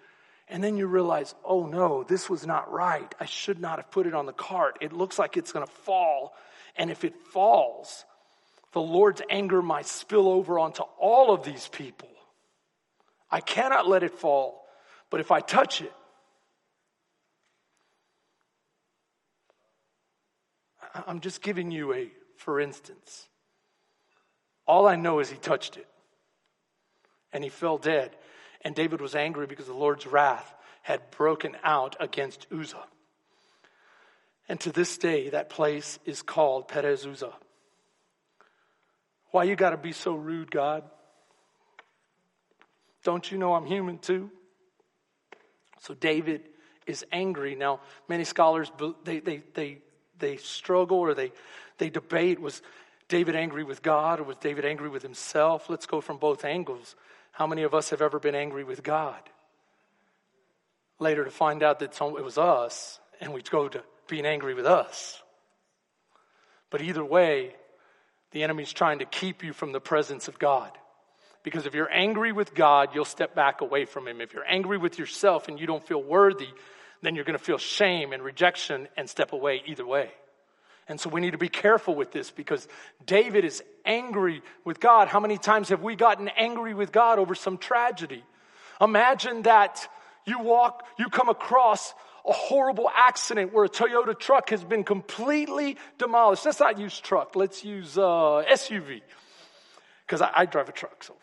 And 0.49 0.63
then 0.63 0.77
you 0.77 0.87
realize, 0.87 1.35
oh 1.45 1.67
no, 1.67 2.03
this 2.03 2.29
was 2.29 2.47
not 2.47 2.73
right. 2.73 3.15
I 3.21 3.27
should 3.27 3.61
not 3.61 3.79
have 3.79 3.91
put 3.91 4.07
it 4.07 4.15
on 4.15 4.27
the 4.27 4.33
cart. 4.33 4.79
It 4.81 4.93
looks 4.93 5.19
like 5.19 5.37
it's 5.37 5.53
going 5.53 5.67
to 5.67 5.73
fall. 5.73 6.35
And 6.77 6.91
if 6.91 7.05
it 7.05 7.15
falls, 7.33 8.05
the 8.73 8.81
Lord's 8.81 9.23
anger 9.31 9.63
might 9.63 9.87
spill 9.87 10.29
over 10.29 10.59
onto 10.59 10.83
all 10.99 11.33
of 11.33 11.45
these 11.45 11.69
people. 11.69 12.09
I 13.35 13.41
cannot 13.41 13.89
let 13.89 14.05
it 14.05 14.13
fall, 14.13 14.65
but 15.11 15.19
if 15.19 15.33
I 15.33 15.41
touch 15.41 15.81
it, 15.83 15.93
I'm 21.09 21.19
just 21.19 21.43
giving 21.43 21.73
you 21.73 21.93
a 21.95 22.13
for 22.37 22.61
instance. 22.61 23.27
All 24.69 24.87
I 24.87 24.95
know 24.95 25.19
is 25.19 25.31
he 25.31 25.37
touched 25.37 25.77
it 25.77 25.89
and 27.33 27.43
he 27.43 27.51
fell 27.51 27.77
dead. 27.77 28.15
And 28.61 28.73
David 28.73 29.01
was 29.01 29.17
angry 29.17 29.49
because 29.49 29.67
the 29.67 29.75
Lord's 29.75 30.07
wrath 30.07 30.55
had 30.83 31.11
broken 31.11 31.57
out 31.65 31.97
against 31.99 32.47
Uzzah. 32.57 32.87
And 34.49 34.61
to 34.61 34.71
this 34.71 34.97
day, 34.97 35.31
that 35.31 35.51
place 35.51 35.99
is 36.05 36.23
called 36.23 36.69
Perez 36.69 37.05
Uzzah. 37.05 37.35
Why 39.33 39.43
you 39.43 39.57
got 39.57 39.71
to 39.71 39.77
be 39.77 39.91
so 39.91 40.15
rude, 40.15 40.53
God? 40.53 40.85
Don't 43.05 43.31
you 43.31 43.39
know 43.39 43.55
I'm 43.55 43.67
human 43.67 43.99
too? 43.99 44.31
So 45.81 45.95
David 45.95 46.49
is 46.87 47.05
angry. 47.13 47.55
Now, 47.55 47.81
many 48.09 48.25
scholars, 48.25 48.73
they, 49.05 49.21
they, 49.21 49.43
they, 49.55 49.79
they 50.19 50.37
struggle 50.39 50.99
or 50.99 51.15
they, 51.15 51.33
they 51.79 51.91
debate 51.91 52.41
was 52.41 52.63
David 53.09 53.37
angry 53.37 53.63
with 53.63 53.83
God 53.83 54.21
or 54.21 54.25
was 54.25 54.39
David 54.39 54.65
angry 54.65 54.89
with 54.89 55.03
himself? 55.03 55.69
Let's 55.69 55.87
go 55.87 56.01
from 56.01 56.17
both 56.17 56.45
angles. 56.45 56.97
How 57.33 57.47
many 57.47 57.63
of 57.63 57.75
us 57.75 57.91
have 57.91 58.01
ever 58.01 58.19
been 58.19 58.35
angry 58.35 58.65
with 58.65 58.83
God? 58.83 59.21
Later 60.99 61.25
to 61.25 61.31
find 61.31 61.63
out 61.63 61.81
that 61.81 62.01
it 62.01 62.25
was 62.25 62.39
us 62.39 62.99
and 63.21 63.35
we 63.35 63.43
go 63.43 63.69
to 63.69 63.83
being 64.09 64.25
angry 64.25 64.55
with 64.55 64.67
us. 64.67 65.23
But 66.71 66.81
either 66.81 67.05
way, 67.05 67.55
the 68.31 68.43
enemy's 68.43 68.73
trying 68.73 69.01
to 69.01 69.05
keep 69.05 69.45
you 69.45 69.53
from 69.53 69.73
the 69.73 69.81
presence 69.81 70.29
of 70.29 70.39
God. 70.39 70.71
Because 71.45 71.67
if 71.67 71.75
you're 71.75 71.93
angry 71.93 72.33
with 72.33 72.55
God, 72.55 72.89
you'll 72.95 73.05
step 73.05 73.35
back 73.35 73.61
away 73.61 73.85
from 73.85 74.09
Him. 74.09 74.21
If 74.21 74.33
you're 74.33 74.49
angry 74.49 74.79
with 74.79 74.99
yourself 74.99 75.47
and 75.47 75.61
you 75.61 75.67
don't 75.67 75.87
feel 75.87 76.03
worthy, 76.03 76.49
then 77.03 77.15
you're 77.15 77.25
going 77.25 77.39
to 77.39 77.45
feel 77.45 77.59
shame 77.59 78.13
and 78.13 78.23
rejection 78.23 78.89
and 78.97 79.09
step 79.09 79.33
away 79.33 79.63
either 79.67 79.87
way. 79.87 80.11
And 80.89 80.99
so 80.99 81.09
we 81.11 81.21
need 81.21 81.33
to 81.33 81.39
be 81.39 81.49
careful 81.49 81.95
with 81.95 82.13
this 82.13 82.31
because 82.31 82.67
David 83.07 83.45
is 83.45 83.63
angry 83.85 84.43
with 84.65 84.81
God. 84.81 85.09
How 85.09 85.21
many 85.21 85.39
times 85.39 85.69
have 85.69 85.83
we 85.83 85.97
gotten 85.97 86.29
angry 86.29 86.75
with 86.75 86.93
God 86.93 87.19
over 87.19 87.35
some 87.35 87.59
tragedy? 87.59 88.25
Imagine 88.81 89.43
that 89.43 89.87
you 90.27 90.41
walk, 90.41 90.85
you 90.99 91.09
come 91.09 91.29
across 91.29 91.95
a 92.27 92.33
horrible 92.33 92.91
accident 92.95 93.53
where 93.53 93.65
a 93.65 93.69
Toyota 93.69 94.19
truck 94.19 94.49
has 94.49 94.65
been 94.65 94.83
completely 94.83 95.77
demolished. 95.99 96.47
Let's 96.47 96.61
not 96.61 96.79
use 96.79 96.99
truck. 96.99 97.37
Let's 97.37 97.65
use 97.65 97.99
uh, 97.99 98.45
SUV 98.51 99.03
because 100.07 100.21
I, 100.21 100.31
I, 100.35 100.47
drive 100.47 100.69
a 100.69 100.73
truck. 100.73 101.03
So, 101.03 101.15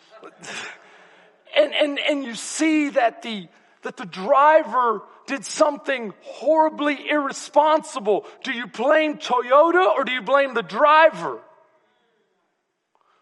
and 1.56 1.74
and 1.74 2.00
and 2.00 2.24
you 2.24 2.36
see 2.36 2.90
that 2.90 3.22
the 3.22 3.48
that 3.84 3.98
the 3.98 4.06
driver 4.06 5.02
did 5.28 5.46
something 5.46 6.14
horribly 6.22 7.10
irresponsible. 7.10 8.26
Do 8.44 8.52
you 8.52 8.68
blame 8.68 9.18
Toyota 9.18 9.88
or 9.96 10.04
do 10.04 10.12
you 10.12 10.22
blame 10.22 10.54
the 10.54 10.64
driver? 10.64 11.40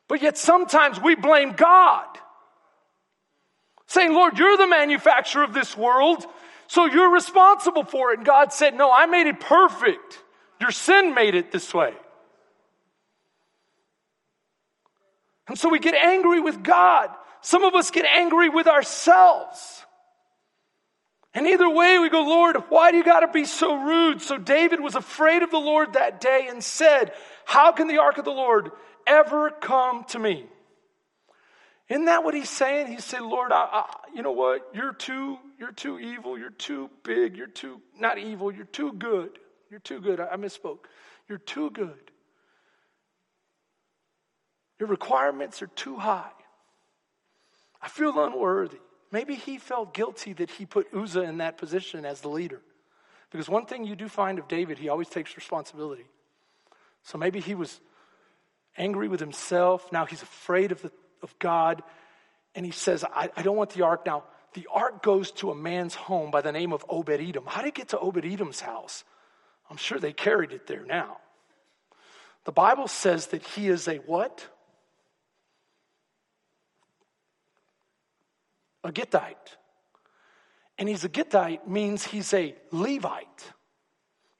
But 0.07 0.22
yet 0.22 0.38
sometimes 0.38 0.99
we 0.99 1.16
blame 1.16 1.53
God. 1.53 2.07
Saying, 3.86 4.14
Lord, 4.14 4.38
you're 4.38 4.57
the 4.57 4.68
manufacturer 4.68 5.43
of 5.43 5.53
this 5.53 5.76
world, 5.78 6.26
so 6.68 6.86
you're 6.86 7.12
responsible 7.12 7.84
for 7.84 8.12
it. 8.12 8.18
And 8.18 8.26
God 8.26 8.53
said, 8.53 8.76
No, 8.76 8.91
I 8.91 9.05
made 9.05 9.28
it 9.28 9.39
perfect. 9.39 10.24
Your 10.60 10.72
sin 10.72 11.14
made 11.14 11.36
it 11.36 11.51
this 11.51 11.74
way. 11.74 11.93
And 15.50 15.58
so 15.58 15.68
we 15.68 15.80
get 15.80 15.95
angry 15.95 16.39
with 16.39 16.64
God. 16.64 17.10
Some 17.41 17.64
of 17.64 17.74
us 17.74 17.89
get 17.91 18.06
angry 18.06 18.50
with 18.50 18.68
ourselves. 18.68 19.84
And 21.34 21.47
either 21.47 21.70
way, 21.70 21.97
we 22.00 22.10
go, 22.10 22.22
Lord, 22.22 22.56
why 22.70 22.91
do 22.91 22.97
you 22.97 23.04
got 23.04 23.22
to 23.22 23.28
be 23.28 23.45
so 23.45 23.76
rude? 23.76 24.22
So 24.22 24.38
David 24.38 24.80
was 24.80 24.95
afraid 24.95 25.41
of 25.41 25.52
the 25.52 25.60
Lord 25.60 25.93
that 25.93 26.22
day 26.22 26.47
and 26.50 26.64
said, 26.64 27.12
How 27.45 27.72
can 27.72 27.88
the 27.88 27.97
ark 27.97 28.18
of 28.18 28.26
the 28.26 28.32
Lord 28.32 28.72
ever 29.06 29.50
come 29.50 30.06
to 30.06 30.20
me? 30.20 30.45
Isn't 31.88 32.06
that 32.06 32.24
what 32.24 32.36
he's 32.36 32.50
saying? 32.50 32.88
He 32.88 33.00
said, 33.00 33.22
Lord, 33.22 33.52
I, 33.52 33.68
I, 33.72 33.95
you 34.14 34.22
know 34.22 34.32
what? 34.32 34.70
You're 34.76 34.93
too, 34.93 35.39
you're 35.60 35.72
too 35.72 36.00
evil. 36.00 36.38
You're 36.38 36.52
too 36.52 36.91
big. 37.04 37.36
You're 37.36 37.47
too, 37.47 37.82
not 37.97 38.20
evil. 38.20 38.52
You're 38.52 38.66
too 38.66 38.93
good. 38.93 39.39
You're 39.72 39.80
too 39.80 40.00
good. 40.00 40.20
I, 40.20 40.28
I 40.28 40.36
misspoke. 40.36 40.86
You're 41.28 41.39
too 41.39 41.72
good. 41.72 42.09
Your 44.80 44.88
requirements 44.88 45.62
are 45.62 45.68
too 45.68 45.98
high. 45.98 46.32
I 47.82 47.88
feel 47.90 48.18
unworthy. 48.24 48.80
Maybe 49.12 49.36
he 49.36 49.58
felt 49.58 49.94
guilty 49.94 50.34
that 50.34 50.52
he 50.52 50.66
put 50.66 50.94
Uzzah 50.94 51.24
in 51.24 51.38
that 51.38 51.58
position 51.58 52.06
as 52.06 52.22
the 52.22 52.30
leader. 52.30 52.62
Because 53.32 53.50
one 53.50 53.66
thing 53.66 53.86
you 53.86 53.96
do 53.96 54.08
find 54.08 54.40
of 54.40 54.48
David, 54.48 54.78
he 54.78 54.90
always 54.90 55.10
takes 55.10 55.36
responsibility. 55.36 56.06
So 57.04 57.18
maybe 57.18 57.40
he 57.40 57.56
was 57.56 57.80
angry 58.78 59.08
with 59.08 59.20
himself. 59.20 59.92
Now 59.92 60.06
he's 60.06 60.22
afraid 60.22 60.72
of, 60.72 60.82
the, 60.82 60.92
of 61.22 61.38
God. 61.40 61.84
And 62.56 62.66
he 62.66 62.72
says, 62.72 63.04
I, 63.04 63.30
I 63.36 63.42
don't 63.42 63.58
want 63.58 63.72
the 63.72 63.84
ark. 63.84 64.06
Now, 64.06 64.24
the 64.54 64.68
ark 64.72 65.04
goes 65.04 65.32
to 65.34 65.52
a 65.52 65.56
man's 65.56 65.94
home 65.94 66.32
by 66.32 66.42
the 66.42 66.52
name 66.52 66.74
of 66.74 66.84
Obed 66.90 67.10
Edom. 67.10 67.46
How 67.46 67.62
did 67.62 67.70
it 67.70 67.76
get 67.76 67.90
to 67.90 68.00
Obed 68.00 68.26
Edom's 68.26 68.62
house? 68.62 69.04
I'm 69.70 69.78
sure 69.78 70.00
they 70.00 70.14
carried 70.14 70.52
it 70.52 70.66
there 70.66 70.84
now. 70.84 71.18
The 72.46 72.52
Bible 72.52 72.88
says 72.88 73.28
that 73.28 73.44
he 73.44 73.68
is 73.68 73.88
a 73.88 73.98
what? 73.98 74.48
A 78.90 78.92
Gittite. 78.92 79.58
And 80.78 80.90
he's 80.90 81.04
a 81.04 81.10
Gittite 81.10 81.68
means 81.68 82.04
he's 82.04 82.34
a 82.34 82.56
Levite. 82.72 83.54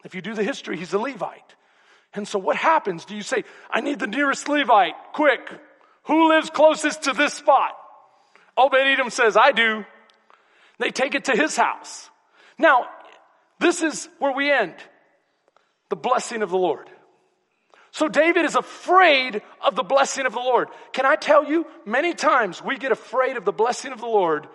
If 0.04 0.16
you 0.16 0.22
do 0.22 0.34
the 0.34 0.44
history, 0.44 0.78
he's 0.78 0.94
a 0.94 1.00
Levite. 1.00 1.56
And 2.14 2.28
so 2.28 2.40
what 2.40 2.56
happens? 2.56 3.06
Do 3.06 3.16
you 3.16 3.22
say, 3.22 3.44
I 3.70 3.82
need 3.82 4.00
the 4.00 4.08
nearest 4.08 4.50
Levite, 4.50 4.96
quick. 5.14 5.42
Who 6.04 6.30
lives 6.30 6.50
closest 6.50 7.04
to 7.04 7.14
this 7.14 7.34
spot? 7.34 7.72
Obed 8.58 8.76
Edom 8.76 9.10
says, 9.10 9.38
I 9.38 9.52
do. 9.52 9.86
They 10.80 10.92
take 10.92 11.16
it 11.16 11.26
to 11.26 11.36
his 11.36 11.56
house. 11.56 12.10
Now, 12.58 12.88
this 13.60 13.82
is 13.82 14.10
where 14.20 14.34
we 14.34 14.52
end. 14.52 14.76
The 15.90 15.96
blessing 15.96 16.42
of 16.42 16.50
the 16.50 16.58
Lord. 16.58 16.90
So 17.92 18.08
David 18.08 18.46
is 18.46 18.56
afraid 18.56 19.42
of 19.62 19.76
the 19.76 19.84
blessing 19.84 20.26
of 20.26 20.34
the 20.34 20.40
Lord. 20.40 20.70
Can 20.94 21.06
I 21.06 21.16
tell 21.16 21.44
you, 21.44 21.66
many 21.86 22.14
times 22.14 22.64
we 22.64 22.78
get 22.78 22.92
afraid 22.92 23.36
of 23.38 23.46
the 23.46 23.52
blessing 23.52 23.92
of 23.92 24.00
the 24.00 24.08
Lord 24.08 24.48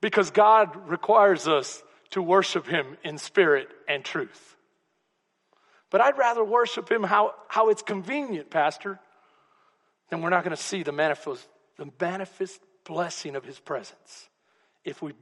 because 0.00 0.30
God 0.30 0.88
requires 0.88 1.48
us 1.48 1.82
to 2.10 2.22
worship 2.22 2.66
Him 2.66 2.96
in 3.04 3.18
spirit 3.18 3.68
and 3.88 4.04
truth. 4.04 4.56
But 5.90 6.00
I'd 6.00 6.18
rather 6.18 6.44
worship 6.44 6.90
Him 6.90 7.02
how, 7.02 7.34
how 7.48 7.68
it's 7.70 7.82
convenient, 7.82 8.50
Pastor, 8.50 9.00
than 10.08 10.22
we're 10.22 10.30
not 10.30 10.44
going 10.44 10.56
to 10.56 10.62
see 10.62 10.82
the 10.82 10.92
manifest, 10.92 11.46
the 11.78 11.90
manifest 12.00 12.60
blessing 12.84 13.36
of 13.36 13.44
His 13.44 13.58
presence 13.58 14.28
if 14.84 15.02
we, 15.02 15.12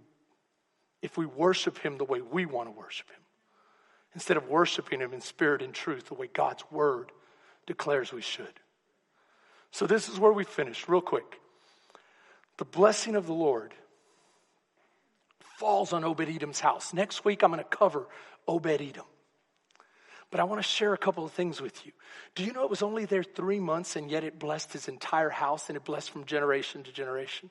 if 1.03 1.17
we 1.17 1.27
worship 1.27 1.79
Him 1.79 1.97
the 1.97 2.05
way 2.05 2.21
we 2.21 2.45
want 2.47 2.69
to 2.69 2.73
worship 2.73 3.09
Him 3.11 3.18
instead 4.15 4.37
of 4.37 4.49
worshiping 4.49 5.01
Him 5.01 5.13
in 5.13 5.21
spirit 5.21 5.63
and 5.63 5.75
truth 5.75 6.07
the 6.07 6.15
way 6.15 6.29
God's 6.33 6.65
Word 6.71 7.13
declares 7.67 8.13
we 8.13 8.23
should. 8.23 8.61
So, 9.71 9.87
this 9.87 10.09
is 10.09 10.19
where 10.19 10.33
we 10.33 10.45
finish, 10.45 10.89
real 10.89 11.01
quick. 11.01 11.41
The 12.57 12.65
blessing 12.65 13.15
of 13.15 13.27
the 13.27 13.35
Lord 13.35 13.75
falls 15.59 15.93
on 15.93 16.05
Obed 16.05 16.29
Edom's 16.29 16.61
house. 16.61 16.93
Next 16.93 17.25
week, 17.25 17.43
I'm 17.43 17.51
going 17.51 17.63
to 17.63 17.69
cover 17.69 18.07
Obed 18.47 18.67
Edom. 18.67 19.05
But 20.31 20.41
I 20.41 20.45
want 20.45 20.59
to 20.59 20.69
share 20.69 20.93
a 20.93 20.99
couple 20.99 21.25
of 21.25 21.33
things 21.33 21.61
with 21.61 21.87
you. 21.87 21.93
Do 22.35 22.45
you 22.45 22.53
know 22.53 22.63
it 22.63 22.71
was 22.71 22.83
only 22.83 23.07
there 23.07 23.23
three 23.23 23.61
months 23.61 23.97
and 23.97 24.11
yet 24.11 24.25
it 24.25 24.39
blessed 24.39 24.73
his 24.73 24.89
entire 24.89 25.31
house 25.31 25.69
and 25.69 25.77
it 25.77 25.85
blessed 25.85 26.11
from 26.11 26.25
generation 26.25 26.83
to 26.83 26.93
generation? 26.93 27.51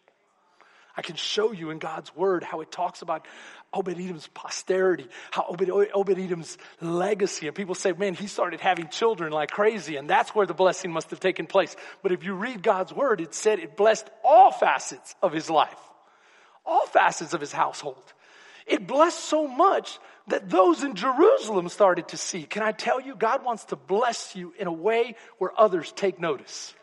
I 0.97 1.03
can 1.03 1.15
show 1.15 1.51
you 1.51 1.69
in 1.69 1.77
God's 1.77 2.13
word 2.15 2.43
how 2.43 2.61
it 2.61 2.71
talks 2.71 3.03
about 3.03 3.27
Obed 3.71 3.99
Edom's 3.99 4.27
posterity, 4.33 5.07
how 5.29 5.45
Obed, 5.47 6.17
Edom's 6.19 6.57
legacy. 6.81 7.45
And 7.45 7.55
people 7.55 7.75
say, 7.75 7.91
man, 7.91 8.15
he 8.15 8.25
started 8.25 8.61
having 8.61 8.87
children 8.87 9.31
like 9.31 9.51
crazy, 9.51 9.97
and 9.97 10.09
that's 10.09 10.33
where 10.33 10.47
the 10.47 10.55
blessing 10.55 10.91
must 10.91 11.11
have 11.11 11.19
taken 11.19 11.45
place. 11.45 11.75
But 12.01 12.13
if 12.13 12.23
you 12.23 12.33
read 12.33 12.63
God's 12.63 12.91
word, 12.91 13.21
it 13.21 13.35
said 13.35 13.59
it 13.59 13.77
blessed 13.77 14.09
all 14.23 14.51
facets 14.51 15.13
of 15.21 15.33
his 15.33 15.51
life, 15.51 15.79
all 16.65 16.87
facets 16.87 17.35
of 17.35 17.41
his 17.41 17.51
household. 17.51 18.01
It 18.65 18.87
blessed 18.87 19.19
so 19.19 19.47
much 19.47 19.99
that 20.27 20.49
those 20.49 20.83
in 20.83 20.95
Jerusalem 20.95 21.69
started 21.69 22.07
to 22.09 22.17
see. 22.17 22.43
Can 22.43 22.63
I 22.63 22.71
tell 22.71 22.99
you, 22.99 23.15
God 23.15 23.45
wants 23.45 23.65
to 23.65 23.75
bless 23.75 24.35
you 24.35 24.53
in 24.57 24.65
a 24.65 24.73
way 24.73 25.15
where 25.37 25.51
others 25.57 25.91
take 25.91 26.19
notice. 26.19 26.73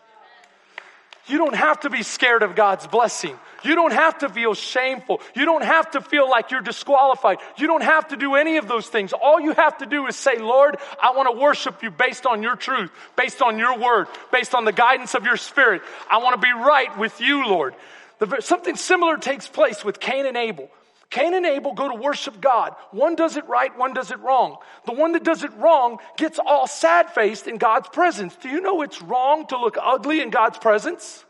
You 1.27 1.39
don't 1.39 1.55
have 1.55 1.81
to 1.81 1.91
be 1.91 2.03
scared 2.03 2.43
of 2.43 2.55
God's 2.55 2.87
blessing. 2.87 3.39
You 3.63 3.75
don't 3.75 3.95
have 3.95 4.19
to 4.19 4.29
feel 4.29 4.53
shameful. 4.53 5.23
You 5.35 5.47
don't 5.47 5.65
have 5.65 5.91
to 5.93 6.03
feel 6.03 6.29
like 6.29 6.51
you're 6.51 6.61
disqualified. 6.61 7.39
You 7.57 7.67
don't 7.67 7.83
have 7.83 8.09
to 8.09 8.17
do 8.17 8.35
any 8.35 8.59
of 8.59 8.69
those 8.69 8.87
things. 8.87 9.15
All 9.15 9.41
you 9.41 9.53
have 9.53 9.79
to 9.79 9.87
do 9.87 10.07
is 10.07 10.17
say, 10.17 10.39
Lord, 10.39 10.77
I 11.03 11.13
want 11.13 11.35
to 11.35 11.41
worship 11.41 11.83
you 11.83 11.91
based 11.91 12.27
on 12.27 12.43
your 12.43 12.57
truth, 12.57 12.91
based 13.17 13.41
on 13.41 13.59
your 13.59 13.79
word, 13.79 14.09
based 14.33 14.55
on 14.55 14.67
the 14.67 14.73
guidance 14.73 15.15
of 15.15 15.25
your 15.25 15.39
spirit. 15.39 15.81
I 16.11 16.19
want 16.19 16.41
to 16.41 16.47
be 16.47 16.53
right 16.53 16.97
with 16.99 17.19
you, 17.23 17.47
Lord. 17.47 17.75
The, 18.19 18.41
something 18.41 18.77
similar 18.77 19.17
takes 19.17 19.49
place 19.49 19.83
with 19.83 20.01
Cain 20.01 20.27
and 20.27 20.37
Abel. 20.37 20.69
Cain 21.11 21.35
and 21.35 21.47
Abel 21.47 21.75
go 21.75 21.89
to 21.89 21.95
worship 21.95 22.41
God. 22.41 22.75
One 22.91 23.15
does 23.15 23.37
it 23.37 23.47
right, 23.49 23.77
one 23.79 23.93
does 23.95 24.11
it 24.11 24.19
wrong. 24.21 24.57
The 24.87 24.93
one 24.93 25.13
that 25.13 25.25
does 25.25 25.45
it 25.45 25.53
wrong 25.55 25.99
gets 26.17 26.39
all 26.39 26.67
sad 26.67 27.11
faced 27.11 27.47
in 27.47 27.59
God's 27.59 27.89
presence. 27.89 28.35
Do 28.37 28.49
you 28.49 28.61
know 28.61 28.83
it's 28.83 29.01
wrong 29.03 29.47
to 29.49 29.59
look 29.59 29.77
ugly 29.81 30.21
in 30.21 30.31
God's 30.31 30.59
presence? 30.59 31.25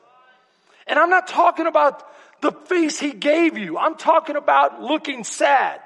And 0.87 0.99
I'm 0.99 1.11
not 1.11 1.27
talking 1.27 1.67
about 1.67 2.03
the 2.41 2.53
face 2.53 2.99
he 2.99 3.13
gave 3.13 3.59
you. 3.59 3.79
I'm 3.79 3.97
talking 3.97 4.37
about 4.37 4.83
looking 4.83 5.25
sad. 5.25 5.81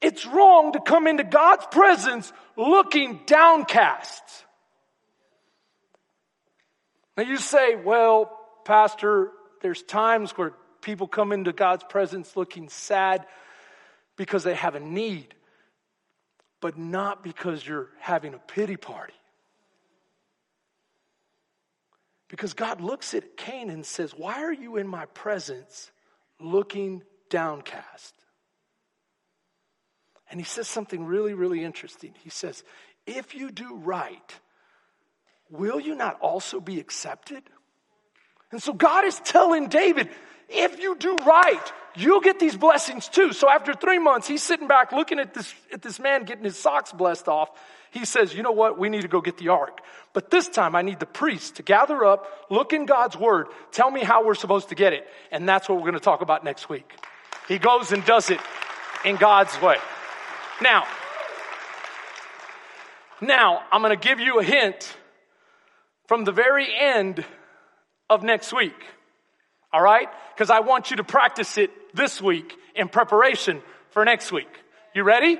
It's 0.00 0.26
wrong 0.26 0.72
to 0.72 0.80
come 0.80 1.06
into 1.06 1.24
God's 1.24 1.66
presence 1.66 2.32
looking 2.56 3.20
downcast. 3.26 4.22
Now 7.16 7.24
you 7.24 7.36
say, 7.36 7.76
well, 7.76 8.36
Pastor, 8.64 9.30
there's 9.60 9.82
times 9.82 10.32
where 10.32 10.52
people 10.80 11.06
come 11.06 11.32
into 11.32 11.52
God's 11.52 11.84
presence 11.84 12.36
looking 12.36 12.68
sad 12.68 13.26
because 14.16 14.44
they 14.44 14.54
have 14.54 14.74
a 14.74 14.80
need, 14.80 15.34
but 16.60 16.78
not 16.78 17.22
because 17.22 17.66
you're 17.66 17.88
having 17.98 18.34
a 18.34 18.38
pity 18.38 18.76
party. 18.76 19.14
Because 22.28 22.54
God 22.54 22.80
looks 22.80 23.14
at 23.14 23.36
Cain 23.36 23.70
and 23.70 23.84
says, 23.84 24.12
Why 24.16 24.42
are 24.42 24.52
you 24.52 24.76
in 24.76 24.86
my 24.86 25.06
presence 25.06 25.90
looking 26.38 27.02
downcast? 27.28 28.14
And 30.30 30.40
he 30.40 30.44
says 30.44 30.68
something 30.68 31.04
really, 31.04 31.34
really 31.34 31.64
interesting. 31.64 32.14
He 32.22 32.30
says, 32.30 32.62
If 33.04 33.34
you 33.34 33.50
do 33.50 33.74
right, 33.74 34.40
will 35.50 35.80
you 35.80 35.96
not 35.96 36.20
also 36.20 36.60
be 36.60 36.78
accepted? 36.78 37.42
And 38.52 38.62
so 38.62 38.72
God 38.72 39.04
is 39.04 39.20
telling 39.20 39.68
David, 39.68 40.08
if 40.48 40.80
you 40.80 40.96
do 40.96 41.16
right, 41.18 41.72
you'll 41.94 42.20
get 42.20 42.40
these 42.40 42.56
blessings 42.56 43.08
too. 43.08 43.32
So 43.32 43.48
after 43.48 43.74
three 43.74 43.98
months, 43.98 44.26
he's 44.26 44.42
sitting 44.42 44.66
back 44.66 44.92
looking 44.92 45.18
at 45.18 45.34
this, 45.34 45.54
at 45.72 45.82
this 45.82 46.00
man 46.00 46.24
getting 46.24 46.44
his 46.44 46.56
socks 46.56 46.92
blessed 46.92 47.28
off. 47.28 47.50
He 47.92 48.04
says, 48.04 48.34
you 48.34 48.42
know 48.42 48.52
what? 48.52 48.78
We 48.78 48.88
need 48.88 49.02
to 49.02 49.08
go 49.08 49.20
get 49.20 49.38
the 49.38 49.48
ark. 49.48 49.80
But 50.12 50.30
this 50.30 50.48
time 50.48 50.74
I 50.74 50.82
need 50.82 51.00
the 51.00 51.06
priest 51.06 51.56
to 51.56 51.62
gather 51.62 52.04
up, 52.04 52.26
look 52.50 52.72
in 52.72 52.86
God's 52.86 53.16
word, 53.16 53.46
tell 53.72 53.90
me 53.90 54.00
how 54.00 54.24
we're 54.24 54.34
supposed 54.34 54.68
to 54.68 54.74
get 54.74 54.92
it. 54.92 55.06
And 55.30 55.48
that's 55.48 55.68
what 55.68 55.76
we're 55.76 55.82
going 55.82 55.94
to 55.94 56.00
talk 56.00 56.20
about 56.20 56.44
next 56.44 56.68
week. 56.68 56.92
He 57.48 57.58
goes 57.58 57.92
and 57.92 58.04
does 58.04 58.30
it 58.30 58.40
in 59.04 59.16
God's 59.16 59.60
way. 59.60 59.76
Now, 60.60 60.84
now 63.20 63.62
I'm 63.72 63.82
going 63.82 63.96
to 63.96 64.08
give 64.08 64.20
you 64.20 64.38
a 64.38 64.44
hint 64.44 64.96
from 66.06 66.24
the 66.24 66.32
very 66.32 66.68
end 66.76 67.24
of 68.10 68.24
next 68.24 68.52
week. 68.52 68.74
All 69.72 69.80
right? 69.80 70.08
Because 70.34 70.50
I 70.50 70.60
want 70.60 70.90
you 70.90 70.96
to 70.96 71.04
practice 71.04 71.56
it 71.56 71.70
this 71.94 72.20
week 72.20 72.54
in 72.74 72.88
preparation 72.88 73.62
for 73.90 74.04
next 74.04 74.32
week. 74.32 74.48
You 74.94 75.04
ready? 75.04 75.38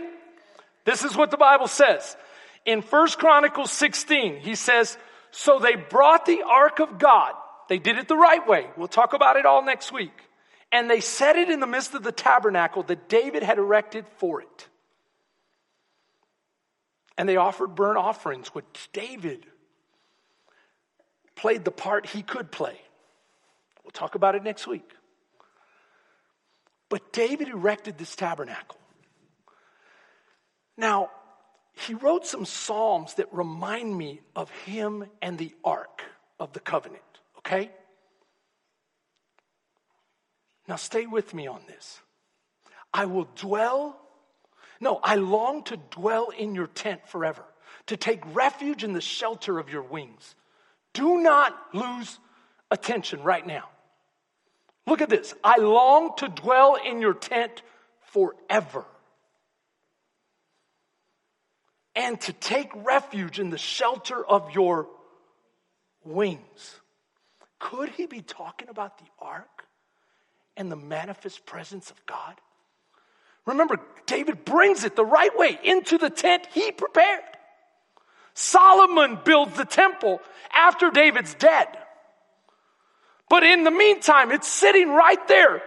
This 0.84 1.04
is 1.04 1.16
what 1.16 1.30
the 1.30 1.36
Bible 1.36 1.66
says. 1.66 2.16
In 2.64 2.82
First 2.82 3.18
Chronicles 3.18 3.72
16, 3.72 4.36
he 4.36 4.54
says, 4.54 4.96
So 5.32 5.58
they 5.58 5.74
brought 5.74 6.26
the 6.26 6.42
ark 6.48 6.78
of 6.78 6.98
God. 6.98 7.34
They 7.68 7.78
did 7.78 7.98
it 7.98 8.08
the 8.08 8.16
right 8.16 8.46
way. 8.46 8.66
We'll 8.76 8.88
talk 8.88 9.12
about 9.12 9.36
it 9.36 9.46
all 9.46 9.64
next 9.64 9.92
week. 9.92 10.12
And 10.72 10.88
they 10.88 11.00
set 11.00 11.36
it 11.36 11.50
in 11.50 11.58
the 11.58 11.66
midst 11.66 11.94
of 11.94 12.04
the 12.04 12.12
tabernacle 12.12 12.84
that 12.84 13.08
David 13.08 13.42
had 13.42 13.58
erected 13.58 14.06
for 14.18 14.40
it. 14.40 14.68
And 17.18 17.28
they 17.28 17.36
offered 17.36 17.74
burnt 17.74 17.98
offerings, 17.98 18.48
which 18.48 18.88
David 18.92 19.44
played 21.40 21.64
the 21.64 21.70
part 21.70 22.04
he 22.04 22.22
could 22.22 22.52
play. 22.52 22.78
We'll 23.82 23.92
talk 23.92 24.14
about 24.14 24.34
it 24.34 24.44
next 24.44 24.66
week. 24.66 24.88
But 26.90 27.14
David 27.14 27.48
erected 27.48 27.96
this 27.96 28.14
tabernacle. 28.14 28.78
Now, 30.76 31.10
he 31.72 31.94
wrote 31.94 32.26
some 32.26 32.44
psalms 32.44 33.14
that 33.14 33.32
remind 33.32 33.96
me 33.96 34.20
of 34.36 34.50
him 34.50 35.06
and 35.22 35.38
the 35.38 35.54
ark 35.64 36.02
of 36.38 36.52
the 36.52 36.60
covenant, 36.60 37.02
okay? 37.38 37.70
Now, 40.68 40.76
stay 40.76 41.06
with 41.06 41.32
me 41.32 41.46
on 41.46 41.62
this. 41.68 42.00
I 42.92 43.06
will 43.06 43.28
dwell, 43.36 43.98
no, 44.78 45.00
I 45.02 45.14
long 45.14 45.62
to 45.64 45.78
dwell 45.78 46.28
in 46.36 46.54
your 46.54 46.66
tent 46.66 47.08
forever, 47.08 47.44
to 47.86 47.96
take 47.96 48.20
refuge 48.34 48.84
in 48.84 48.92
the 48.92 49.00
shelter 49.00 49.58
of 49.58 49.70
your 49.70 49.82
wings. 49.82 50.34
Do 50.92 51.18
not 51.18 51.56
lose 51.72 52.18
attention 52.70 53.22
right 53.22 53.46
now. 53.46 53.68
Look 54.86 55.00
at 55.00 55.08
this. 55.08 55.34
I 55.44 55.58
long 55.58 56.16
to 56.16 56.28
dwell 56.28 56.76
in 56.76 57.00
your 57.00 57.14
tent 57.14 57.62
forever 58.00 58.84
and 61.94 62.20
to 62.22 62.32
take 62.32 62.70
refuge 62.74 63.38
in 63.38 63.50
the 63.50 63.58
shelter 63.58 64.24
of 64.24 64.50
your 64.52 64.88
wings. 66.04 66.80
Could 67.58 67.90
he 67.90 68.06
be 68.06 68.22
talking 68.22 68.68
about 68.68 68.98
the 68.98 69.04
ark 69.18 69.66
and 70.56 70.72
the 70.72 70.76
manifest 70.76 71.44
presence 71.46 71.90
of 71.90 72.06
God? 72.06 72.34
Remember, 73.46 73.78
David 74.06 74.44
brings 74.44 74.84
it 74.84 74.96
the 74.96 75.04
right 75.04 75.36
way 75.36 75.58
into 75.62 75.98
the 75.98 76.10
tent 76.10 76.46
he 76.52 76.72
prepared. 76.72 77.22
Solomon 78.40 79.18
builds 79.22 79.54
the 79.56 79.66
temple 79.66 80.20
after 80.50 80.90
David's 80.90 81.34
dead. 81.34 81.68
But 83.28 83.42
in 83.42 83.64
the 83.64 83.70
meantime, 83.70 84.32
it's 84.32 84.48
sitting 84.48 84.88
right 84.88 85.28
there 85.28 85.62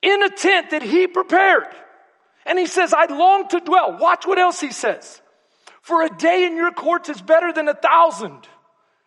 in 0.00 0.22
a 0.22 0.30
tent 0.30 0.70
that 0.70 0.82
he 0.82 1.08
prepared. 1.08 1.66
And 2.46 2.56
he 2.56 2.66
says, 2.66 2.94
I 2.94 3.06
long 3.06 3.48
to 3.48 3.58
dwell. 3.58 3.98
Watch 3.98 4.26
what 4.26 4.38
else 4.38 4.60
he 4.60 4.70
says. 4.70 5.20
For 5.82 6.02
a 6.02 6.08
day 6.08 6.44
in 6.46 6.56
your 6.56 6.70
courts 6.70 7.08
is 7.08 7.20
better 7.20 7.52
than 7.52 7.66
a 7.66 7.74
thousand 7.74 8.46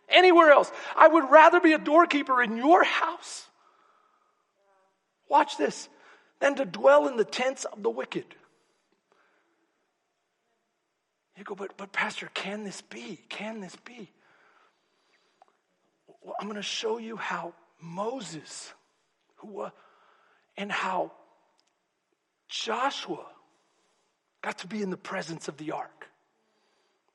anywhere 0.09 0.51
else. 0.51 0.69
I 0.97 1.07
would 1.07 1.31
rather 1.31 1.61
be 1.61 1.71
a 1.71 1.79
doorkeeper 1.79 2.43
in 2.43 2.57
your 2.57 2.83
house. 2.83 3.47
Watch 5.29 5.57
this. 5.57 5.87
Than 6.41 6.55
to 6.55 6.65
dwell 6.65 7.07
in 7.07 7.15
the 7.15 7.23
tents 7.23 7.63
of 7.63 7.83
the 7.83 7.89
wicked. 7.89 8.25
You 11.39 11.45
go, 11.45 11.55
but, 11.55 11.77
but 11.77 11.93
Pastor, 11.93 12.29
can 12.33 12.65
this 12.65 12.81
be? 12.81 13.17
Can 13.29 13.61
this 13.61 13.75
be? 13.85 14.11
Well, 16.21 16.35
I'm 16.37 16.47
going 16.47 16.57
to 16.57 16.61
show 16.61 16.97
you 16.97 17.15
how 17.15 17.53
Moses, 17.79 18.73
who, 19.37 19.61
uh, 19.61 19.69
and 20.57 20.69
how 20.69 21.13
Joshua 22.49 23.25
got 24.41 24.57
to 24.59 24.67
be 24.67 24.81
in 24.81 24.89
the 24.89 24.97
presence 24.97 25.47
of 25.47 25.55
the 25.55 25.71
ark. 25.71 26.09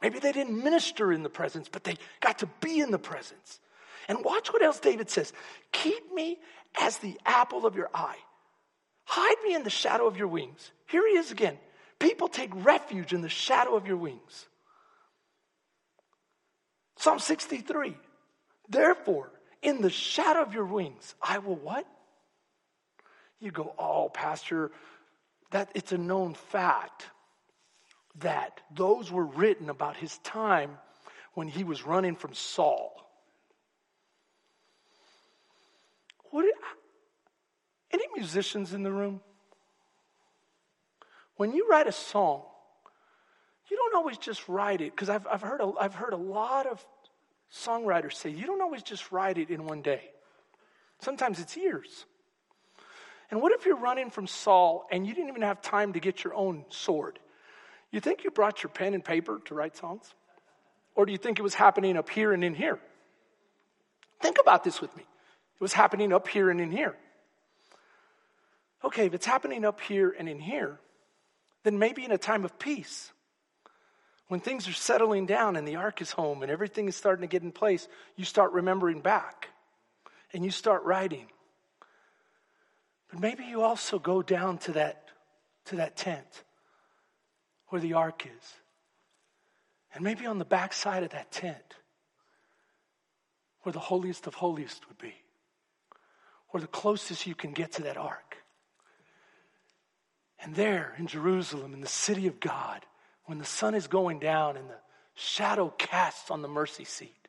Maybe 0.00 0.20
they 0.20 0.32
didn't 0.32 0.64
minister 0.64 1.12
in 1.12 1.22
the 1.22 1.28
presence, 1.28 1.68
but 1.70 1.84
they 1.84 1.96
got 2.22 2.38
to 2.38 2.48
be 2.62 2.80
in 2.80 2.90
the 2.90 2.98
presence. 2.98 3.60
And 4.08 4.24
watch 4.24 4.50
what 4.54 4.62
else 4.62 4.80
David 4.80 5.10
says 5.10 5.34
Keep 5.72 6.14
me 6.14 6.38
as 6.80 6.96
the 6.96 7.20
apple 7.26 7.66
of 7.66 7.76
your 7.76 7.90
eye, 7.92 8.16
hide 9.04 9.36
me 9.46 9.54
in 9.54 9.64
the 9.64 9.70
shadow 9.70 10.06
of 10.06 10.16
your 10.16 10.28
wings. 10.28 10.72
Here 10.86 11.06
he 11.06 11.18
is 11.18 11.30
again. 11.30 11.58
People 11.98 12.28
take 12.28 12.50
refuge 12.54 13.12
in 13.12 13.22
the 13.22 13.28
shadow 13.28 13.76
of 13.76 13.86
your 13.86 13.96
wings. 13.96 14.46
Psalm 16.96 17.18
63. 17.18 17.96
Therefore, 18.68 19.30
in 19.62 19.80
the 19.80 19.90
shadow 19.90 20.42
of 20.42 20.54
your 20.54 20.64
wings, 20.64 21.14
I 21.22 21.38
will 21.38 21.56
what? 21.56 21.86
You 23.40 23.50
go, 23.50 23.74
oh, 23.78 24.08
Pastor, 24.08 24.70
that 25.50 25.70
it's 25.74 25.92
a 25.92 25.98
known 25.98 26.34
fact 26.34 27.06
that 28.20 28.60
those 28.74 29.10
were 29.10 29.24
written 29.24 29.70
about 29.70 29.96
his 29.96 30.16
time 30.18 30.78
when 31.34 31.48
he 31.48 31.64
was 31.64 31.84
running 31.84 32.14
from 32.16 32.32
Saul. 32.32 32.92
What, 36.30 36.46
any 37.92 38.04
musicians 38.16 38.72
in 38.72 38.82
the 38.82 38.92
room? 38.92 39.20
When 41.36 41.52
you 41.52 41.66
write 41.68 41.86
a 41.86 41.92
song, 41.92 42.42
you 43.70 43.76
don't 43.76 43.96
always 43.96 44.18
just 44.18 44.48
write 44.48 44.80
it, 44.80 44.90
because 44.92 45.08
I've, 45.08 45.26
I've, 45.26 45.42
heard 45.42 45.60
a, 45.60 45.72
I've 45.80 45.94
heard 45.94 46.12
a 46.12 46.18
lot 46.18 46.66
of 46.66 46.84
songwriters 47.52 48.14
say 48.14 48.30
you 48.30 48.46
don't 48.46 48.60
always 48.60 48.82
just 48.82 49.12
write 49.12 49.38
it 49.38 49.50
in 49.50 49.64
one 49.66 49.82
day. 49.82 50.02
Sometimes 51.00 51.40
it's 51.40 51.56
years. 51.56 52.04
And 53.30 53.40
what 53.40 53.52
if 53.52 53.66
you're 53.66 53.76
running 53.76 54.10
from 54.10 54.26
Saul 54.26 54.86
and 54.90 55.06
you 55.06 55.14
didn't 55.14 55.28
even 55.28 55.42
have 55.42 55.60
time 55.62 55.94
to 55.94 56.00
get 56.00 56.24
your 56.24 56.34
own 56.34 56.64
sword? 56.68 57.18
You 57.90 58.00
think 58.00 58.24
you 58.24 58.30
brought 58.30 58.62
your 58.62 58.70
pen 58.70 58.94
and 58.94 59.04
paper 59.04 59.40
to 59.46 59.54
write 59.54 59.76
songs? 59.76 60.14
Or 60.94 61.06
do 61.06 61.12
you 61.12 61.18
think 61.18 61.38
it 61.38 61.42
was 61.42 61.54
happening 61.54 61.96
up 61.96 62.10
here 62.10 62.32
and 62.32 62.44
in 62.44 62.54
here? 62.54 62.78
Think 64.20 64.38
about 64.40 64.62
this 64.62 64.80
with 64.80 64.96
me. 64.96 65.02
It 65.02 65.60
was 65.60 65.72
happening 65.72 66.12
up 66.12 66.28
here 66.28 66.50
and 66.50 66.60
in 66.60 66.70
here. 66.70 66.96
Okay, 68.84 69.06
if 69.06 69.14
it's 69.14 69.26
happening 69.26 69.64
up 69.64 69.80
here 69.80 70.14
and 70.16 70.28
in 70.28 70.38
here, 70.38 70.78
then 71.64 71.78
maybe 71.78 72.04
in 72.04 72.12
a 72.12 72.18
time 72.18 72.44
of 72.44 72.58
peace, 72.58 73.10
when 74.28 74.40
things 74.40 74.68
are 74.68 74.72
settling 74.72 75.26
down 75.26 75.56
and 75.56 75.66
the 75.66 75.76
ark 75.76 76.00
is 76.00 76.12
home 76.12 76.42
and 76.42 76.50
everything 76.50 76.88
is 76.88 76.96
starting 76.96 77.22
to 77.22 77.30
get 77.30 77.42
in 77.42 77.52
place, 77.52 77.88
you 78.16 78.24
start 78.24 78.52
remembering 78.52 79.00
back 79.00 79.48
and 80.32 80.44
you 80.44 80.50
start 80.50 80.84
writing. 80.84 81.26
But 83.10 83.20
maybe 83.20 83.44
you 83.44 83.62
also 83.62 83.98
go 83.98 84.22
down 84.22 84.58
to 84.58 84.72
that, 84.72 85.08
to 85.66 85.76
that 85.76 85.96
tent 85.96 86.44
where 87.68 87.80
the 87.80 87.94
ark 87.94 88.26
is. 88.26 88.54
And 89.94 90.02
maybe 90.02 90.26
on 90.26 90.38
the 90.38 90.44
back 90.44 90.72
side 90.72 91.02
of 91.02 91.10
that 91.10 91.30
tent, 91.30 91.76
where 93.62 93.72
the 93.72 93.78
holiest 93.78 94.26
of 94.26 94.34
holiest 94.34 94.86
would 94.88 94.98
be, 94.98 95.14
or 96.52 96.60
the 96.60 96.66
closest 96.66 97.26
you 97.26 97.34
can 97.34 97.52
get 97.52 97.72
to 97.72 97.82
that 97.82 97.96
ark. 97.96 98.43
And 100.44 100.54
there 100.54 100.94
in 100.98 101.06
Jerusalem, 101.06 101.74
in 101.74 101.80
the 101.80 101.88
city 101.88 102.26
of 102.26 102.38
God, 102.38 102.84
when 103.24 103.38
the 103.38 103.44
sun 103.44 103.74
is 103.74 103.86
going 103.86 104.20
down 104.20 104.56
and 104.56 104.68
the 104.68 104.76
shadow 105.14 105.72
casts 105.78 106.30
on 106.30 106.42
the 106.42 106.48
mercy 106.48 106.84
seat, 106.84 107.24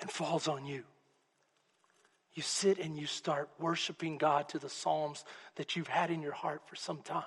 and 0.00 0.10
falls 0.10 0.48
on 0.48 0.64
you. 0.64 0.82
You 2.32 2.42
sit 2.42 2.78
and 2.78 2.96
you 2.96 3.06
start 3.06 3.50
worshiping 3.58 4.18
God 4.18 4.48
to 4.50 4.58
the 4.58 4.68
Psalms 4.68 5.24
that 5.56 5.76
you've 5.76 5.88
had 5.88 6.10
in 6.10 6.22
your 6.22 6.32
heart 6.32 6.62
for 6.66 6.76
some 6.76 7.02
time. 7.02 7.24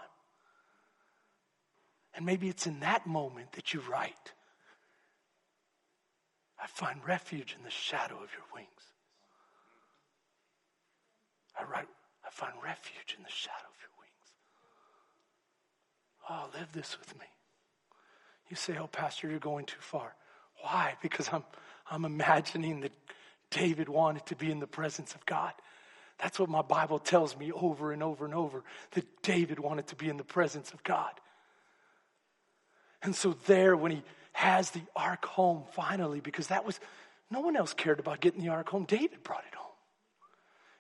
And 2.16 2.26
maybe 2.26 2.48
it's 2.48 2.68
in 2.68 2.80
that 2.82 3.06
moment 3.06 3.54
that 3.54 3.74
you 3.74 3.82
write, 3.90 4.34
I 6.62 6.68
find 6.68 7.00
refuge 7.06 7.56
in 7.58 7.64
the 7.64 7.72
shadow 7.72 8.16
of 8.16 8.32
your 8.32 8.46
wings. 8.56 8.70
I 11.60 11.66
write, 11.66 11.88
find 12.34 12.54
refuge 12.64 13.16
in 13.16 13.24
the 13.24 13.30
shadow 13.30 13.70
of 13.70 13.78
your 13.80 13.94
wings. 14.00 14.30
Oh, 16.30 16.60
live 16.60 16.72
this 16.74 16.98
with 17.00 17.18
me. 17.20 17.28
You 18.50 18.56
say, 18.56 18.78
Oh, 18.78 18.88
Pastor, 18.88 19.30
you're 19.30 19.40
going 19.40 19.66
too 19.66 19.80
far. 19.80 20.16
Why? 20.62 20.96
Because 21.02 21.30
I'm, 21.32 21.44
I'm 21.90 22.06
imagining 22.06 22.82
that 22.82 22.92
David 23.52 23.88
wanted 23.88 24.26
to 24.28 24.36
be 24.36 24.50
in 24.50 24.60
the 24.60 24.68
presence 24.68 25.14
of 25.14 25.26
God. 25.26 25.54
That's 26.20 26.40
what 26.40 26.50
my 26.50 26.62
Bible 26.62 27.00
tells 27.00 27.38
me 27.38 27.52
over 27.52 27.92
and 27.92 28.02
over 28.02 28.26
and 28.26 28.34
over 28.34 28.64
that 28.92 29.06
David 29.22 29.60
wanted 29.60 29.88
to 29.88 29.96
be 29.96 30.10
in 30.10 30.18
the 30.18 30.24
presence 30.24 30.72
of 30.72 30.84
God. 30.84 31.12
And 33.04 33.16
so, 33.16 33.36
there, 33.46 33.76
when 33.76 33.92
he 33.92 34.02
has 34.32 34.72
the 34.72 34.82
ark 34.96 35.26
home 35.26 35.66
finally, 35.74 36.20
because 36.20 36.48
that 36.48 36.66
was, 36.66 36.80
no 37.30 37.42
one 37.42 37.56
else 37.56 37.74
cared 37.74 38.00
about 38.00 38.22
getting 38.22 38.42
the 38.42 38.50
ark 38.50 38.70
home. 38.70 38.86
David 38.86 39.22
brought 39.24 39.44
it 39.48 39.56
home. 39.56 39.73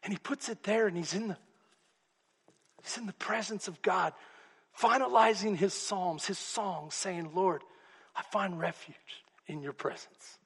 And 0.04 0.12
he 0.12 0.20
puts 0.20 0.50
it 0.50 0.64
there 0.64 0.88
and 0.88 0.98
he's 0.98 1.14
in 1.14 1.30
the, 1.30 1.38
he's 2.84 2.98
in 2.98 3.06
the 3.06 3.14
presence 3.14 3.68
of 3.68 3.82
God, 3.82 4.14
finalizing 4.78 5.56
his 5.56 5.74
psalms, 5.74 6.26
his 6.26 6.38
songs, 6.38 6.94
saying, 6.94 7.32
Lord, 7.34 7.62
I 8.16 8.22
find 8.32 8.60
refuge 8.60 8.96
in 9.48 9.62
your 9.62 9.74
presence. 9.74 10.38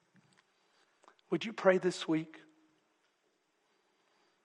Would 1.30 1.44
you 1.44 1.52
pray 1.52 1.78
this 1.78 2.06
week? 2.06 2.36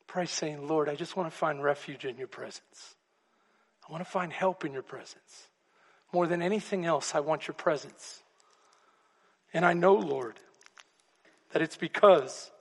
Pray 0.08 0.26
saying, 0.26 0.68
Lord, 0.68 0.90
I 0.90 0.96
just 0.96 1.16
want 1.16 1.32
to 1.32 1.36
find 1.36 1.64
refuge 1.64 2.06
in 2.06 2.18
your 2.18 2.28
presence. 2.28 2.96
I 3.88 3.92
want 3.92 4.04
to 4.04 4.10
find 4.10 4.32
help 4.32 4.66
in 4.66 4.74
your 4.74 4.84
presence. 4.84 5.50
More 6.12 6.28
than 6.28 6.42
anything 6.42 6.86
else, 6.86 7.16
I 7.16 7.20
want 7.20 7.48
your 7.48 7.56
presence. 7.56 8.22
And 9.54 9.66
I 9.66 9.74
know, 9.74 9.96
Lord, 9.96 10.40
that 11.52 11.62
it's 11.62 11.78
because 11.78 12.52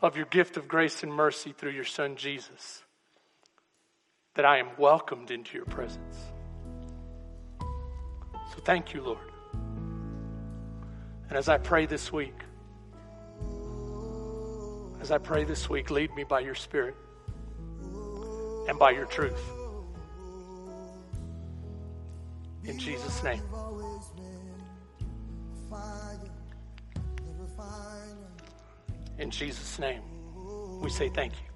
of 0.00 0.16
your 0.16 0.26
gift 0.26 0.56
of 0.56 0.68
grace 0.68 1.02
and 1.02 1.12
mercy 1.12 1.52
through 1.52 1.72
your 1.72 1.84
Son 1.84 2.16
Jesus 2.16 2.82
that 4.34 4.44
I 4.44 4.58
am 4.58 4.68
welcomed 4.78 5.30
into 5.32 5.56
your 5.56 5.66
presence. 5.66 6.16
So 8.52 8.60
thank 8.64 8.94
you, 8.94 9.02
Lord. 9.02 9.18
And 11.28 11.36
as 11.36 11.48
I 11.48 11.58
pray 11.58 11.86
this 11.86 12.12
week, 12.12 12.34
as 15.00 15.10
I 15.10 15.18
pray 15.18 15.44
this 15.44 15.68
week, 15.68 15.90
lead 15.90 16.14
me 16.14 16.24
by 16.24 16.40
your 16.40 16.54
Spirit 16.54 16.94
and 18.68 18.78
by 18.78 18.92
your 18.92 19.06
truth. 19.06 19.40
In 22.64 22.78
Jesus' 22.78 23.22
name. 23.24 23.42
In 29.18 29.30
Jesus' 29.30 29.78
name, 29.80 30.02
we 30.80 30.88
say 30.90 31.08
thank 31.08 31.32
you. 31.32 31.48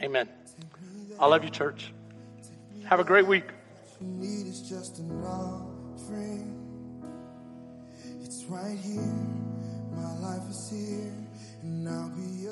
Amen. 0.00 0.28
I 1.18 1.26
love 1.26 1.44
you, 1.44 1.50
church. 1.50 1.92
Have 2.84 3.00
a 3.00 3.04
great 3.04 3.26
week. 3.26 3.44
It's 8.22 8.44
right 8.48 8.78
here. 8.78 9.02
My 9.94 10.18
life 10.20 10.48
is 10.48 10.70
here, 10.70 11.12
and 11.62 11.88
I'll 11.88 12.08
be 12.10 12.48